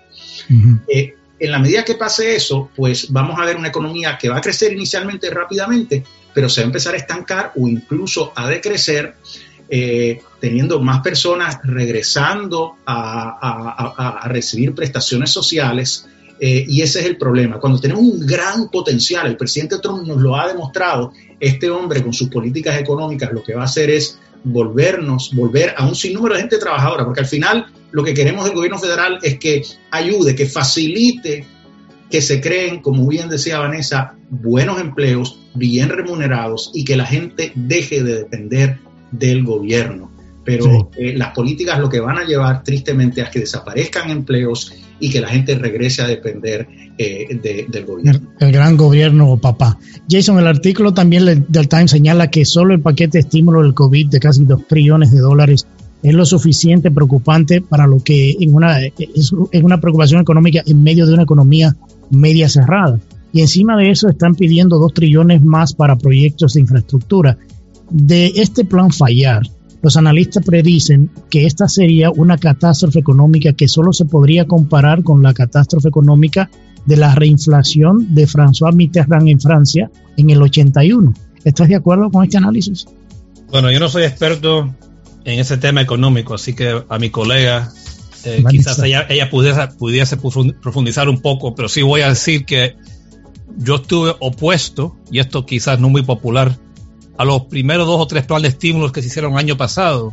en 1.40 1.50
la 1.50 1.59
medida 1.59 1.85
que 1.85 1.94
pase 1.94 2.37
eso, 2.37 2.70
pues 2.76 3.11
vamos 3.11 3.40
a 3.40 3.46
ver 3.46 3.57
una 3.57 3.68
economía 3.68 4.18
que 4.18 4.29
va 4.29 4.37
a 4.37 4.40
crecer 4.42 4.74
inicialmente 4.74 5.31
rápidamente, 5.31 6.05
pero 6.35 6.50
se 6.50 6.61
va 6.61 6.66
a 6.66 6.66
empezar 6.66 6.94
a 6.94 6.98
estancar 6.98 7.53
o 7.57 7.66
incluso 7.66 8.33
a 8.37 8.46
decrecer, 8.46 9.14
eh, 9.70 10.20
teniendo 10.38 10.81
más 10.81 11.00
personas 11.00 11.59
regresando 11.64 12.76
a, 12.87 14.26
recibir 14.26 14.74
prestaciones 14.74 15.31
sociales. 15.31 16.07
Eh, 16.38 16.64
y 16.68 16.81
ese 16.83 17.00
es 17.00 17.07
el 17.07 17.16
problema. 17.16 17.59
Cuando 17.59 17.81
tenemos 17.81 18.03
un 18.03 18.26
gran 18.26 18.68
potencial, 18.68 19.26
el 19.26 19.37
presidente 19.37 19.79
Trump 19.79 20.07
nos 20.07 20.18
lo 20.18 20.37
ha 20.37 20.46
demostrado, 20.48 21.12
este 21.38 21.70
hombre 21.70 22.03
con 22.03 22.12
sus 22.12 22.29
políticas 22.29 22.79
económicas 22.79 23.33
lo 23.33 23.42
que 23.42 23.55
va 23.55 23.62
a 23.62 23.64
hacer 23.64 23.90
es 23.90 24.18
volvernos, 24.44 25.35
volver 25.35 25.74
a 25.76 25.87
un 25.87 25.94
sinnúmero 25.94 26.35
de 26.35 26.42
gente 26.42 26.59
trabajadora, 26.59 27.05
porque 27.05 27.20
al 27.20 27.26
final 27.26 27.66
lo 27.92 28.05
que 28.05 28.14
queremos 28.14 28.44
del 28.44 28.55
gobierno 28.55 28.79
federal 28.79 29.18
es 29.22 29.38
que 29.38 29.62
ayude, 29.90 30.35
que 30.35 30.46
facilite 30.46 31.44
que 32.11 32.20
se 32.20 32.40
creen, 32.40 32.81
como 32.83 33.07
bien 33.07 33.29
decía 33.29 33.61
Vanessa, 33.61 34.14
buenos 34.29 34.81
empleos, 34.81 35.38
bien 35.55 35.88
remunerados 35.88 36.70
y 36.74 36.85
que 36.85 36.96
la 36.96 37.07
gente 37.07 37.53
deje 37.55 38.03
de 38.03 38.16
depender 38.16 38.79
del 39.12 39.44
gobierno. 39.44 40.11
Pero 40.44 40.90
eh, 40.96 41.14
las 41.17 41.33
políticas 41.33 41.79
lo 41.79 41.88
que 41.88 42.00
van 42.00 42.19
a 42.19 42.25
llevar 42.25 42.64
tristemente 42.64 43.21
es 43.21 43.29
que 43.29 43.40
desaparezcan 43.40 44.10
empleos 44.10 44.73
y 44.98 45.10
que 45.10 45.21
la 45.21 45.29
gente 45.29 45.54
regrese 45.54 46.02
a 46.02 46.06
depender 46.06 46.67
eh, 46.98 47.67
del 47.69 47.85
gobierno. 47.85 48.29
El, 48.40 48.50
gran 48.50 48.77
gobierno 48.77 49.37
papá. 49.37 49.79
Jason, 50.08 50.38
el 50.38 50.46
artículo 50.46 50.92
también 50.92 51.46
del 51.48 51.69
Times 51.69 51.90
señala 51.90 52.31
que 52.31 52.44
solo 52.44 52.75
el 52.75 52.81
paquete 52.81 53.19
de 53.19 53.21
estímulo 53.21 53.62
del 53.62 53.75
COVID 53.75 54.08
de 54.08 54.19
casi 54.19 54.44
2 54.44 54.67
trillones 54.67 55.12
de 55.12 55.21
dólares 55.21 55.67
es 56.03 56.15
lo 56.15 56.25
suficiente 56.25 56.90
preocupante 56.90 57.61
para 57.61 57.87
lo 57.87 57.98
que 58.01 58.37
en 58.40 58.55
una, 58.55 58.81
es, 58.81 59.33
una 59.33 59.81
preocupación 59.81 60.21
económica 60.21 60.63
en 60.67 60.83
medio 60.83 61.07
de 61.07 61.15
una 61.15 61.25
economía 61.25 61.77
media 62.11 62.48
cerrada. 62.48 62.98
Y 63.33 63.42
encima 63.42 63.77
de 63.77 63.90
eso 63.90 64.09
están 64.09 64.35
pidiendo 64.35 64.79
dos 64.79 64.94
trillones 64.94 65.42
más 65.42 65.75
para 65.75 65.96
proyectos 65.96 66.55
de 66.55 66.61
infraestructura. 66.61 67.37
De 67.90 68.33
este 68.37 68.65
plan 68.65 68.90
fallar, 68.90 69.42
los 69.83 69.96
analistas 69.96 70.44
predicen 70.44 71.11
que 71.29 71.46
esta 71.46 71.69
sería 71.69 72.11
una 72.11 72.38
catástrofe 72.38 72.98
económica 72.98 73.53
que 73.53 73.69
solo 73.69 73.92
se 73.92 74.05
podría 74.05 74.46
comparar 74.46 75.03
con 75.03 75.23
la 75.23 75.33
catástrofe 75.33 75.88
económica 75.88 76.51
de 76.87 76.96
la 76.96 77.15
reinflación 77.15 78.15
de 78.15 78.27
François 78.27 78.75
Mitterrand 78.75 79.29
en 79.29 79.40
Francia 79.40 79.90
en 80.17 80.31
el 80.31 80.42
81. 80.42 81.15
¿Estás 81.44 81.69
de 81.69 81.77
acuerdo 81.77 82.11
con 82.11 82.25
este 82.25 82.38
análisis? 82.38 82.87
Bueno, 83.51 83.71
yo 83.71 83.81
no 83.81 83.88
soy 83.88 84.05
experto 84.05 84.75
en 85.25 85.38
ese 85.38 85.56
tema 85.56 85.81
económico, 85.81 86.35
así 86.35 86.54
que 86.54 86.83
a 86.88 86.98
mi 86.98 87.10
colega 87.10 87.73
eh, 88.25 88.44
quizás 88.50 88.79
ella, 88.83 89.31
pudiese, 89.31 89.66
pudiese 89.68 90.16
profundizar 90.16 91.08
un 91.08 91.21
poco, 91.21 91.54
pero 91.54 91.68
sí 91.68 91.83
voy 91.83 92.02
a 92.02 92.08
decir 92.08 92.44
que 92.44 92.77
yo 93.56 93.77
estuve 93.77 94.14
opuesto, 94.21 94.96
y 95.10 95.18
esto 95.18 95.46
quizás 95.46 95.81
no 95.81 95.88
muy 95.88 96.02
popular, 96.02 96.58
a 97.16 97.25
los 97.25 97.46
primeros 97.46 97.87
dos 97.87 98.00
o 98.00 98.06
tres 98.06 98.25
planes 98.25 98.42
de 98.42 98.48
estímulos 98.48 98.92
que 98.92 99.02
se 99.02 99.08
hicieron 99.08 99.33
el 99.33 99.38
año 99.38 99.56
pasado. 99.56 100.12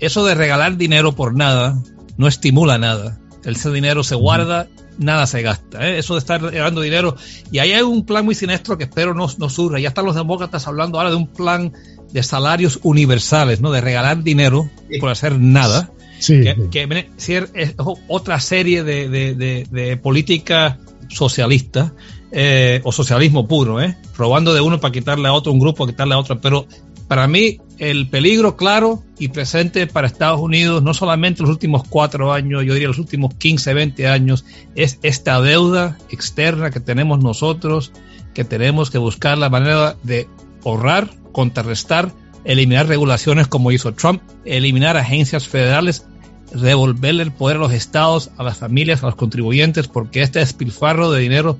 Eso 0.00 0.24
de 0.24 0.34
regalar 0.34 0.76
dinero 0.76 1.14
por 1.14 1.36
nada 1.36 1.80
no 2.16 2.26
estimula 2.26 2.78
nada. 2.78 3.20
Ese 3.56 3.70
dinero 3.70 4.04
se 4.04 4.14
guarda, 4.14 4.68
nada 4.98 5.26
se 5.26 5.42
gasta. 5.42 5.88
¿eh? 5.88 5.98
Eso 5.98 6.14
de 6.14 6.20
estar 6.20 6.42
regalando 6.42 6.80
dinero. 6.80 7.16
Y 7.50 7.58
ahí 7.58 7.72
hay 7.72 7.82
un 7.82 8.04
plan 8.04 8.24
muy 8.24 8.34
siniestro 8.34 8.76
que 8.76 8.84
espero 8.84 9.14
no, 9.14 9.28
no 9.38 9.48
surja. 9.48 9.78
Ya 9.78 9.88
están 9.88 10.04
los 10.04 10.14
demócratas 10.14 10.66
hablando 10.66 10.98
ahora 10.98 11.10
de 11.10 11.16
un 11.16 11.26
plan 11.26 11.72
de 12.12 12.22
salarios 12.22 12.80
universales, 12.82 13.60
¿no? 13.60 13.70
De 13.70 13.80
regalar 13.80 14.22
dinero 14.22 14.68
por 15.00 15.10
hacer 15.10 15.38
nada. 15.38 15.90
que, 16.26 16.56
que 16.70 17.08
es 17.54 17.74
otra 18.08 18.40
serie 18.40 18.82
de, 18.82 19.08
de, 19.08 19.66
de, 19.70 19.96
política 19.96 20.78
socialista 21.08 21.94
eh, 22.32 22.80
o 22.82 22.92
socialismo 22.92 23.46
puro, 23.46 23.80
¿eh? 23.80 23.96
Robando 24.16 24.52
de 24.52 24.60
uno 24.60 24.80
para 24.80 24.92
quitarle 24.92 25.28
a 25.28 25.32
otro 25.32 25.52
un 25.52 25.60
grupo, 25.60 25.86
quitarle 25.86 26.14
a 26.14 26.18
otro. 26.18 26.40
Pero 26.40 26.66
para 27.08 27.26
mí 27.26 27.60
el 27.78 28.08
peligro 28.08 28.56
claro 28.56 29.02
y 29.18 29.28
presente 29.28 29.86
para 29.86 30.06
Estados 30.06 30.40
Unidos, 30.40 30.82
no 30.82 30.94
solamente 30.94 31.42
los 31.42 31.50
últimos 31.50 31.82
cuatro 31.88 32.32
años, 32.32 32.64
yo 32.64 32.74
diría 32.74 32.88
los 32.88 32.98
últimos 32.98 33.34
15, 33.34 33.72
20 33.72 34.08
años, 34.08 34.44
es 34.74 34.98
esta 35.02 35.40
deuda 35.40 35.96
externa 36.10 36.70
que 36.70 36.80
tenemos 36.80 37.22
nosotros, 37.22 37.92
que 38.34 38.44
tenemos 38.44 38.90
que 38.90 38.98
buscar 38.98 39.38
la 39.38 39.48
manera 39.48 39.96
de 40.02 40.28
ahorrar 40.64 41.10
contrarrestar, 41.32 42.12
eliminar 42.44 42.88
regulaciones 42.88 43.46
como 43.46 43.72
hizo 43.72 43.94
Trump, 43.94 44.22
eliminar 44.44 44.96
agencias 44.96 45.48
federales, 45.48 46.06
devolverle 46.52 47.22
el 47.22 47.32
poder 47.32 47.58
a 47.58 47.60
los 47.60 47.72
estados, 47.72 48.30
a 48.36 48.42
las 48.42 48.58
familias, 48.58 49.02
a 49.02 49.06
los 49.06 49.14
contribuyentes, 49.14 49.88
porque 49.88 50.22
este 50.22 50.40
despilfarro 50.40 51.10
de 51.10 51.20
dinero 51.20 51.58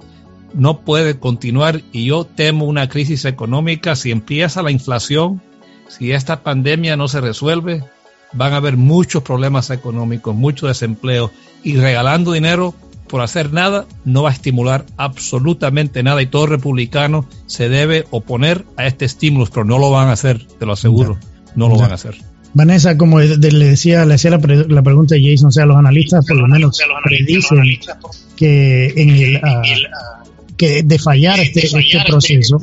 no 0.54 0.80
puede 0.80 1.18
continuar 1.18 1.82
y 1.92 2.06
yo 2.06 2.24
temo 2.24 2.64
una 2.64 2.88
crisis 2.88 3.24
económica. 3.24 3.96
Si 3.96 4.10
empieza 4.10 4.62
la 4.62 4.70
inflación, 4.70 5.40
si 5.88 6.12
esta 6.12 6.42
pandemia 6.42 6.96
no 6.96 7.08
se 7.08 7.20
resuelve, 7.20 7.84
van 8.32 8.52
a 8.52 8.56
haber 8.56 8.76
muchos 8.76 9.22
problemas 9.22 9.70
económicos, 9.70 10.34
mucho 10.34 10.66
desempleo 10.66 11.30
y 11.62 11.76
regalando 11.76 12.32
dinero 12.32 12.74
por 13.08 13.22
hacer 13.22 13.52
nada 13.52 13.86
no 14.04 14.22
va 14.22 14.30
a 14.30 14.32
estimular 14.32 14.84
absolutamente 14.98 16.02
nada 16.02 16.20
y 16.22 16.26
todo 16.26 16.46
republicano 16.46 17.26
se 17.46 17.68
debe 17.68 18.04
oponer 18.10 18.64
a 18.76 18.86
este 18.86 19.06
estímulo, 19.06 19.46
pero 19.46 19.64
no 19.64 19.78
lo 19.78 19.90
van 19.90 20.08
a 20.08 20.12
hacer, 20.12 20.46
te 20.46 20.66
lo 20.66 20.74
aseguro, 20.74 21.18
no 21.56 21.68
lo 21.68 21.76
van 21.76 21.90
a 21.90 21.94
hacer. 21.94 22.16
Vanessa, 22.54 22.96
como 22.96 23.20
le 23.20 23.36
decía, 23.36 24.04
le 24.04 24.14
hacía 24.14 24.30
la, 24.30 24.38
pregunta 24.38 25.14
a 25.14 25.18
Jason, 25.18 25.48
o 25.48 25.52
sea, 25.52 25.66
los 25.66 25.76
analistas 25.76 26.26
por 26.26 26.36
lo 26.36 26.48
menos 26.48 26.78
predicen 27.04 27.62
que 28.36 28.86
en 28.96 29.10
el 29.10 29.36
ah, 29.36 30.22
que 30.58 30.82
de 30.82 30.98
fallar 30.98 31.40
este, 31.40 31.60
este, 31.64 31.98
proceso, 32.04 32.58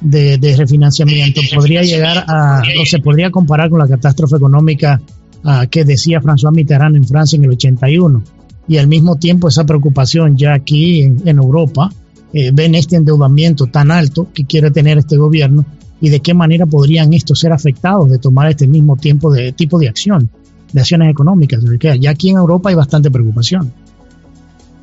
de, 0.00 0.54
refinanciamiento 0.56 1.42
podría 1.54 1.82
llegar 1.82 2.24
a, 2.26 2.62
o 2.80 2.86
se 2.86 2.98
podría 2.98 3.30
comparar 3.30 3.68
con 3.68 3.78
la 3.78 3.86
catástrofe 3.86 4.36
económica 4.36 5.00
ah, 5.44 5.66
que 5.70 5.84
decía 5.84 6.20
François 6.20 6.52
Mitterrand 6.52 6.96
en 6.96 7.06
Francia 7.06 7.36
en 7.36 7.44
el 7.44 7.50
81 7.50 8.22
y 8.66 8.78
al 8.78 8.88
mismo 8.88 9.16
tiempo 9.16 9.48
esa 9.48 9.64
preocupación 9.64 10.36
ya 10.36 10.54
aquí 10.54 11.02
en, 11.02 11.38
Europa, 11.38 11.90
eh, 12.32 12.50
ven 12.52 12.74
este 12.74 12.96
endeudamiento 12.96 13.66
tan 13.66 13.90
alto 13.90 14.28
que 14.32 14.44
quiere 14.44 14.70
tener 14.70 14.98
este 14.98 15.16
gobierno 15.16 15.64
y 16.00 16.10
de 16.10 16.20
qué 16.20 16.34
manera 16.34 16.66
podrían 16.66 17.12
estos 17.12 17.40
ser 17.40 17.52
afectados 17.52 18.10
de 18.10 18.18
tomar 18.18 18.50
este 18.50 18.66
mismo 18.66 18.96
tiempo 18.96 19.32
de 19.32 19.52
tipo 19.52 19.78
de 19.78 19.88
acción, 19.88 20.30
de 20.72 20.80
acciones 20.80 21.10
económicas. 21.10 21.62
Ya 22.00 22.10
aquí 22.10 22.30
en 22.30 22.36
Europa 22.36 22.68
hay 22.68 22.76
bastante 22.76 23.10
preocupación. 23.10 23.72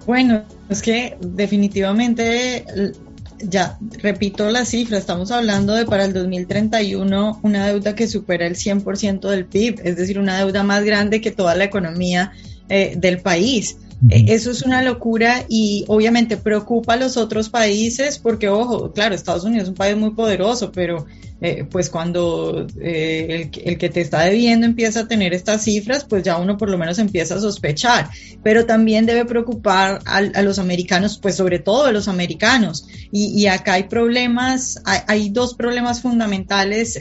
Bueno, 0.06 0.43
es 0.70 0.82
que 0.82 1.18
definitivamente, 1.22 2.66
ya 3.39 3.78
repito 4.01 4.49
la 4.49 4.66
cifra, 4.66 4.97
estamos 4.97 5.32
hablando 5.32 5.74
de 5.74 5.86
para 5.86 6.05
el 6.05 6.13
2031 6.13 7.39
una 7.43 7.68
deuda 7.68 7.95
que 7.95 8.07
supera 8.07 8.47
el 8.47 8.55
100% 8.55 9.30
del 9.30 9.45
PIB, 9.45 9.82
es 9.84 9.97
decir, 9.97 10.20
una 10.20 10.38
deuda 10.38 10.63
más 10.63 10.84
grande 10.84 11.22
que 11.22 11.32
toda 11.32 11.55
la 11.55 11.66
economía 11.66 12.34
eh, 12.70 12.95
del 12.97 13.20
país. 13.20 13.78
Eh, 14.09 14.26
eso 14.30 14.51
es 14.51 14.63
una 14.63 14.82
locura 14.82 15.45
y 15.47 15.86
obviamente 15.88 16.38
preocupa 16.38 16.93
a 16.93 16.97
los 16.97 17.18
otros 17.18 17.49
países 17.49 18.18
porque, 18.20 18.49
ojo, 18.49 18.91
claro, 18.91 19.16
Estados 19.16 19.43
Unidos 19.43 19.63
es 19.63 19.70
un 19.70 19.76
país 19.76 19.95
muy 19.95 20.11
poderoso, 20.11 20.72
pero 20.72 21.05
eh, 21.46 21.64
pues 21.70 21.89
cuando 21.91 22.66
el, 22.82 23.52
que 23.52 23.89
te 23.89 24.02
está 24.02 24.22
debiendo 24.22 24.66
empieza 24.66 25.02
a 25.02 25.08
tener 25.08 25.34
estas 25.34 25.64
cifras, 25.64 26.04
pues 26.04 26.24
ya 26.24 26.38
uno 26.38 26.58
por 26.58 26.70
lo 26.70 26.78
menos 26.78 26.98
empieza 26.98 27.36
a 27.36 27.39
sospechar. 27.39 28.10
Pero 28.41 28.66
también 28.66 29.06
debe 29.06 29.26
preocupar 29.26 30.00
a, 30.06 30.41
los 30.41 30.58
americanos, 30.58 31.20
pues 31.22 31.36
sobre 31.36 31.60
todo 31.60 31.86
a 31.86 31.91
los 31.91 32.08
americanos. 32.08 32.88
Y, 33.12 33.46
acá 33.48 33.74
hay 33.74 33.84
problemas, 33.84 34.82
hay, 34.86 35.30
dos 35.30 35.54
problemas 35.54 36.02
fundamentales 36.02 37.00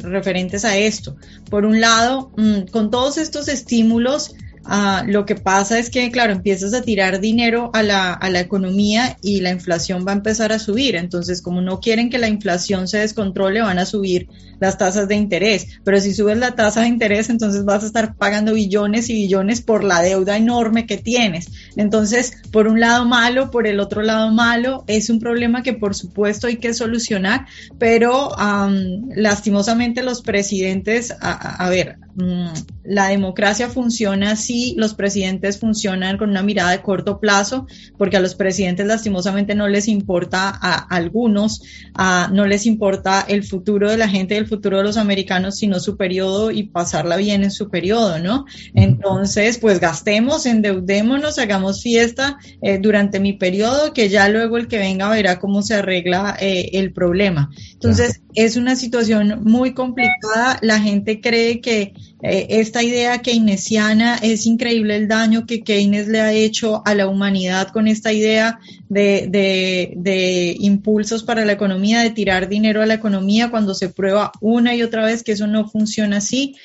referentes 0.00 0.64
a 0.64 0.76
esto. 0.76 1.16
Por 1.48 1.64
un 1.64 1.80
lado, 1.80 2.32
mm, 2.36 2.70
con 2.70 2.90
todos 2.90 3.18
estos 3.18 3.48
estímulos, 3.48 4.34
Ah, 4.66 5.04
lo 5.06 5.26
que 5.26 5.34
pasa 5.34 5.78
es 5.78 5.90
que, 5.90 6.10
claro, 6.10 6.32
empiezas 6.32 6.72
a 6.74 6.82
tirar 6.82 7.20
dinero 7.20 7.70
a 7.74 7.82
la, 7.82 8.12
a 8.12 8.30
la 8.30 8.40
economía 8.40 9.18
y 9.22 9.40
la 9.40 9.50
inflación 9.50 10.06
va 10.06 10.12
a 10.12 10.16
empezar 10.16 10.52
a 10.52 10.58
subir. 10.58 10.96
Entonces, 10.96 11.42
como 11.42 11.60
no 11.60 11.80
quieren 11.80 12.10
que 12.10 12.18
la 12.18 12.28
inflación 12.28 12.88
se 12.88 12.98
descontrole, 12.98 13.60
van 13.60 13.78
a 13.78 13.86
subir 13.86 14.28
las 14.60 14.78
tasas 14.78 15.08
de 15.08 15.16
interés. 15.16 15.66
Pero 15.84 16.00
si 16.00 16.14
subes 16.14 16.38
la 16.38 16.52
tasa 16.52 16.82
de 16.82 16.88
interés, 16.88 17.28
entonces 17.28 17.64
vas 17.64 17.82
a 17.82 17.86
estar 17.86 18.16
pagando 18.16 18.54
billones 18.54 19.10
y 19.10 19.14
billones 19.14 19.60
por 19.60 19.84
la 19.84 20.00
deuda 20.00 20.36
enorme 20.36 20.86
que 20.86 20.96
tienes. 20.96 21.48
Entonces, 21.76 22.32
por 22.50 22.66
un 22.66 22.80
lado 22.80 23.04
malo, 23.04 23.50
por 23.50 23.66
el 23.66 23.80
otro 23.80 24.02
lado 24.02 24.30
malo, 24.30 24.84
es 24.86 25.10
un 25.10 25.20
problema 25.20 25.62
que 25.62 25.74
por 25.74 25.94
supuesto 25.94 26.46
hay 26.46 26.56
que 26.56 26.74
solucionar, 26.74 27.46
pero 27.78 28.30
lastimosamente 29.14 30.02
los 30.02 30.22
presidentes, 30.22 31.12
a, 31.20 31.64
a 31.64 31.68
ver, 31.68 31.98
Mm, 32.16 32.46
la 32.84 33.08
democracia 33.08 33.68
funciona 33.68 34.32
así, 34.32 34.53
los 34.76 34.94
presidentes 34.94 35.58
funcionan 35.58 36.18
con 36.18 36.30
una 36.30 36.42
mirada 36.42 36.70
de 36.70 36.82
corto 36.82 37.20
plazo, 37.20 37.66
porque 37.98 38.16
a 38.16 38.20
los 38.20 38.34
presidentes 38.34 38.86
lastimosamente 38.86 39.54
no 39.54 39.68
les 39.68 39.88
importa 39.88 40.48
a 40.48 40.74
algunos, 40.74 41.62
no 42.32 42.46
les 42.46 42.66
importa 42.66 43.24
el 43.28 43.44
futuro 43.44 43.90
de 43.90 43.96
la 43.96 44.08
gente, 44.08 44.36
el 44.36 44.46
futuro 44.46 44.78
de 44.78 44.84
los 44.84 44.96
americanos, 44.96 45.56
sino 45.56 45.80
su 45.80 45.96
periodo 45.96 46.50
y 46.50 46.64
pasarla 46.64 47.16
bien 47.16 47.44
en 47.44 47.50
su 47.50 47.68
periodo, 47.68 48.18
¿no? 48.18 48.44
Entonces, 48.74 49.58
pues 49.58 49.80
gastemos, 49.80 50.46
endeudémonos, 50.46 51.38
hagamos 51.38 51.82
fiesta 51.82 52.38
eh, 52.62 52.78
durante 52.78 53.20
mi 53.20 53.34
periodo, 53.34 53.92
que 53.92 54.08
ya 54.08 54.28
luego 54.28 54.56
el 54.56 54.68
que 54.68 54.78
venga 54.78 55.08
verá 55.08 55.38
cómo 55.38 55.62
se 55.62 55.74
arregla 55.74 56.36
eh, 56.40 56.70
el 56.74 56.92
problema. 56.92 57.50
Entonces, 57.72 58.20
es 58.34 58.56
una 58.56 58.76
situación 58.76 59.42
muy 59.44 59.74
complicada. 59.74 60.58
La 60.62 60.80
gente 60.80 61.20
cree 61.20 61.60
que 61.60 61.94
eh, 62.22 62.46
esta 62.50 62.82
idea 62.82 63.18
keynesiana 63.18 64.16
es 64.16 64.46
increíble 64.46 64.96
el 64.96 65.08
daño 65.08 65.46
que 65.46 65.62
Keynes 65.62 66.08
le 66.08 66.20
ha 66.20 66.32
hecho 66.32 66.82
a 66.86 66.94
la 66.94 67.08
humanidad 67.08 67.68
con 67.68 67.88
esta 67.88 68.12
idea 68.12 68.60
de, 68.88 69.94
de, 69.96 70.56
impulsos 70.60 71.22
para 71.22 71.44
la 71.44 71.52
economía, 71.52 72.00
de 72.00 72.10
tirar 72.10 72.48
dinero 72.48 72.82
a 72.82 72.86
la 72.86 72.94
economía 72.94 73.50
cuando 73.50 73.74
se 73.74 73.88
prueba 73.88 74.32
una 74.40 74.74
y 74.74 74.82
otra 74.82 75.04
vez 75.04 75.22
que 75.22 75.32
eso 75.32 75.46
no 75.46 75.68
funciona 75.68 76.18
así, 76.18 76.56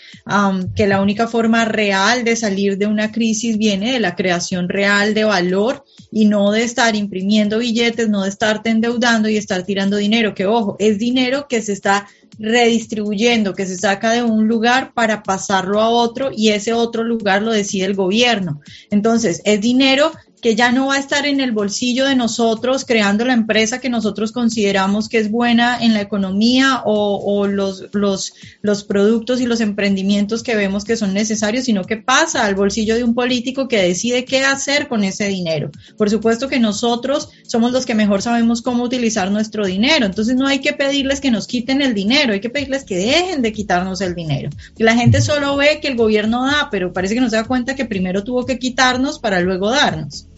que 0.76 0.88
la 0.88 1.02
única 1.02 1.28
forma 1.28 1.66
real 1.66 2.24
de 2.24 2.36
salir 2.36 2.78
de 2.78 2.88
una 2.88 3.12
crisis 3.12 3.58
viene 3.58 3.94
de 3.94 4.00
la 4.00 4.16
creación 4.16 4.70
real 4.70 5.14
de 5.14 5.24
valor 5.24 5.86
y 6.12 6.26
no 6.26 6.52
de 6.52 6.64
estar 6.64 6.96
imprimiendo 6.96 7.60
billetes, 7.60 8.10
no 8.10 8.24
de 8.24 8.30
estarte 8.30 8.70
endeudando 8.70 9.30
y 9.30 9.38
estar 9.38 9.64
tirando 9.64 9.98
dinero, 9.98 10.34
que 10.34 10.46
ojo, 10.46 10.76
es 10.80 10.98
dinero 11.00 11.48
que 11.48 11.62
se 11.62 11.74
está 11.74 12.08
redistribuyendo, 12.38 13.54
que 13.54 13.66
se 13.66 13.78
saca 13.78 14.12
de 14.12 14.24
un 14.24 14.48
lugar 14.48 14.94
para 14.94 15.24
pasarlo 15.24 15.82
a 15.82 15.90
otro 15.90 16.32
y 16.36 16.50
ese 16.50 16.74
otro 16.74 17.04
lugar 17.04 17.42
lo 17.42 17.52
decide 17.52 17.86
el 17.86 17.96
gobierno. 17.96 18.62
Entonces, 18.90 19.42
es 19.44 19.60
dinero 19.60 20.12
que 20.42 20.56
ya 20.56 20.72
no 20.72 20.88
va 20.88 20.96
a 20.96 21.00
estar 21.00 21.26
en 21.26 21.42
el 21.42 21.52
bolsillo 21.52 22.06
de 22.06 22.16
nosotros 22.16 22.86
creando 22.86 23.26
la 23.26 23.34
empresa 23.34 23.80
que 23.80 23.90
nosotros 23.90 24.32
consideramos 24.32 25.10
que 25.10 25.18
es 25.18 25.30
buena 25.30 25.78
en 25.82 25.94
la 25.94 26.02
economía 26.02 26.82
o, 26.86 27.48
los, 27.48 27.86
los, 27.94 28.34
los, 28.62 28.84
productos 28.84 29.42
y 29.42 29.46
los 29.46 29.60
emprendimientos 29.62 30.44
que 30.44 30.56
vemos 30.56 30.86
que 30.86 30.96
son 30.96 31.14
necesarios, 31.14 31.66
sino 31.66 31.84
que 31.84 31.98
pasa 31.98 32.46
al 32.46 32.56
bolsillo 32.56 32.96
de 32.96 33.04
un 33.04 33.14
político 33.14 33.68
que 33.68 33.82
decide 33.82 34.26
qué 34.26 34.46
hacer 34.46 34.88
con 34.88 35.04
ese 35.04 35.28
dinero. 35.28 35.72
Por 35.98 36.10
supuesto 36.10 36.48
que 36.48 36.60
nosotros 36.60 37.30
somos 37.44 37.72
los 37.72 37.86
que 37.86 37.96
mejor 37.96 38.22
sabemos 38.22 38.62
cómo 38.62 38.84
utilizar 38.84 39.32
nuestro 39.32 39.66
dinero, 39.66 40.06
entonces 40.06 40.36
no 40.36 40.48
hay 40.48 40.60
que 40.60 40.74
pedirles 40.74 41.20
que 41.20 41.32
nos 41.32 41.48
quiten 41.48 41.82
el 41.82 41.94
dinero, 41.94 42.34
hay 42.34 42.40
que 42.40 42.50
pedirles 42.50 42.84
que 42.84 42.98
dejen 42.98 43.42
de 43.42 43.52
quitarnos 43.52 44.02
el 44.02 44.16
dinero. 44.16 44.50
La 44.78 44.96
gente 44.96 45.22
solo 45.22 45.58
ve 45.58 45.80
que 45.82 45.90
el 45.90 45.98
gobierno 45.98 46.46
da, 46.46 46.70
pero 46.72 46.94
parece 46.94 47.16
que 47.16 47.22
no 47.22 47.30
se 47.30 47.36
da 47.36 47.44
cuenta 47.44 47.76
que 47.76 47.86
primero 47.86 48.24
tuvo 48.24 48.46
que 48.46 48.60
quitarnos 48.60 49.20
para 49.20 49.42
luego 49.42 49.70
darnos. 49.70 50.29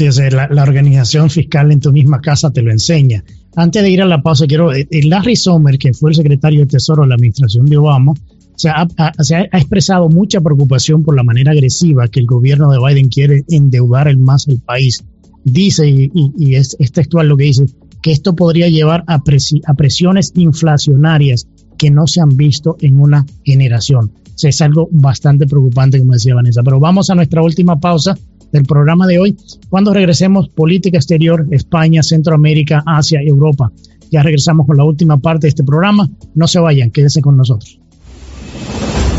La, 0.00 0.62
organización 0.62 1.28
fiscal 1.28 1.70
en 1.72 1.80
tu 1.80 1.92
misma 1.92 2.20
casa 2.20 2.50
te 2.50 2.62
lo 2.62 2.70
enseña. 2.70 3.22
Antes 3.54 3.82
de 3.82 3.90
ir 3.90 4.00
a 4.00 4.06
la 4.06 4.22
pausa, 4.22 4.46
quiero, 4.46 4.72
eh, 4.72 4.88
eh, 4.90 5.02
Larry 5.04 5.36
Sommer, 5.36 5.76
que 5.78 5.92
fue 5.92 6.10
el 6.10 6.16
secretario 6.16 6.60
de 6.60 6.66
Tesoro 6.66 7.02
de 7.02 7.08
la 7.08 7.16
administración 7.16 7.66
de 7.66 7.76
Obama, 7.76 8.14
se 8.56 8.70
ha, 8.70 8.88
ha, 8.96 9.12
expresado 9.58 10.08
mucha 10.08 10.40
preocupación 10.40 11.02
por 11.02 11.16
la 11.16 11.22
manera 11.22 11.52
agresiva 11.52 12.08
que 12.08 12.20
el 12.20 12.26
gobierno 12.26 12.70
de 12.70 12.78
Biden 12.78 13.08
quiere 13.08 13.44
endeudar 13.48 14.08
el 14.08 14.18
más 14.18 14.48
el 14.48 14.60
país. 14.60 15.04
Dice, 15.44 15.88
y, 15.88 16.54
es, 16.54 16.76
textual 16.92 17.28
lo 17.28 17.36
que 17.36 17.44
dice, 17.44 17.66
que 18.02 18.12
esto 18.12 18.34
podría 18.34 18.68
llevar 18.68 19.04
a, 19.06 19.20
a 19.66 19.74
presiones 19.74 20.32
inflacionarias 20.34 21.46
que 21.76 21.90
no 21.90 22.06
se 22.06 22.20
han 22.20 22.36
visto 22.36 22.76
en 22.80 23.00
una 23.00 23.26
generación. 23.44 24.12
O 24.26 24.38
sea, 24.40 24.50
es 24.50 24.60
algo 24.62 24.88
bastante 24.90 25.46
preocupante, 25.46 25.98
como 25.98 26.12
decía 26.12 26.34
Vanessa. 26.34 26.62
Pero 26.62 26.80
vamos 26.80 27.10
a 27.10 27.14
nuestra 27.14 27.42
última 27.42 27.80
pausa 27.80 28.16
del 28.52 28.64
programa 28.64 29.06
de 29.06 29.18
hoy. 29.18 29.36
Cuando 29.68 29.92
regresemos, 29.92 30.48
política 30.48 30.98
exterior, 30.98 31.46
España, 31.50 32.02
Centroamérica, 32.02 32.82
Asia, 32.86 33.20
Europa. 33.20 33.72
Ya 34.10 34.22
regresamos 34.22 34.66
con 34.66 34.76
la 34.76 34.84
última 34.84 35.18
parte 35.18 35.46
de 35.46 35.50
este 35.50 35.64
programa. 35.64 36.08
No 36.34 36.46
se 36.46 36.58
vayan, 36.58 36.90
quédense 36.90 37.20
con 37.20 37.36
nosotros. 37.36 37.78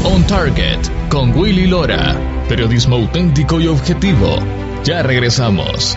On 0.04 0.24
Target 0.28 0.80
con 1.10 1.38
Willy 1.38 1.68
Lora. 1.68 2.18
Periodismo 2.50 2.98
auténtico 2.98 3.62
y 3.62 3.68
objetivo. 3.68 4.36
Ya 4.84 5.04
regresamos. 5.04 5.96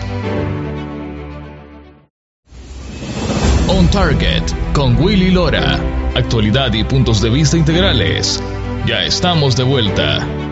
On 3.67 3.87
Target 3.89 4.43
con 4.73 4.95
Willy 5.01 5.31
Lora. 5.31 5.79
Actualidad 6.15 6.71
y 6.73 6.83
puntos 6.83 7.21
de 7.21 7.29
vista 7.29 7.57
integrales. 7.57 8.41
Ya 8.87 9.03
estamos 9.03 9.57
de 9.57 9.63
vuelta. 9.63 10.44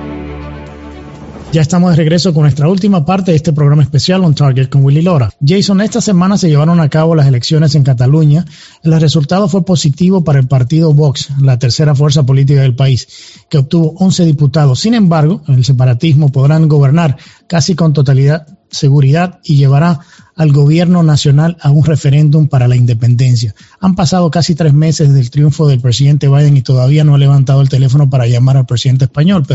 Ya 1.54 1.62
estamos 1.62 1.92
de 1.92 1.98
regreso 1.98 2.34
con 2.34 2.42
nuestra 2.42 2.68
última 2.68 3.06
parte 3.06 3.30
de 3.30 3.38
este 3.38 3.54
programa 3.54 3.84
especial 3.84 4.24
On 4.24 4.34
Target 4.34 4.70
con 4.70 4.84
Willy 4.84 5.04
Lora. 5.04 5.30
Jason, 5.40 5.82
esta 5.82 6.02
semana 6.02 6.36
se 6.36 6.50
llevaron 6.50 6.80
a 6.80 6.90
cabo 6.90 7.14
las 7.14 7.28
elecciones 7.28 7.76
en 7.76 7.84
Cataluña. 7.84 8.44
El 8.82 9.00
resultado 9.00 9.48
fue 9.48 9.64
positivo 9.64 10.24
para 10.24 10.40
el 10.40 10.48
partido 10.48 10.96
Vox, 10.96 11.30
la 11.40 11.60
tercera 11.60 11.94
fuerza 11.94 12.24
política 12.24 12.62
del 12.62 12.76
país, 12.76 13.08
que 13.52 13.60
obtuvo 13.60 13.94
11 14.00 14.26
diputados. 14.26 14.80
Sin 14.80 14.96
embargo, 14.96 15.44
el 15.48 15.64
separatismo 15.64 16.30
podrán 16.30 16.68
gobernar 16.68 17.18
casi 17.46 17.76
con 17.76 17.94
totalidad 17.94 18.48
seguridad 18.74 19.40
y 19.44 19.56
llevará 19.56 20.00
al 20.36 20.52
gobierno 20.52 21.04
nacional 21.04 21.58
a 21.62 21.72
un 21.72 21.86
referéndum 21.86 22.48
para 22.48 22.68
la 22.68 22.76
independencia. 22.76 23.54
Han 23.80 23.96
pasado 23.96 24.32
casi 24.32 24.56
tres 24.56 24.74
meses 24.74 25.14
del 25.14 25.30
triunfo 25.30 25.68
del 25.68 25.80
presidente 25.80 26.28
Biden 26.28 26.58
y 26.58 26.62
todavía 26.62 27.04
no 27.04 27.16
ha 27.16 27.20
levantado 27.20 27.62
el 27.62 27.70
teléfono 27.70 28.10
para 28.10 28.28
llamar 28.28 28.58
al 28.58 28.66
presidente 28.66 29.06
español, 29.06 29.46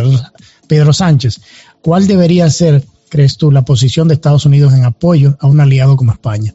Pedro 0.69 0.93
Sánchez. 0.93 1.41
¿Cuál 1.83 2.07
debería 2.07 2.49
ser, 2.51 2.85
crees 3.09 3.37
tú, 3.37 3.51
la 3.51 3.65
posición 3.65 4.09
de 4.09 4.15
Estados 4.15 4.47
Unidos 4.47 4.73
en 4.73 4.85
apoyo 4.85 5.37
a 5.41 5.47
un 5.47 5.61
aliado 5.61 5.97
como 5.97 6.13
España? 6.13 6.55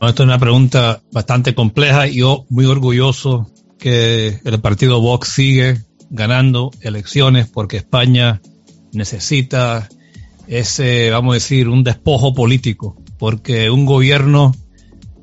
Esta 0.00 0.22
es 0.22 0.26
una 0.26 0.38
pregunta 0.38 1.00
bastante 1.12 1.54
compleja 1.54 2.06
yo 2.06 2.46
muy 2.50 2.66
orgulloso 2.66 3.50
que 3.78 4.40
el 4.44 4.60
partido 4.60 5.00
Vox 5.00 5.28
sigue 5.28 5.82
ganando 6.10 6.70
elecciones 6.80 7.48
porque 7.48 7.76
España 7.76 8.40
necesita 8.92 9.88
ese, 10.48 11.10
vamos 11.10 11.32
a 11.32 11.34
decir, 11.34 11.68
un 11.68 11.84
despojo 11.84 12.34
político, 12.34 12.96
porque 13.18 13.70
un 13.70 13.86
gobierno 13.86 14.54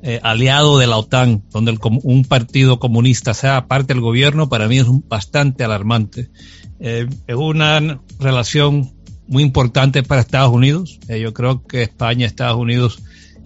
eh, 0.02 0.20
aliado 0.22 0.78
de 0.78 0.86
la 0.86 0.98
OTAN, 0.98 1.42
donde 1.50 1.76
un 2.02 2.24
partido 2.24 2.78
comunista 2.78 3.34
sea 3.34 3.66
parte 3.66 3.94
del 3.94 4.02
gobierno, 4.02 4.48
para 4.48 4.68
mí 4.68 4.78
es 4.78 4.86
bastante 5.08 5.64
alarmante. 5.64 6.30
Eh, 6.78 7.06
es 7.26 7.36
una 7.36 8.00
relación 8.18 8.92
muy 9.26 9.42
importante 9.42 10.02
para 10.02 10.20
Estados 10.20 10.52
Unidos. 10.52 10.98
Eh, 11.08 11.20
yo 11.20 11.32
creo 11.32 11.66
que 11.66 11.82
España 11.82 12.22
y 12.22 12.24
Estados 12.24 12.58
Unidos 12.58 13.02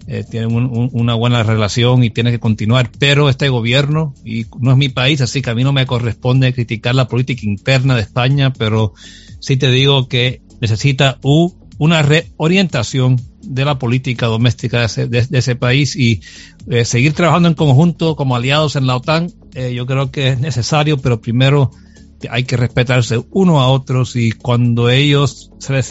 eh, 0.07 0.23
tienen 0.29 0.51
una 0.51 1.13
buena 1.13 1.43
relación 1.43 2.03
y 2.03 2.09
tiene 2.09 2.31
que 2.31 2.39
continuar, 2.39 2.91
pero 2.97 3.29
este 3.29 3.49
gobierno, 3.49 4.13
y 4.25 4.45
no 4.59 4.71
es 4.71 4.77
mi 4.77 4.89
país, 4.89 5.21
así 5.21 5.41
que 5.41 5.51
a 5.51 5.55
mí 5.55 5.63
no 5.63 5.73
me 5.73 5.85
corresponde 5.85 6.53
criticar 6.53 6.95
la 6.95 7.07
política 7.07 7.41
interna 7.45 7.95
de 7.95 8.01
España, 8.01 8.51
pero 8.51 8.93
sí 9.39 9.57
te 9.57 9.69
digo 9.71 10.07
que 10.07 10.41
necesita 10.59 11.19
una 11.81 12.03
reorientación 12.03 13.19
de 13.41 13.65
la 13.65 13.79
política 13.79 14.27
doméstica 14.27 14.85
de 14.85 15.27
ese, 15.31 15.55
país 15.55 15.95
y 15.95 16.21
seguir 16.83 17.13
trabajando 17.13 17.47
en 17.47 17.55
conjunto 17.55 18.15
como 18.15 18.35
aliados 18.35 18.75
en 18.75 18.85
la 18.85 18.97
OTAN, 18.97 19.33
yo 19.73 19.87
creo 19.87 20.11
que 20.11 20.27
es 20.27 20.39
necesario, 20.39 20.99
pero 20.99 21.21
primero 21.21 21.71
hay 22.29 22.43
que 22.43 22.55
respetarse 22.55 23.25
uno 23.31 23.61
a 23.61 23.69
otros 23.69 24.15
y 24.15 24.31
cuando 24.31 24.91
ellos 24.91 25.49
se 25.57 25.73
les, 25.73 25.87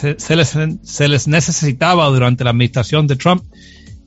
se 0.85 1.07
les, 1.09 1.27
necesitaba 1.27 2.07
durante 2.07 2.45
la 2.45 2.51
administración 2.51 3.05
de 3.05 3.17
Trump, 3.17 3.43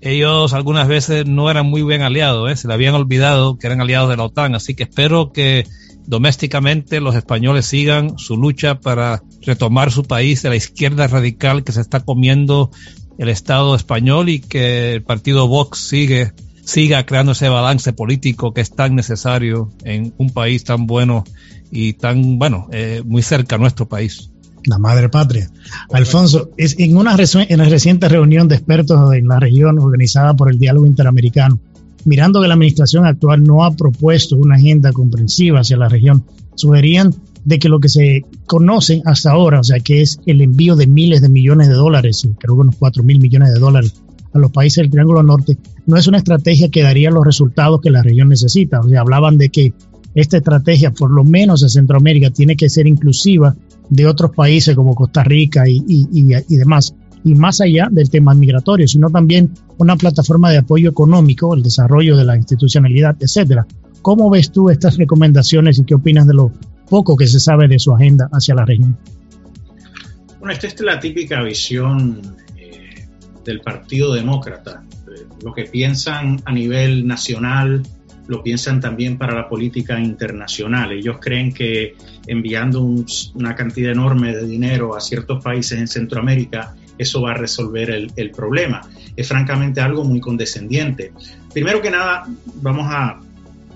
ellos 0.00 0.54
algunas 0.54 0.88
veces 0.88 1.26
no 1.26 1.50
eran 1.50 1.66
muy 1.66 1.82
bien 1.82 2.00
aliados, 2.00 2.50
¿eh? 2.50 2.56
se 2.56 2.66
le 2.66 2.72
habían 2.72 2.94
olvidado 2.94 3.58
que 3.58 3.66
eran 3.66 3.82
aliados 3.82 4.08
de 4.08 4.16
la 4.16 4.24
OTAN, 4.24 4.54
así 4.54 4.74
que 4.74 4.84
espero 4.84 5.32
que 5.32 5.66
domésticamente 6.06 7.00
los 7.00 7.14
españoles 7.14 7.66
sigan 7.66 8.18
su 8.18 8.36
lucha 8.36 8.80
para 8.80 9.22
retomar 9.42 9.90
su 9.90 10.04
país 10.04 10.42
de 10.42 10.50
la 10.50 10.56
izquierda 10.56 11.06
radical 11.06 11.64
que 11.64 11.72
se 11.72 11.80
está 11.80 12.00
comiendo 12.00 12.70
el 13.18 13.28
Estado 13.28 13.74
español 13.74 14.28
y 14.28 14.40
que 14.40 14.94
el 14.94 15.02
partido 15.02 15.48
Vox 15.48 15.78
sigue 15.78 16.32
siga 16.64 17.04
creando 17.04 17.32
ese 17.32 17.48
balance 17.48 17.92
político 17.92 18.52
que 18.52 18.60
es 18.60 18.74
tan 18.74 18.94
necesario 18.94 19.70
en 19.84 20.14
un 20.18 20.30
país 20.30 20.64
tan 20.64 20.86
bueno 20.86 21.24
y 21.70 21.94
tan, 21.94 22.38
bueno, 22.38 22.68
eh, 22.72 23.02
muy 23.04 23.22
cerca 23.22 23.56
a 23.56 23.58
nuestro 23.58 23.86
país. 23.86 24.30
La 24.64 24.78
madre 24.78 25.10
patria. 25.10 25.50
Alfonso, 25.92 26.50
en 26.56 26.96
una, 26.96 27.14
en 27.14 27.70
reciente 27.70 28.08
reunión 28.08 28.48
de 28.48 28.54
expertos 28.54 29.12
en 29.12 29.28
la 29.28 29.38
región 29.38 29.78
organizada 29.78 30.34
por 30.34 30.50
el 30.50 30.58
Diálogo 30.58 30.86
Interamericano, 30.86 31.58
mirando 32.04 32.40
que 32.40 32.48
la 32.48 32.54
administración 32.54 33.06
actual 33.06 33.44
no 33.44 33.64
ha 33.64 33.74
propuesto 33.74 34.36
una 34.36 34.56
agenda 34.56 34.92
comprensiva 34.92 35.60
hacia 35.60 35.76
la 35.76 35.88
región, 35.88 36.24
sugerían 36.54 37.14
de 37.44 37.58
que 37.58 37.68
lo 37.68 37.80
que 37.80 37.88
se 37.88 38.24
conoce 38.46 39.02
hasta 39.04 39.32
ahora, 39.32 39.60
o 39.60 39.64
sea, 39.64 39.80
que 39.80 40.00
es 40.00 40.18
el 40.26 40.40
envío 40.40 40.76
de 40.76 40.86
miles 40.86 41.20
de 41.20 41.28
millones 41.28 41.68
de 41.68 41.74
dólares, 41.74 42.26
creo 42.38 42.54
que 42.54 42.60
unos 42.62 42.76
4 42.76 43.02
mil 43.02 43.20
millones 43.20 43.52
de 43.52 43.60
dólares 43.60 43.94
a 44.32 44.38
los 44.38 44.50
países 44.50 44.82
del 44.82 44.90
Triángulo 44.90 45.22
Norte, 45.22 45.56
no 45.86 45.96
es 45.96 46.06
una 46.06 46.18
estrategia 46.18 46.68
que 46.68 46.82
daría 46.82 47.10
los 47.10 47.24
resultados 47.24 47.80
que 47.80 47.90
la 47.90 48.02
región 48.02 48.28
necesita. 48.28 48.80
O 48.80 48.88
sea, 48.88 49.00
hablaban 49.00 49.38
de 49.38 49.48
que 49.48 49.72
esta 50.14 50.38
estrategia, 50.38 50.92
por 50.92 51.10
lo 51.10 51.24
menos 51.24 51.62
en 51.62 51.68
Centroamérica, 51.70 52.30
tiene 52.30 52.56
que 52.56 52.68
ser 52.68 52.86
inclusiva 52.86 53.54
de 53.88 54.06
otros 54.06 54.32
países 54.34 54.74
como 54.74 54.94
Costa 54.94 55.22
Rica 55.22 55.64
y, 55.68 56.56
demás. 56.56 56.94
Y 57.24 57.34
más 57.34 57.60
allá 57.60 57.88
del 57.90 58.10
tema 58.10 58.34
migratorio, 58.34 58.86
sino 58.86 59.10
también 59.10 59.50
una 59.78 59.96
plataforma 59.96 60.50
de 60.50 60.58
apoyo 60.58 60.90
económico, 60.90 61.54
el 61.54 61.62
desarrollo 61.62 62.16
de 62.16 62.24
la 62.24 62.36
institucionalidad, 62.36 63.16
etcétera. 63.18 63.66
¿Cómo 64.02 64.28
ves 64.28 64.52
tú 64.52 64.68
estas 64.68 64.98
recomendaciones 64.98 65.78
y 65.78 65.84
qué 65.84 65.94
opinas 65.94 66.26
de 66.26 66.34
lo 66.34 66.52
poco 66.88 67.16
que 67.16 67.26
se 67.26 67.40
sabe 67.40 67.66
de 67.68 67.78
su 67.78 67.92
agenda 67.92 68.28
hacia 68.32 68.54
la 68.54 68.66
región? 68.66 68.98
Bueno, 70.38 70.52
esta 70.52 70.66
es 70.66 70.78
la 70.80 71.00
típica 71.00 71.42
visión 71.42 72.20
eh, 72.58 73.06
del 73.44 73.62
Partido 73.62 74.12
Demócrata. 74.12 74.84
Eh, 75.08 75.26
lo 75.42 75.54
que 75.54 75.64
piensan 75.64 76.42
a 76.44 76.52
nivel 76.52 77.06
nacional 77.06 77.82
lo 78.26 78.42
piensan 78.42 78.80
también 78.80 79.18
para 79.18 79.34
la 79.34 79.48
política 79.48 79.98
internacional. 79.98 80.92
Ellos 80.92 81.16
creen 81.20 81.52
que 81.52 81.94
enviando 82.26 82.82
una 83.34 83.54
cantidad 83.54 83.92
enorme 83.92 84.34
de 84.34 84.46
dinero 84.46 84.96
a 84.96 85.00
ciertos 85.00 85.42
países 85.42 85.78
en 85.78 85.88
Centroamérica, 85.88 86.74
eso 86.98 87.22
va 87.22 87.32
a 87.32 87.34
resolver 87.34 87.90
el, 87.90 88.30
problema. 88.30 88.80
Es 89.16 89.28
francamente 89.28 89.80
algo 89.80 90.04
muy 90.04 90.20
condescendiente. 90.20 91.12
Primero 91.52 91.80
que 91.80 91.90
nada, 91.90 92.24
vamos 92.56 92.86
a, 92.88 93.20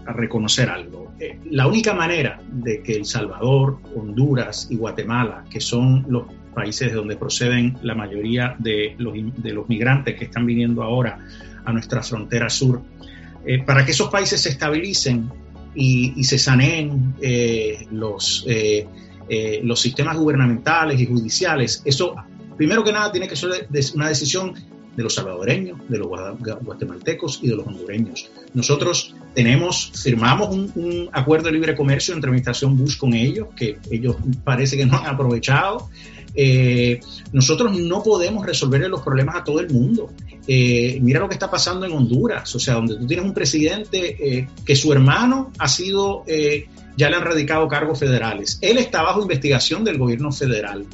reconocer 0.06 0.70
algo. 0.70 1.12
Eh, 1.20 1.38
la 1.50 1.66
única 1.66 1.92
manera 1.92 2.40
de 2.50 2.82
que 2.82 2.96
El 2.96 3.04
Salvador, 3.04 3.78
Honduras 3.94 4.66
y 4.70 4.76
Guatemala, 4.76 5.44
que 5.50 5.60
son 5.60 6.06
los 6.08 6.24
países 6.54 6.88
de 6.88 6.94
donde 6.94 7.14
proceden 7.16 7.76
la 7.82 7.94
mayoría 7.94 8.56
de 8.58 8.94
los, 8.96 9.12
de 9.12 9.52
los 9.52 9.68
migrantes 9.68 10.18
que 10.18 10.24
están 10.24 10.46
viniendo 10.46 10.82
ahora 10.82 11.18
a 11.62 11.72
nuestra 11.74 12.02
frontera 12.02 12.48
sur, 12.48 12.80
eh, 13.44 13.62
para 13.62 13.84
que 13.84 13.90
esos 13.90 14.08
países 14.08 14.40
se 14.40 14.48
estabilicen 14.48 15.30
y, 15.74 16.24
se 16.24 16.38
saneen 16.38 17.14
eh, 17.20 17.86
los, 17.92 18.46
los 19.62 19.78
sistemas 19.78 20.16
gubernamentales 20.16 20.98
y 20.98 21.04
judiciales, 21.04 21.82
eso 21.84 22.16
primero 22.58 22.84
que 22.84 22.92
nada 22.92 23.10
tiene 23.10 23.26
que 23.26 23.36
ser 23.36 23.68
una 23.94 24.08
decisión 24.08 24.54
de 24.98 25.04
los 25.04 25.14
salvadoreños, 25.14 25.78
de 25.88 25.96
los 25.96 26.08
guatemaltecos 26.08 27.38
y 27.40 27.48
de 27.48 27.54
los 27.54 27.64
hondureños. 27.64 28.28
Nosotros 28.52 29.14
tenemos, 29.32 29.92
firmamos 29.94 30.48
un, 30.50 31.08
acuerdo 31.12 31.46
de 31.46 31.52
libre 31.52 31.76
comercio 31.76 32.14
entre 32.14 32.28
administración 32.28 32.76
Bush 32.76 32.98
con 32.98 33.14
ellos, 33.14 33.46
que 33.54 33.78
ellos 33.92 34.16
parece 34.42 34.76
que 34.76 34.84
no 34.84 34.98
han 34.98 35.06
aprovechado. 35.06 35.88
Eh, 36.34 36.98
nosotros 37.32 37.78
no 37.78 38.02
podemos 38.02 38.44
resolverle 38.44 38.88
los 38.88 39.02
problemas 39.02 39.36
a 39.36 39.44
todo 39.44 39.60
el 39.60 39.70
mundo. 39.70 40.10
Eh, 40.48 40.98
mira 41.00 41.20
lo 41.20 41.28
que 41.28 41.34
está 41.34 41.48
pasando 41.48 41.86
en 41.86 41.92
Honduras, 41.92 42.52
o 42.56 42.58
sea, 42.58 42.74
donde 42.74 42.96
tú 42.96 43.06
tienes 43.06 43.24
un 43.24 43.34
presidente 43.34 44.16
eh, 44.18 44.48
que 44.64 44.74
su 44.74 44.92
hermano 44.92 45.52
ha 45.58 45.68
sido, 45.68 46.24
ya 46.96 47.08
le 47.08 47.14
han 47.14 47.22
radicado 47.22 47.68
cargos 47.68 48.00
federales. 48.00 48.58
Él 48.62 48.78
está 48.78 49.02
bajo 49.02 49.22
investigación 49.22 49.84
del 49.84 49.96
gobierno 49.96 50.32
federal 50.32 50.86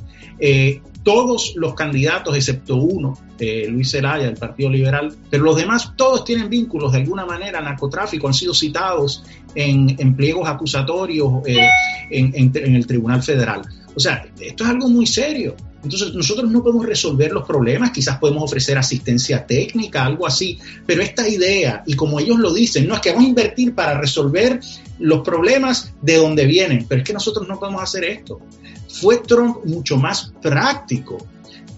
todos 1.05 1.53
los 1.55 1.75
candidatos, 1.75 2.35
excepto 2.35 2.77
uno, 2.77 3.17
eh, 3.39 3.67
Luis 3.69 3.91
Zelaya, 3.91 4.25
del 4.25 4.37
Partido 4.37 4.71
Liberal, 4.71 5.15
pero 5.31 5.45
los 5.45 5.57
demás 5.57 5.93
todos 5.97 6.25
tienen 6.25 6.49
vínculos 6.49 6.93
de 6.93 6.99
alguna 6.99 7.27
manera 7.27 7.59
al 7.59 7.65
narcotráfico, 7.65 8.27
han 8.27 8.35
sido 8.35 8.55
citados 8.55 9.23
en, 9.55 10.17
pliegos 10.17 10.49
acusatorios 10.49 11.47
eh, 11.47 11.69
en, 12.11 12.53
el 12.75 12.87
Tribunal 12.87 13.23
Federal. 13.23 13.63
O 13.95 14.01
sea, 14.01 14.27
esto 14.41 14.65
es 14.65 14.71
algo 14.71 14.89
muy 14.89 15.07
serio. 15.07 15.55
Entonces, 15.85 16.15
nosotros 16.15 16.51
no 16.51 16.63
podemos 16.63 16.87
resolver 16.87 17.31
los 17.31 17.47
problemas, 17.47 17.91
quizás 17.91 18.19
podemos 18.19 18.43
ofrecer 18.43 18.79
asistencia 18.79 19.47
técnica, 19.47 20.05
algo 20.05 20.27
así, 20.27 20.59
pero 20.87 21.03
esta 21.03 21.29
idea, 21.29 21.83
y 21.87 21.95
como 21.95 22.19
ellos 22.19 22.39
lo 22.39 22.53
dicen, 22.53 22.89
no 22.89 22.95
es 22.95 23.01
que 23.01 23.11
vamos 23.11 23.27
a 23.27 23.29
invertir 23.29 23.75
para 23.75 24.01
resolver 24.01 24.61
los 24.99 25.21
problemas 25.21 25.93
de 26.01 26.17
donde 26.17 26.47
vienen, 26.47 26.87
pero 26.89 27.03
es 27.03 27.07
que 27.07 27.13
nosotros 27.13 27.47
no 27.47 27.59
podemos 27.61 27.83
hacer 27.83 28.05
esto. 28.05 28.41
Fue 28.89 29.19
Trump 29.19 29.59
mucho 29.65 29.97
más 29.97 30.33
práctico 30.41 31.19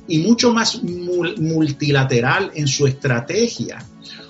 y 0.07 0.19
mucho 0.19 0.53
más 0.53 0.83
multilateral 0.83 2.53
en 2.55 2.69
su 2.69 2.87
estrategia 2.87 3.79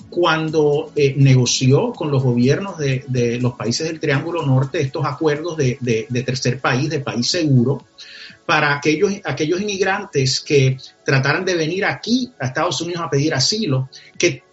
cuando 0.09 0.93
eh, 0.97 1.14
negoció 1.18 1.93
con 1.93 2.11
los 2.11 2.22
gobiernos 2.22 2.79
de, 2.79 3.39
los 3.41 3.55
países 3.55 3.87
del 3.87 4.01
Triángulo 4.01 4.47
Norte 4.47 4.81
estos 4.81 5.05
acuerdos 5.05 5.59
de, 5.59 6.07
tercer 6.24 6.59
país, 6.59 6.89
de 6.89 7.01
país 7.01 7.29
seguro, 7.29 7.85
para 8.47 8.77
aquellos, 8.77 9.13
aquellos 9.25 9.61
inmigrantes 9.61 10.41
que 10.41 10.77
trataran 11.05 11.45
de 11.45 11.57
venir 11.57 11.85
aquí 11.85 12.33
a 12.39 12.47
Estados 12.47 12.81
Unidos 12.81 13.03
a 13.03 13.11
pedir 13.11 13.35
asilo, 13.35 13.91
que 14.17 14.45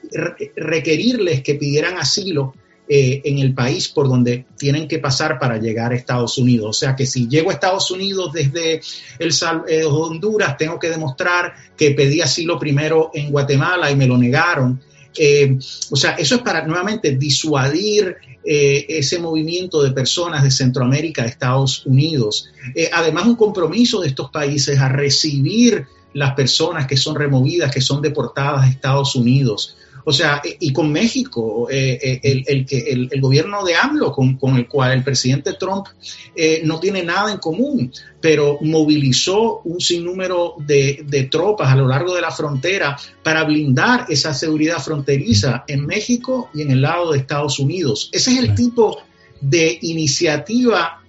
requerirles 0.55 1.41
que 1.43 1.55
pidieran 1.55 1.97
asilo 1.97 2.53
eh, 2.89 3.21
en 3.23 3.39
el 3.39 3.53
país 3.53 3.87
por 3.87 4.09
donde 4.09 4.45
tienen 4.57 4.89
que 4.89 4.99
pasar 4.99 5.39
para 5.39 5.57
llegar 5.57 5.93
a 5.93 5.95
Estados 5.95 6.37
Unidos. 6.37 6.69
O 6.69 6.73
sea 6.73 6.95
que 6.95 7.05
si 7.05 7.29
llego 7.29 7.49
a 7.49 7.53
Estados 7.53 7.89
Unidos 7.91 8.33
desde 8.33 8.81
el 9.19 9.31
eh, 9.69 9.85
Honduras, 9.85 10.57
tengo 10.57 10.77
que 10.77 10.89
demostrar 10.89 11.53
que 11.77 11.91
pedí 11.91 12.19
asilo 12.19 12.59
primero 12.59 13.11
en 13.13 13.31
Guatemala 13.31 13.89
y 13.89 13.95
me 13.95 14.05
lo 14.05 14.17
negaron. 14.17 14.81
Eh, 15.17 15.57
o 15.89 15.95
sea, 15.95 16.11
eso 16.11 16.35
es 16.35 16.41
para 16.41 16.65
nuevamente 16.65 17.15
disuadir 17.15 18.15
ese 18.45 19.19
movimiento 19.19 19.81
de 19.81 19.91
personas 19.91 20.43
de 20.43 20.51
Centroamérica 20.51 21.23
a 21.23 21.27
Estados 21.27 21.85
Unidos. 21.85 22.49
además, 22.91 23.25
un 23.25 23.37
compromiso 23.37 24.01
de 24.01 24.09
estos 24.09 24.31
países 24.31 24.77
a 24.79 24.89
recibir 24.89 25.87
las 26.13 26.33
personas 26.33 26.85
que 26.85 26.97
son 26.97 27.15
removidas, 27.15 27.71
que 27.71 27.79
son 27.79 28.01
deportadas 28.01 28.65
a 28.65 28.69
Estados 28.69 29.15
Unidos. 29.15 29.77
O 30.05 30.11
sea, 30.11 30.41
y 30.59 30.73
con 30.73 30.91
México, 30.91 31.67
eh, 31.69 31.97
eh, 32.01 32.19
el, 32.23 32.43
el, 32.45 32.65
el, 32.69 33.09
el, 33.11 33.21
gobierno 33.21 33.63
de 33.63 33.75
AMLO, 33.75 34.11
con, 34.11 34.35
con, 34.37 34.57
el 34.57 34.67
cual 34.67 34.91
el 34.91 35.03
presidente 35.03 35.53
Trump 35.53 35.87
eh, 36.35 36.61
no 36.65 36.79
tiene 36.79 37.03
nada 37.03 37.31
en 37.31 37.37
común, 37.37 37.91
pero 38.19 38.57
movilizó 38.61 39.61
un 39.63 39.79
sinnúmero 39.79 40.55
de, 40.59 41.05
de, 41.07 41.23
tropas 41.23 41.71
a 41.71 41.75
lo 41.75 41.87
largo 41.87 42.13
de 42.13 42.21
la 42.21 42.31
frontera 42.31 42.97
para 43.23 43.45
blindar 43.45 44.05
esa 44.09 44.33
seguridad 44.33 44.79
fronteriza 44.79 45.63
en 45.67 45.85
México 45.85 46.49
y 46.53 46.63
en 46.63 46.71
el 46.71 46.81
lado 46.81 47.11
de 47.11 47.19
Estados 47.19 47.59
Unidos. 47.59 48.09
Ese 48.11 48.31
es 48.31 48.39
el 48.39 48.55
tipo 48.55 48.97
de 49.39 49.77
iniciativa 49.81 51.01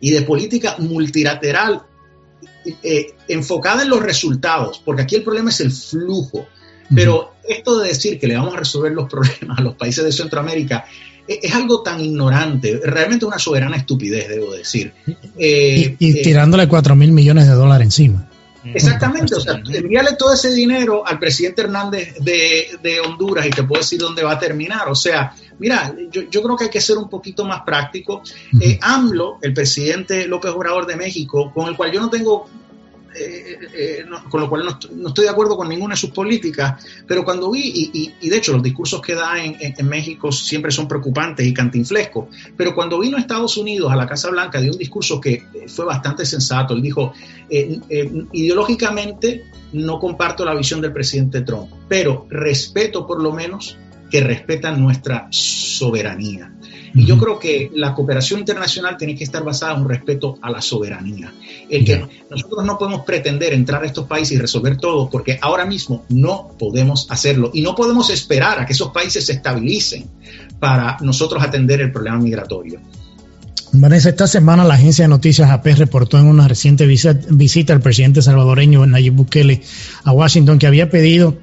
y 0.00 0.10
de 0.10 0.22
política 0.22 0.76
multilateral 0.78 1.82
enfocada 3.28 3.82
en 3.82 3.88
los 3.88 4.02
resultados, 4.02 4.80
porque 4.84 5.02
aquí 5.02 5.16
el 5.16 5.22
problema 5.22 5.50
es 5.50 5.60
el 5.60 5.70
flujo. 5.70 6.46
Pero 6.94 7.32
esto 7.48 7.80
de 7.80 7.88
decir 7.88 8.18
que 8.18 8.26
le 8.26 8.36
vamos 8.36 8.54
a 8.54 8.58
resolver 8.58 8.92
los 8.92 9.08
problemas 9.08 9.58
a 9.58 9.62
los 9.62 9.74
países 9.74 10.04
de 10.04 10.12
Centroamérica 10.12 10.84
e, 11.26 11.40
es, 11.42 11.54
algo 11.54 11.82
tan 11.82 12.00
ignorante, 12.00 12.80
realmente 12.84 13.26
una 13.26 13.38
soberana 13.38 13.76
estupidez, 13.76 14.28
debo 14.28 14.52
decir. 14.52 14.92
Eh, 15.36 15.96
y, 15.98 16.18
eh, 16.18 16.22
tirándole 16.22 16.66
4 16.66 16.96
mil 16.96 17.12
millones 17.12 17.46
de 17.46 17.54
dólares 17.54 17.86
encima. 17.86 18.28
Exactamente, 18.64 19.34
o 19.34 19.40
sea, 19.40 19.54
envíale 19.54 20.16
todo 20.18 20.32
ese 20.32 20.52
dinero 20.52 21.06
al 21.06 21.18
presidente 21.18 21.62
Hernández 21.62 22.16
de, 22.20 23.00
Honduras 23.04 23.46
y 23.46 23.50
te 23.50 23.62
puedo 23.62 23.80
decir 23.80 23.98
dónde 23.98 24.22
va 24.22 24.32
a 24.32 24.38
terminar. 24.38 24.88
O 24.88 24.94
sea, 24.94 25.34
mira, 25.58 25.94
yo, 26.10 26.42
creo 26.42 26.56
que 26.56 26.64
hay 26.64 26.70
que 26.70 26.80
ser 26.80 26.98
un 26.98 27.08
poquito 27.08 27.44
más 27.44 27.62
práctico. 27.62 28.22
Eh, 28.60 28.78
AMLO, 28.82 29.38
el 29.42 29.54
presidente 29.54 30.26
López 30.26 30.50
Obrador 30.50 30.86
de 30.86 30.96
México, 30.96 31.52
con 31.54 31.68
el 31.68 31.76
cual 31.76 31.92
yo 31.92 32.00
no 32.00 32.10
tengo 32.10 32.48
eh, 33.14 33.58
eh, 33.74 34.04
con 34.28 34.40
lo 34.40 34.48
cual 34.48 34.64
no, 34.64 35.08
estoy 35.08 35.24
de 35.24 35.30
acuerdo 35.30 35.56
con 35.56 35.68
ninguna 35.68 35.94
de 35.94 36.00
sus 36.00 36.10
políticas, 36.10 36.84
pero 37.06 37.24
cuando 37.24 37.50
vi, 37.50 37.90
y, 38.20 38.28
de 38.28 38.36
hecho 38.36 38.52
los 38.52 38.62
discursos 38.62 39.00
que 39.00 39.14
da 39.14 39.42
en, 39.42 39.88
México 39.88 40.30
siempre 40.30 40.70
son 40.70 40.86
preocupantes 40.86 41.46
y 41.46 41.54
cantinflescos, 41.54 42.26
pero 42.56 42.74
cuando 42.74 42.98
vino 42.98 43.16
a 43.16 43.20
Estados 43.20 43.56
Unidos, 43.56 43.90
a 43.90 43.96
la 43.96 44.06
Casa 44.06 44.30
Blanca, 44.30 44.60
dio 44.60 44.72
un 44.72 44.78
discurso 44.78 45.20
que 45.20 45.44
fue 45.66 45.84
bastante 45.84 46.26
sensato. 46.26 46.74
Él 46.74 46.82
dijo, 46.82 47.12
eh, 47.48 47.80
ideológicamente 48.32 49.44
no 49.72 49.98
comparto 49.98 50.44
la 50.44 50.54
visión 50.54 50.80
del 50.80 50.92
presidente 50.92 51.40
Trump, 51.40 51.70
pero 51.88 52.26
respeto 52.30 53.06
por 53.06 53.22
lo 53.22 53.32
menos 53.32 53.76
que 54.10 54.20
respetan 54.20 54.80
nuestra 54.80 55.28
soberanía. 55.30 56.52
Y 56.94 57.04
yo 57.04 57.18
creo 57.18 57.38
que 57.38 57.70
la 57.74 57.94
cooperación 57.94 58.40
internacional 58.40 58.96
tiene 58.96 59.14
que 59.14 59.24
estar 59.24 59.44
basada 59.44 59.74
en 59.74 59.82
un 59.82 59.88
respeto 59.88 60.38
a 60.40 60.50
la 60.50 60.60
soberanía. 60.60 61.32
El 61.68 61.84
que 61.84 62.06
nosotros 62.30 62.64
no 62.64 62.78
podemos 62.78 63.02
pretender 63.02 63.52
entrar 63.52 63.82
a 63.82 63.86
estos 63.86 64.06
países 64.06 64.36
y 64.36 64.38
resolver 64.38 64.76
todo 64.76 65.08
porque 65.10 65.38
ahora 65.40 65.64
mismo 65.64 66.04
no 66.08 66.54
podemos 66.58 67.06
hacerlo 67.10 67.50
y 67.52 67.62
no 67.62 67.74
podemos 67.74 68.10
esperar 68.10 68.60
a 68.60 68.66
que 68.66 68.72
esos 68.72 68.90
países 68.90 69.26
se 69.26 69.32
estabilicen 69.32 70.06
para 70.58 70.96
nosotros 71.00 71.42
atender 71.42 71.80
el 71.80 71.92
problema 71.92 72.18
migratorio. 72.18 72.80
Vanessa, 73.72 74.08
esta 74.08 74.26
semana 74.26 74.64
la 74.64 74.74
agencia 74.74 75.04
de 75.04 75.08
noticias 75.08 75.50
AP 75.50 75.66
reportó 75.76 76.18
en 76.18 76.26
una 76.26 76.48
reciente 76.48 76.86
visita, 76.86 77.18
visita 77.30 77.74
al 77.74 77.80
presidente 77.80 78.22
salvadoreño 78.22 78.86
Nayib 78.86 79.12
Bukele 79.12 79.60
a 80.04 80.12
Washington 80.12 80.58
que 80.58 80.66
había 80.66 80.88
pedido 80.88 81.36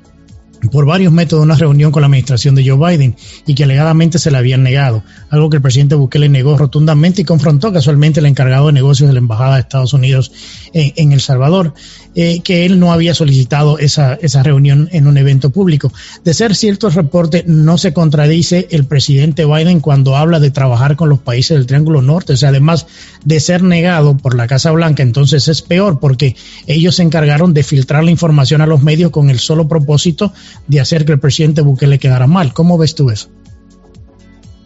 por 0.70 0.86
varios 0.86 1.12
métodos 1.12 1.44
una 1.44 1.56
reunión 1.56 1.92
con 1.92 2.02
la 2.02 2.08
administración 2.08 2.56
de 2.56 2.68
Joe 2.68 2.78
Biden 2.78 3.16
y 3.46 3.56
que 3.56 3.64
alegadamente 3.64 4.20
se 4.20 4.32
le 4.32 4.38
habían 4.38 4.64
negado, 4.64 5.04
algo 5.30 5.50
que 5.50 5.58
el 5.58 5.62
presidente 5.62 5.96
Bukele 5.96 6.30
negó 6.30 6.58
rotundamente 6.58 7.22
y 7.22 7.26
confrontó 7.26 7.72
casualmente 7.72 8.20
al 8.20 8.26
encargado 8.26 8.68
de 8.68 8.74
negocios 8.74 9.08
de 9.08 9.14
la 9.14 9.20
Embajada 9.20 9.56
de 9.56 9.62
Estados 9.62 9.94
Unidos 9.94 10.32
en, 10.74 11.12
El 11.12 11.22
Salvador, 11.22 11.74
eh, 12.16 12.40
que 12.40 12.66
él 12.66 12.80
no 12.80 12.94
había 12.94 13.14
solicitado 13.14 13.78
esa, 13.78 14.16
esa 14.16 14.42
reunión 14.42 14.90
en 14.92 15.08
un 15.08 15.18
evento 15.18 15.50
público. 15.50 15.92
De 16.24 16.34
ser 16.34 16.56
cierto 16.56 16.88
el 16.88 16.94
reporte, 16.94 17.44
no 17.46 17.78
se 17.78 17.94
contradice 17.94 18.68
el 18.72 18.86
presidente 18.86 19.46
Biden 19.46 19.82
cuando 19.82 20.16
habla 20.16 20.40
de 20.40 20.52
trabajar 20.52 20.96
con 20.96 21.10
los 21.10 21.20
países 21.20 21.58
del 21.58 21.66
Triángulo 21.66 22.02
Norte, 22.02 22.34
o 22.34 22.38
sea, 22.38 22.50
además 22.50 22.88
de 23.24 23.40
ser 23.40 23.64
negado 23.64 24.18
por 24.18 24.36
la 24.36 24.48
Casa 24.48 24.72
Blanca, 24.72 25.04
entonces 25.04 25.48
es 25.48 25.62
peor 25.62 26.00
porque 26.00 26.36
ellos 26.68 26.96
se 26.96 27.04
encargaron 27.04 27.54
de 27.54 27.64
filtrar 27.64 28.04
la 28.04 28.12
información 28.12 28.62
a 28.62 28.68
los 28.68 28.82
medios 28.82 29.12
con 29.12 29.30
el 29.30 29.40
solo 29.40 29.68
propósito 29.68 30.34
de 30.68 30.80
hacer 30.80 31.06
que 31.06 31.14
el 31.14 31.20
presidente 31.20 31.62
Bukele 31.62 32.00
quedara 32.00 32.28
mal. 32.28 32.54
¿Cómo 32.54 32.78
ves 32.78 32.96
tú 32.96 33.10
eso? 33.10 33.30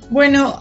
Bueno, 0.10 0.60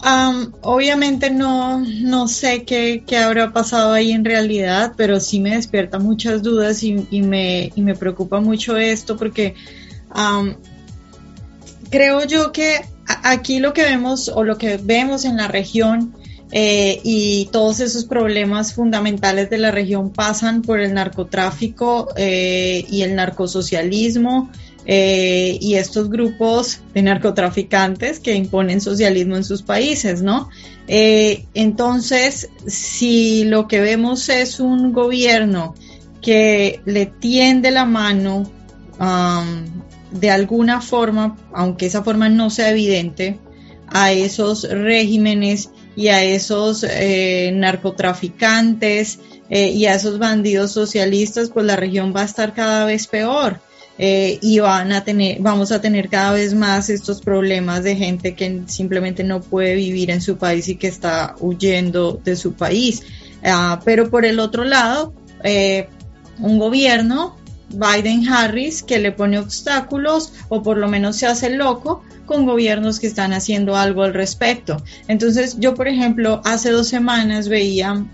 obviamente 0.61 1.31
no, 1.31 1.79
no 1.79 2.27
sé 2.27 2.65
qué, 2.65 3.03
qué, 3.05 3.17
habrá 3.17 3.51
pasado 3.51 3.93
ahí 3.93 4.11
en 4.11 4.23
realidad, 4.23 4.93
pero 4.95 5.19
sí 5.19 5.39
me 5.39 5.55
despierta 5.55 5.97
muchas 5.97 6.43
dudas 6.43 6.83
y, 6.83 6.93
me, 6.93 7.71
y 7.75 7.81
me, 7.81 7.95
preocupa 7.95 8.39
mucho 8.41 8.77
esto 8.77 9.17
porque 9.17 9.55
creo 11.89 12.25
yo 12.25 12.51
que 12.51 12.85
aquí 13.23 13.59
lo 13.59 13.73
que 13.73 13.83
vemos 13.83 14.29
o 14.29 14.43
lo 14.43 14.59
que 14.59 14.77
vemos 14.77 15.25
en 15.25 15.37
la 15.37 15.47
región 15.47 16.13
eh, 16.51 16.99
y 17.03 17.49
todos 17.51 17.79
esos 17.79 18.05
problemas 18.05 18.73
fundamentales 18.73 19.49
de 19.49 19.57
la 19.57 19.71
región 19.71 20.11
pasan 20.11 20.61
por 20.61 20.79
el 20.79 20.93
narcotráfico 20.93 22.09
eh, 22.15 22.85
y 22.89 23.01
el 23.01 23.15
narcosocialismo 23.15 24.51
eh, 24.85 25.57
y 25.59 25.75
estos 25.75 26.09
grupos 26.09 26.81
de 26.93 27.01
narcotraficantes 27.01 28.19
que 28.19 28.35
imponen 28.35 28.81
socialismo 28.81 29.35
en 29.35 29.43
sus 29.43 29.61
países, 29.61 30.21
¿no? 30.21 30.49
Eh, 30.87 31.45
entonces, 31.53 32.49
si 32.65 33.43
lo 33.45 33.67
que 33.67 33.79
vemos 33.79 34.29
es 34.29 34.59
un 34.59 34.91
gobierno 34.91 35.75
que 36.21 36.81
le 36.85 37.05
tiende 37.05 37.71
la 37.71 37.85
mano 37.85 38.51
de 40.11 40.31
alguna 40.31 40.81
forma, 40.81 41.37
aunque 41.53 41.85
esa 41.85 42.03
forma 42.03 42.27
no 42.27 42.49
sea 42.49 42.71
evidente, 42.71 43.39
a 43.87 44.11
esos 44.11 44.67
regímenes 44.69 45.69
y 45.95 46.07
a 46.07 46.23
esos 46.23 46.85
eh, 46.87 47.51
narcotraficantes 47.53 49.19
eh, 49.49 49.69
y 49.69 49.85
a 49.85 49.95
esos 49.95 50.19
bandidos 50.19 50.71
socialistas, 50.71 51.49
pues 51.49 51.65
la 51.65 51.75
región 51.75 52.13
va 52.15 52.21
a 52.21 52.25
estar 52.25 52.53
cada 52.53 52.85
vez 52.85 53.07
peor. 53.07 53.59
Eh, 54.01 54.39
y 54.41 54.59
van 54.59 54.93
a 54.93 55.03
tener, 55.03 55.41
vamos 55.41 55.73
a 55.73 55.81
tener 55.81 56.07
cada 56.07 56.31
vez 56.31 56.53
más 56.53 56.89
estos 56.89 57.19
problemas 57.19 57.83
de 57.83 57.97
gente 57.97 58.33
que 58.33 58.61
simplemente 58.67 59.25
no 59.25 59.41
puede 59.41 59.75
vivir 59.75 60.09
en 60.09 60.21
su 60.21 60.37
país 60.37 60.69
y 60.69 60.77
que 60.77 60.87
está 60.87 61.35
huyendo 61.41 62.13
de 62.23 62.37
su 62.37 62.53
país. 62.53 63.03
Ah, 63.43 63.81
pero 63.83 64.09
por 64.09 64.23
el 64.23 64.39
otro 64.39 64.63
lado, 64.63 65.13
eh, 65.43 65.89
un 66.39 66.59
gobierno, 66.59 67.35
Biden-Harris, 67.71 68.83
que 68.83 68.99
le 68.99 69.11
pone 69.11 69.37
obstáculos 69.37 70.31
o 70.47 70.63
por 70.63 70.77
lo 70.77 70.87
menos 70.87 71.17
se 71.17 71.27
hace 71.27 71.49
loco 71.49 72.01
con 72.29 72.45
gobiernos 72.45 72.99
que 72.99 73.07
están 73.07 73.33
haciendo 73.33 73.75
algo 73.75 74.03
al 74.03 74.13
respecto. 74.13 74.83
Entonces, 75.07 75.57
yo, 75.59 75.73
por 75.73 75.87
ejemplo, 75.87 76.41
hace 76.45 76.69
dos 76.69 76.87
semanas 76.87 77.49
veía 77.49 77.93
um, 77.93 78.07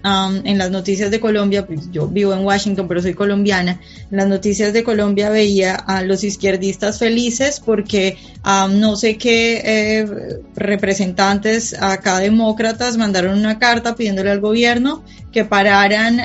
en 0.46 0.58
las 0.58 0.72
noticias 0.72 1.12
de 1.12 1.20
Colombia, 1.20 1.68
pues 1.68 1.92
yo 1.92 2.08
vivo 2.08 2.32
en 2.32 2.46
Washington, 2.46 2.88
pero 2.88 3.02
soy 3.02 3.14
colombiana, 3.14 3.82
en 4.10 4.18
las 4.18 4.30
noticias 4.30 4.72
de 4.72 4.86
Colombia 4.86 5.30
veía 5.30 5.76
a 5.76 6.02
los 6.02 6.24
izquierdistas 6.24 6.98
felices 6.98 7.60
porque 7.60 8.18
um, 8.46 8.80
no 8.80 8.96
sé 8.96 9.18
qué 9.18 9.62
eh, 9.66 10.08
representantes 10.56 11.76
acá 11.78 12.20
demócratas 12.20 12.96
mandaron 12.96 13.38
una 13.38 13.60
carta 13.60 13.96
pidiéndole 13.96 14.32
al 14.32 14.40
gobierno 14.40 15.04
que 15.34 15.44
pararan 15.44 16.22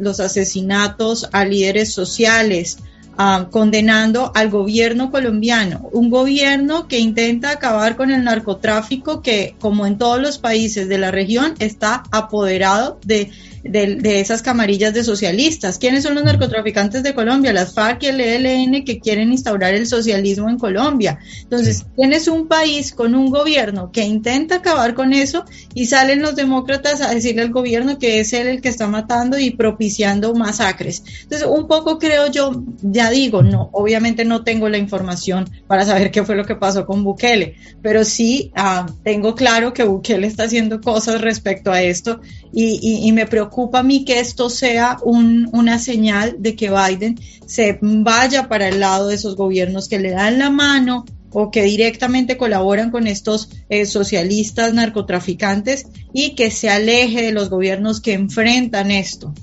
los 0.00 0.20
asesinatos 0.20 1.28
a 1.32 1.44
líderes 1.44 1.92
sociales, 1.92 2.78
Ah, 3.18 3.48
condenando 3.50 4.30
al 4.34 4.50
gobierno 4.50 5.10
colombiano, 5.10 5.88
un 5.92 6.10
gobierno 6.10 6.86
que 6.86 6.98
intenta 6.98 7.50
acabar 7.50 7.96
con 7.96 8.10
el 8.10 8.22
narcotráfico 8.22 9.22
que, 9.22 9.54
como 9.58 9.86
en 9.86 9.96
todos 9.96 10.20
los 10.20 10.36
países 10.36 10.86
de 10.86 10.98
la 10.98 11.10
región, 11.10 11.54
está 11.58 12.02
apoderado 12.10 13.00
de 13.06 13.30
de, 13.68 14.20
esas 14.20 14.42
camarillas 14.42 14.94
de 14.94 15.04
socialistas. 15.04 15.78
¿Quiénes 15.78 16.02
son 16.02 16.14
los 16.14 16.24
narcotraficantes 16.24 17.02
de 17.02 17.14
Colombia? 17.14 17.52
Las 17.52 17.74
FARC 17.74 18.04
y 18.04 18.06
el 18.06 18.20
ELN 18.20 18.84
que 18.84 19.00
quieren 19.00 19.32
instaurar 19.32 19.74
el 19.74 19.86
socialismo 19.86 20.48
en 20.48 20.58
Colombia. 20.58 21.18
Entonces, 21.42 21.86
tienes 21.96 22.28
un 22.28 22.48
país 22.48 22.92
con 22.92 23.14
un 23.14 23.30
gobierno 23.30 23.90
que 23.92 24.04
intenta 24.04 24.56
acabar 24.56 24.94
con 24.94 25.12
eso 25.12 25.44
y 25.74 25.86
salen 25.86 26.22
los 26.22 26.36
demócratas 26.36 27.00
a 27.00 27.14
decirle 27.14 27.42
al 27.42 27.50
gobierno 27.50 27.98
que 27.98 28.20
es 28.20 28.32
él 28.32 28.46
el 28.46 28.60
que 28.60 28.68
está 28.68 28.86
matando 28.86 29.38
y 29.38 29.50
propiciando 29.50 30.34
masacres. 30.34 31.02
Entonces, 31.22 31.48
un 31.48 31.66
poco 31.66 31.98
creo 31.98 32.30
yo, 32.30 32.62
ya 32.82 33.10
digo, 33.10 33.42
no, 33.42 33.70
obviamente 33.72 34.24
no 34.24 34.44
tengo 34.44 34.68
la 34.68 34.78
información 34.78 35.48
para 35.66 35.84
saber 35.84 36.10
qué 36.10 36.24
fue 36.24 36.36
lo 36.36 36.44
que 36.44 36.56
pasó 36.56 36.86
con 36.86 37.04
Bukele, 37.04 37.56
pero 37.82 38.04
sí 38.04 38.52
ah, 38.54 38.86
tengo 39.02 39.34
claro 39.34 39.72
que 39.72 39.84
Bukele 39.84 40.26
está 40.26 40.44
haciendo 40.44 40.80
cosas 40.80 41.20
respecto 41.20 41.72
a 41.72 41.82
esto 41.82 42.20
y, 42.52 43.12
me 43.12 43.26
preocupa 43.26 43.55
a 43.72 43.82
mí 43.82 44.04
que 44.04 44.20
esto 44.20 44.50
sea 44.50 44.98
una 45.02 45.78
señal 45.78 46.36
de 46.38 46.54
que 46.54 46.70
Biden 46.70 47.18
se 47.46 47.78
vaya 47.80 48.48
para 48.48 48.68
el 48.68 48.80
lado 48.80 49.08
de 49.08 49.14
esos 49.14 49.36
gobiernos 49.36 49.88
que 49.88 49.98
le 49.98 50.10
dan 50.10 50.38
la 50.38 50.50
mano 50.50 51.04
o 51.30 51.50
que 51.50 51.62
directamente 51.62 52.36
colaboran 52.36 52.90
con 52.90 53.06
estos 53.06 53.50
eh, 53.68 53.86
socialistas 53.86 54.72
narcotraficantes 54.72 55.86
y 56.12 56.34
que 56.34 56.50
se 56.50 56.70
aleje 56.70 57.22
de 57.22 57.32
los 57.32 57.50
gobiernos 57.50 58.00
que 58.00 58.14
enfrentan 58.14 58.90
esto. 58.90 59.34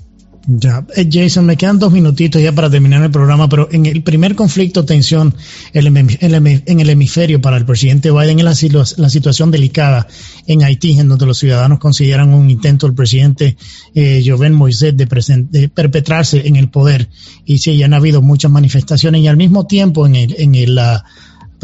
Ya, 0.46 0.84
eh, 0.94 1.08
Jason, 1.10 1.46
me 1.46 1.56
quedan 1.56 1.78
dos 1.78 1.90
minutitos 1.90 2.42
ya 2.42 2.52
para 2.52 2.68
terminar 2.68 3.02
el 3.02 3.10
programa, 3.10 3.48
pero 3.48 3.68
en 3.72 3.86
el 3.86 4.02
primer 4.02 4.34
conflicto, 4.34 4.84
tensión 4.84 5.34
en 5.72 6.80
el 6.80 6.90
hemisferio 6.90 7.40
para 7.40 7.56
el 7.56 7.64
presidente 7.64 8.10
Biden 8.10 8.40
es 8.40 8.98
la, 8.98 9.08
situación 9.08 9.50
delicada 9.50 10.06
en 10.46 10.62
Haití, 10.62 10.98
en 10.98 11.08
donde 11.08 11.24
los 11.24 11.38
ciudadanos 11.38 11.78
consideran 11.78 12.34
un 12.34 12.50
intento 12.50 12.86
del 12.86 12.94
presidente 12.94 13.56
eh, 13.94 14.22
Joven 14.26 14.52
Moisés 14.52 14.94
de, 14.94 15.06
de, 15.06 15.68
perpetrarse 15.70 16.46
en 16.46 16.56
el 16.56 16.68
poder. 16.68 17.08
Y 17.46 17.58
sí, 17.58 17.78
ya 17.78 17.86
han 17.86 17.94
habido 17.94 18.20
muchas 18.20 18.50
manifestaciones 18.50 19.22
y 19.22 19.28
al 19.28 19.38
mismo 19.38 19.66
tiempo 19.66 20.06
en 20.06 20.16
el, 20.16 20.34
en 20.38 20.54
el, 20.54 20.74
la, 20.74 21.04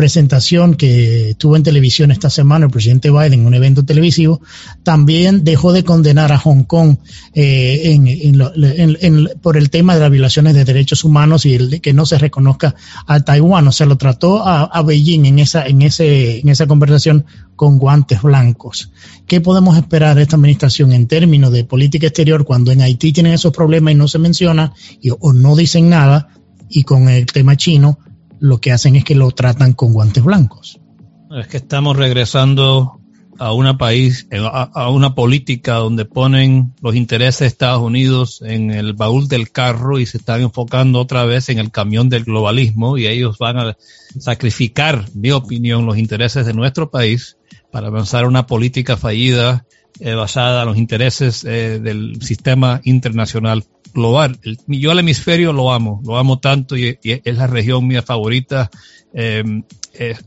presentación 0.01 0.77
que 0.77 1.35
tuvo 1.37 1.57
en 1.57 1.63
televisión 1.63 2.11
esta 2.11 2.31
semana 2.31 2.65
el 2.65 2.71
presidente 2.71 3.11
Biden 3.11 3.41
en 3.41 3.47
un 3.47 3.53
evento 3.53 3.85
televisivo, 3.85 4.41
también 4.83 5.45
dejó 5.45 5.75
de 5.75 5.85
condenar 5.85 6.33
a 6.33 6.39
Hong 6.39 6.63
Kong 6.63 6.97
eh, 7.35 8.33
por 9.43 9.59
el 9.59 9.69
tema 9.69 9.93
de 9.93 10.01
las 10.01 10.11
violaciones 10.11 10.55
de 10.55 10.65
derechos 10.65 11.05
humanos 11.05 11.45
y 11.45 11.55
el 11.55 11.69
de 11.69 11.81
que 11.81 11.93
no 11.93 12.07
se 12.07 12.17
reconozca 12.17 12.75
a 13.07 13.21
Taiwán. 13.21 13.69
O 13.69 13.73
sea, 13.73 13.85
lo 13.85 13.99
trató 13.99 14.43
a, 14.43 14.83
Beijing 14.83 15.27
en 15.27 15.39
esa, 15.39 15.67
en, 15.67 15.83
ese, 15.83 16.41
en 16.41 16.49
esa 16.49 16.67
conversación 16.67 17.27
con 17.55 17.79
guantes 17.79 18.23
blancos. 18.23 18.91
¿Qué 19.27 19.43
podemos 19.43 19.77
esperar 19.77 20.17
de 20.17 20.23
esta 20.23 20.37
administración 20.37 20.95
en 20.95 21.09
términos 21.09 21.53
de 21.53 21.65
política 21.65 22.07
exterior 22.07 22.47
cuando 22.47 22.73
en 22.73 22.81
Haití 22.81 23.13
tienen 23.13 23.35
esos 23.35 23.53
problemas 23.53 23.93
y 23.93 23.97
no 23.97 24.09
se 24.09 24.19
menciona 24.19 24.73
y, 25.03 25.11
o 25.11 25.35
no 25.35 25.57
dicen 25.57 25.91
nada? 25.91 26.29
Y 26.71 26.85
con 26.85 27.11
el 27.11 27.27
tema 27.27 27.55
chino, 27.59 27.99
lo 28.41 28.59
que 28.59 28.73
hacen 28.73 28.97
es 28.97 29.05
que 29.05 29.15
lo 29.15 29.31
tratan 29.31 29.75
con 29.75 29.93
guantes 29.93 30.25
blancos. 30.25 30.81
Es 31.39 31.47
que 31.47 31.59
estamos 31.59 31.97
regresando 31.97 33.01
a 33.39 33.53
una 33.55 33.79
país, 33.79 34.27
a, 34.33 34.91
una 34.91 35.15
política 35.15 35.77
donde 35.77 36.05
ponen 36.05 36.75
los 36.83 36.95
intereses 36.95 37.41
de 37.41 37.47
Estados 37.47 37.83
Unidos 37.83 38.43
en 38.45 38.71
el 38.71 38.93
baúl 38.93 39.29
del 39.29 39.51
carro 39.51 39.99
y 39.99 40.05
se 40.05 40.19
están 40.19 40.43
enfocando 40.43 41.01
otra 41.01 41.25
vez 41.25 41.49
en 41.49 41.59
el 41.59 41.71
camión 41.71 42.11
del 42.11 42.25
globalismo 42.25 42.99
y 42.99 43.07
ellos 43.07 43.39
van 43.39 43.59
a 43.59 43.77
sacrificar, 44.19 45.07
mi 45.15 45.31
opinión, 45.31 45.87
los 45.87 45.97
intereses 45.97 46.45
de 46.45 46.53
nuestro 46.53 46.91
país 46.91 47.39
para 47.73 47.87
avanzar 47.87 48.27
una 48.27 48.47
política 48.47 48.99
fallida 48.99 49.65
eh, 50.01 50.15
basada 50.15 50.63
en 50.63 50.69
los 50.69 50.77
intereses 50.77 51.45
eh, 51.45 51.79
del 51.81 52.21
sistema 52.21 52.81
internacional 52.85 53.65
global. 53.93 54.39
yo 54.67 54.91
al 54.91 54.99
hemisferio 54.99 55.53
lo 55.53 55.73
amo, 55.73 56.01
lo 56.05 56.17
amo 56.17 56.39
tanto 56.39 56.77
y, 56.77 56.99
es 57.03 57.37
la 57.37 57.47
región 57.47 57.87
mía 57.87 58.03
favorita. 58.03 58.71
Eh, 59.13 59.43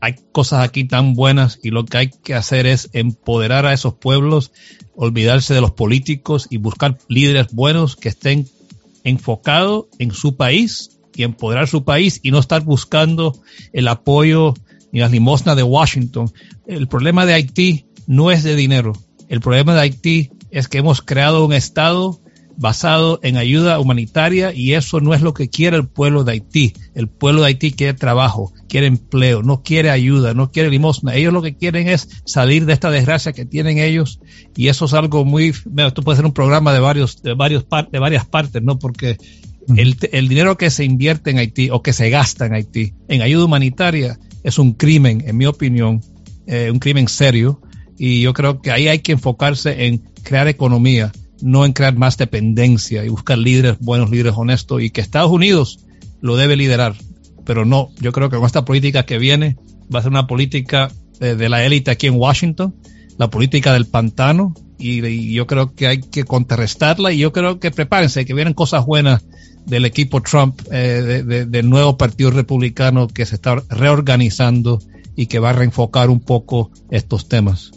hay 0.02 0.16
cosas 0.32 0.64
aquí 0.64 0.84
tan 0.84 1.14
buenas 1.14 1.60
y 1.64 1.70
lo 1.70 1.86
que 1.86 1.98
hay 1.98 2.10
que 2.10 2.36
hacer 2.36 2.68
es 2.68 2.90
empoderar 2.94 3.66
a 3.66 3.74
esos 3.74 3.94
pueblos, 3.94 4.52
olvidarse 4.96 5.54
de 5.54 5.62
los 5.62 5.72
políticos 5.72 6.48
y 6.50 6.58
buscar 6.58 6.98
líderes 7.08 7.48
buenos 7.54 7.96
que 7.96 8.10
estén 8.10 8.48
enfocados 9.04 9.86
en 10.00 10.12
su 10.12 10.36
país 10.36 11.00
y 11.16 11.24
empoderar 11.24 11.68
su 11.68 11.84
país 11.84 12.20
y 12.24 12.32
no 12.32 12.40
estar 12.40 12.64
buscando 12.64 13.40
el 13.72 13.88
apoyo 13.88 14.54
ni 14.92 15.00
las 15.00 15.12
limosnas 15.12 15.56
de 15.56 15.64
Washington. 15.64 16.32
El 16.68 16.88
problema 16.88 17.26
de 17.26 17.34
Haití 17.34 17.86
no 18.08 18.32
es 18.32 18.44
de 18.44 18.56
dinero. 18.56 18.94
El 19.30 19.40
problema 19.40 19.74
de 19.74 19.82
Haití 19.82 20.32
es 20.52 20.68
que 20.68 20.78
hemos 20.78 21.02
creado 21.02 21.46
un 21.46 21.54
Estado 21.54 22.20
basado 22.58 23.20
en 23.24 23.38
ayuda 23.38 23.80
humanitaria 23.80 24.54
y 24.54 24.74
eso 24.74 25.00
no 25.00 25.14
es 25.14 25.22
lo 25.22 25.34
que 25.34 25.50
quiere 25.50 25.78
el 25.78 25.88
pueblo 25.88 26.24
de 26.24 26.34
Haití. 26.34 26.74
El 26.94 27.08
pueblo 27.08 27.42
de 27.42 27.48
Haití 27.48 27.72
quiere 27.72 27.94
trabajo, 27.94 28.54
quiere 28.68 28.88
empleo, 28.88 29.44
no 29.44 29.64
quiere 29.64 29.90
ayuda, 29.90 30.34
no 30.34 30.52
quiere 30.52 30.70
limosna. 30.70 31.16
Ellos 31.16 31.34
lo 31.34 31.42
que 31.42 31.56
quieren 31.56 31.88
es 31.88 32.10
salir 32.26 32.66
de 32.66 32.74
esta 32.74 32.92
desgracia 32.92 33.34
que 33.34 33.46
tienen 33.46 33.80
ellos 33.80 34.20
y 34.56 34.68
eso 34.68 34.86
es 34.86 34.94
algo 34.94 35.26
muy, 35.26 35.54
esto 35.78 36.02
puede 36.04 36.18
ser 36.18 36.26
un 36.26 36.34
programa 36.34 36.74
de 36.74 36.80
varios, 36.80 37.22
de 37.22 37.34
varios 37.34 37.66
de 37.92 38.00
varias 38.00 38.26
partes, 38.26 38.62
¿no? 38.62 38.78
Porque 38.80 39.18
el, 39.76 39.98
el, 40.12 40.28
dinero 40.28 40.58
que 40.58 40.70
se 40.70 40.84
invierte 40.84 41.32
en 41.32 41.40
Haití 41.40 41.70
o 41.70 41.82
que 41.82 41.94
se 41.94 42.10
gasta 42.10 42.46
en 42.46 42.54
Haití 42.54 42.94
en 43.08 43.22
ayuda 43.22 43.46
humanitaria 43.46 44.20
es 44.44 44.60
un 44.60 44.74
crimen, 44.74 45.24
en 45.26 45.38
mi 45.38 45.46
opinión, 45.46 46.02
eh, 46.46 46.70
un 46.72 46.80
crimen 46.80 47.08
serio 47.08 47.62
y 47.98 48.22
yo 48.22 48.34
creo 48.34 48.62
que 48.62 48.72
ahí 48.72 48.88
hay 48.88 49.00
que 49.00 49.14
enfocarse 49.14 49.86
en 49.86 50.00
crear 50.24 50.48
economía, 50.48 51.12
no 51.44 51.66
en 51.66 51.74
crear 51.74 51.98
más 51.98 52.18
dependencia 52.18 53.04
y 53.04 53.10
buscar 53.10 53.38
líderes 53.38 53.78
buenos, 53.80 54.10
líderes 54.10 54.34
honestos 54.38 54.82
y 54.82 54.92
que 54.92 55.02
Estados 55.02 55.30
Unidos 55.30 55.80
lo 56.22 56.38
debe 56.38 56.56
liderar. 56.56 56.96
Pero 57.44 57.66
no, 57.66 57.90
yo 58.00 58.14
creo 58.14 58.30
que 58.30 58.38
con 58.38 58.46
esta 58.46 58.64
política 58.64 59.06
que 59.06 59.18
viene 59.18 59.58
va 59.94 60.00
a 60.00 60.04
ser 60.04 60.12
una 60.12 60.26
política 60.26 60.90
de, 61.20 61.50
la 61.50 61.66
élite 61.66 61.92
aquí 61.92 62.08
en 62.08 62.16
Washington, 62.16 62.74
la 63.18 63.30
política 63.30 63.74
del 63.74 63.86
pantano 63.86 64.54
y, 64.80 65.34
yo 65.34 65.46
creo 65.46 65.76
que 65.76 65.88
hay 65.88 66.00
que 66.00 66.24
contrarrestarla 66.24 67.12
y 67.12 67.18
yo 67.18 67.34
creo 67.34 67.60
que 67.60 67.72
prepárense, 67.72 68.26
que 68.26 68.34
vienen 68.34 68.54
cosas 68.54 68.86
buenas 68.86 69.26
del 69.66 69.84
equipo 69.84 70.22
Trump, 70.22 70.62
eh, 70.72 71.46
del 71.46 71.70
nuevo 71.70 71.98
partido 71.98 72.32
republicano 72.32 73.10
que 73.10 73.26
se 73.26 73.36
está 73.36 73.62
reorganizando 73.70 74.80
y 75.18 75.26
que 75.26 75.40
va 75.40 75.50
a 75.50 75.54
reenfocar 75.54 76.10
un 76.10 76.22
poco 76.22 76.72
estos 76.90 77.28
temas. 77.28 77.72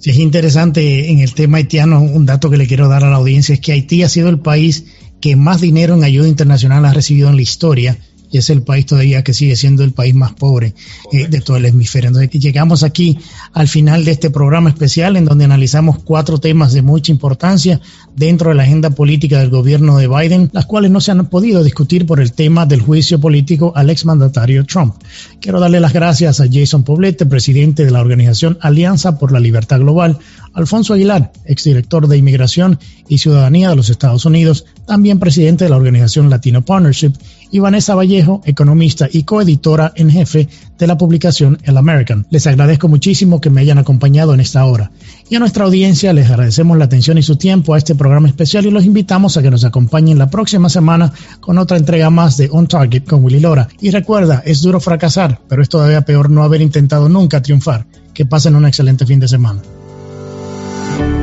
Sí, 0.00 0.10
es 0.10 0.18
interesante 0.18 1.10
en 1.10 1.18
el 1.18 1.34
tema 1.34 1.58
haitiano, 1.58 2.00
un 2.00 2.24
dato 2.24 2.48
que 2.48 2.56
le 2.56 2.66
quiero 2.66 2.88
dar 2.88 3.04
a 3.04 3.10
la 3.10 3.16
audiencia 3.16 3.52
es 3.52 3.60
que 3.60 3.72
Haití 3.72 4.02
ha 4.02 4.08
sido 4.08 4.30
el 4.30 4.38
país 4.38 4.86
que 5.20 5.36
más 5.36 5.60
dinero 5.60 5.94
en 5.94 6.02
ayuda 6.02 6.26
internacional 6.26 6.86
ha 6.86 6.94
recibido 6.94 7.28
en 7.28 7.36
la 7.36 7.42
historia 7.42 7.98
y 8.30 8.38
es 8.38 8.50
el 8.50 8.62
país 8.62 8.86
todavía 8.86 9.22
que 9.22 9.34
sigue 9.34 9.56
siendo 9.56 9.84
el 9.84 9.92
país 9.92 10.14
más 10.14 10.32
pobre 10.32 10.74
eh, 11.12 11.28
de 11.28 11.40
todo 11.40 11.56
el 11.56 11.64
hemisferio. 11.64 12.08
Entonces 12.08 12.30
llegamos 12.40 12.82
aquí 12.82 13.18
al 13.52 13.68
final 13.68 14.04
de 14.04 14.12
este 14.12 14.30
programa 14.30 14.70
especial 14.70 15.16
en 15.16 15.24
donde 15.24 15.44
analizamos 15.44 15.98
cuatro 16.02 16.38
temas 16.38 16.72
de 16.72 16.82
mucha 16.82 17.12
importancia 17.12 17.80
dentro 18.16 18.50
de 18.50 18.56
la 18.56 18.62
agenda 18.62 18.90
política 18.90 19.38
del 19.38 19.50
gobierno 19.50 19.98
de 19.98 20.08
Biden, 20.08 20.50
las 20.52 20.66
cuales 20.66 20.90
no 20.90 21.00
se 21.00 21.10
han 21.10 21.26
podido 21.26 21.64
discutir 21.64 22.06
por 22.06 22.20
el 22.20 22.32
tema 22.32 22.66
del 22.66 22.80
juicio 22.80 23.20
político 23.20 23.72
al 23.74 23.90
exmandatario 23.90 24.64
Trump. 24.64 24.94
Quiero 25.40 25.60
darle 25.60 25.80
las 25.80 25.92
gracias 25.92 26.40
a 26.40 26.46
Jason 26.50 26.84
Poblete, 26.84 27.26
presidente 27.26 27.84
de 27.84 27.90
la 27.90 28.00
organización 28.00 28.58
Alianza 28.60 29.18
por 29.18 29.32
la 29.32 29.40
Libertad 29.40 29.80
Global, 29.80 30.18
Alfonso 30.52 30.94
Aguilar, 30.94 31.32
exdirector 31.44 32.08
de 32.08 32.16
Inmigración 32.16 32.78
y 33.08 33.18
Ciudadanía 33.18 33.70
de 33.70 33.76
los 33.76 33.90
Estados 33.90 34.24
Unidos, 34.24 34.66
también 34.86 35.18
presidente 35.18 35.64
de 35.64 35.70
la 35.70 35.76
organización 35.76 36.30
Latino 36.30 36.64
Partnership, 36.64 37.12
y 37.50 37.58
Vanessa 37.58 37.94
Vallejo, 37.94 38.42
economista 38.44 39.08
y 39.10 39.24
coeditora 39.24 39.92
en 39.96 40.10
jefe 40.10 40.48
de 40.78 40.86
la 40.86 40.96
publicación 40.96 41.58
El 41.62 41.76
American. 41.76 42.26
Les 42.30 42.46
agradezco 42.46 42.88
muchísimo 42.88 43.40
que 43.40 43.50
me 43.50 43.60
hayan 43.60 43.78
acompañado 43.78 44.34
en 44.34 44.40
esta 44.40 44.64
hora. 44.64 44.90
Y 45.28 45.36
a 45.36 45.38
nuestra 45.38 45.64
audiencia 45.64 46.12
les 46.12 46.30
agradecemos 46.30 46.78
la 46.78 46.86
atención 46.86 47.18
y 47.18 47.22
su 47.22 47.36
tiempo 47.36 47.74
a 47.74 47.78
este 47.78 47.94
programa 47.94 48.28
especial 48.28 48.66
y 48.66 48.70
los 48.70 48.84
invitamos 48.84 49.36
a 49.36 49.42
que 49.42 49.50
nos 49.50 49.64
acompañen 49.64 50.18
la 50.18 50.30
próxima 50.30 50.68
semana 50.68 51.12
con 51.40 51.58
otra 51.58 51.76
entrega 51.76 52.10
más 52.10 52.36
de 52.36 52.48
On 52.50 52.66
Target 52.66 53.04
con 53.04 53.24
Willy 53.24 53.40
Lora. 53.40 53.68
Y 53.80 53.90
recuerda, 53.90 54.42
es 54.44 54.62
duro 54.62 54.80
fracasar, 54.80 55.40
pero 55.48 55.62
es 55.62 55.68
todavía 55.68 56.02
peor 56.02 56.30
no 56.30 56.42
haber 56.42 56.62
intentado 56.62 57.08
nunca 57.08 57.42
triunfar. 57.42 57.86
Que 58.14 58.26
pasen 58.26 58.56
un 58.56 58.66
excelente 58.66 59.06
fin 59.06 59.20
de 59.20 59.28
semana. 59.28 59.62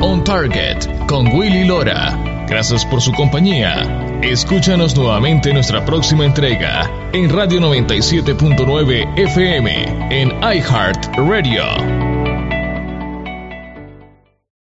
On 0.01 0.23
Target 0.23 1.07
con 1.07 1.27
Willy 1.27 1.65
Lora. 1.65 2.26
Gracias 2.47 2.85
por 2.85 3.01
su 3.01 3.11
compañía. 3.11 3.83
Escúchanos 4.21 4.95
nuevamente 4.95 5.49
en 5.49 5.55
nuestra 5.55 5.83
próxima 5.83 6.25
entrega 6.25 6.89
en 7.13 7.29
Radio 7.29 7.59
97.9 7.59 9.19
FM 9.19 10.07
en 10.09 10.29
iHeart 10.41 11.15
Radio. 11.17 12.06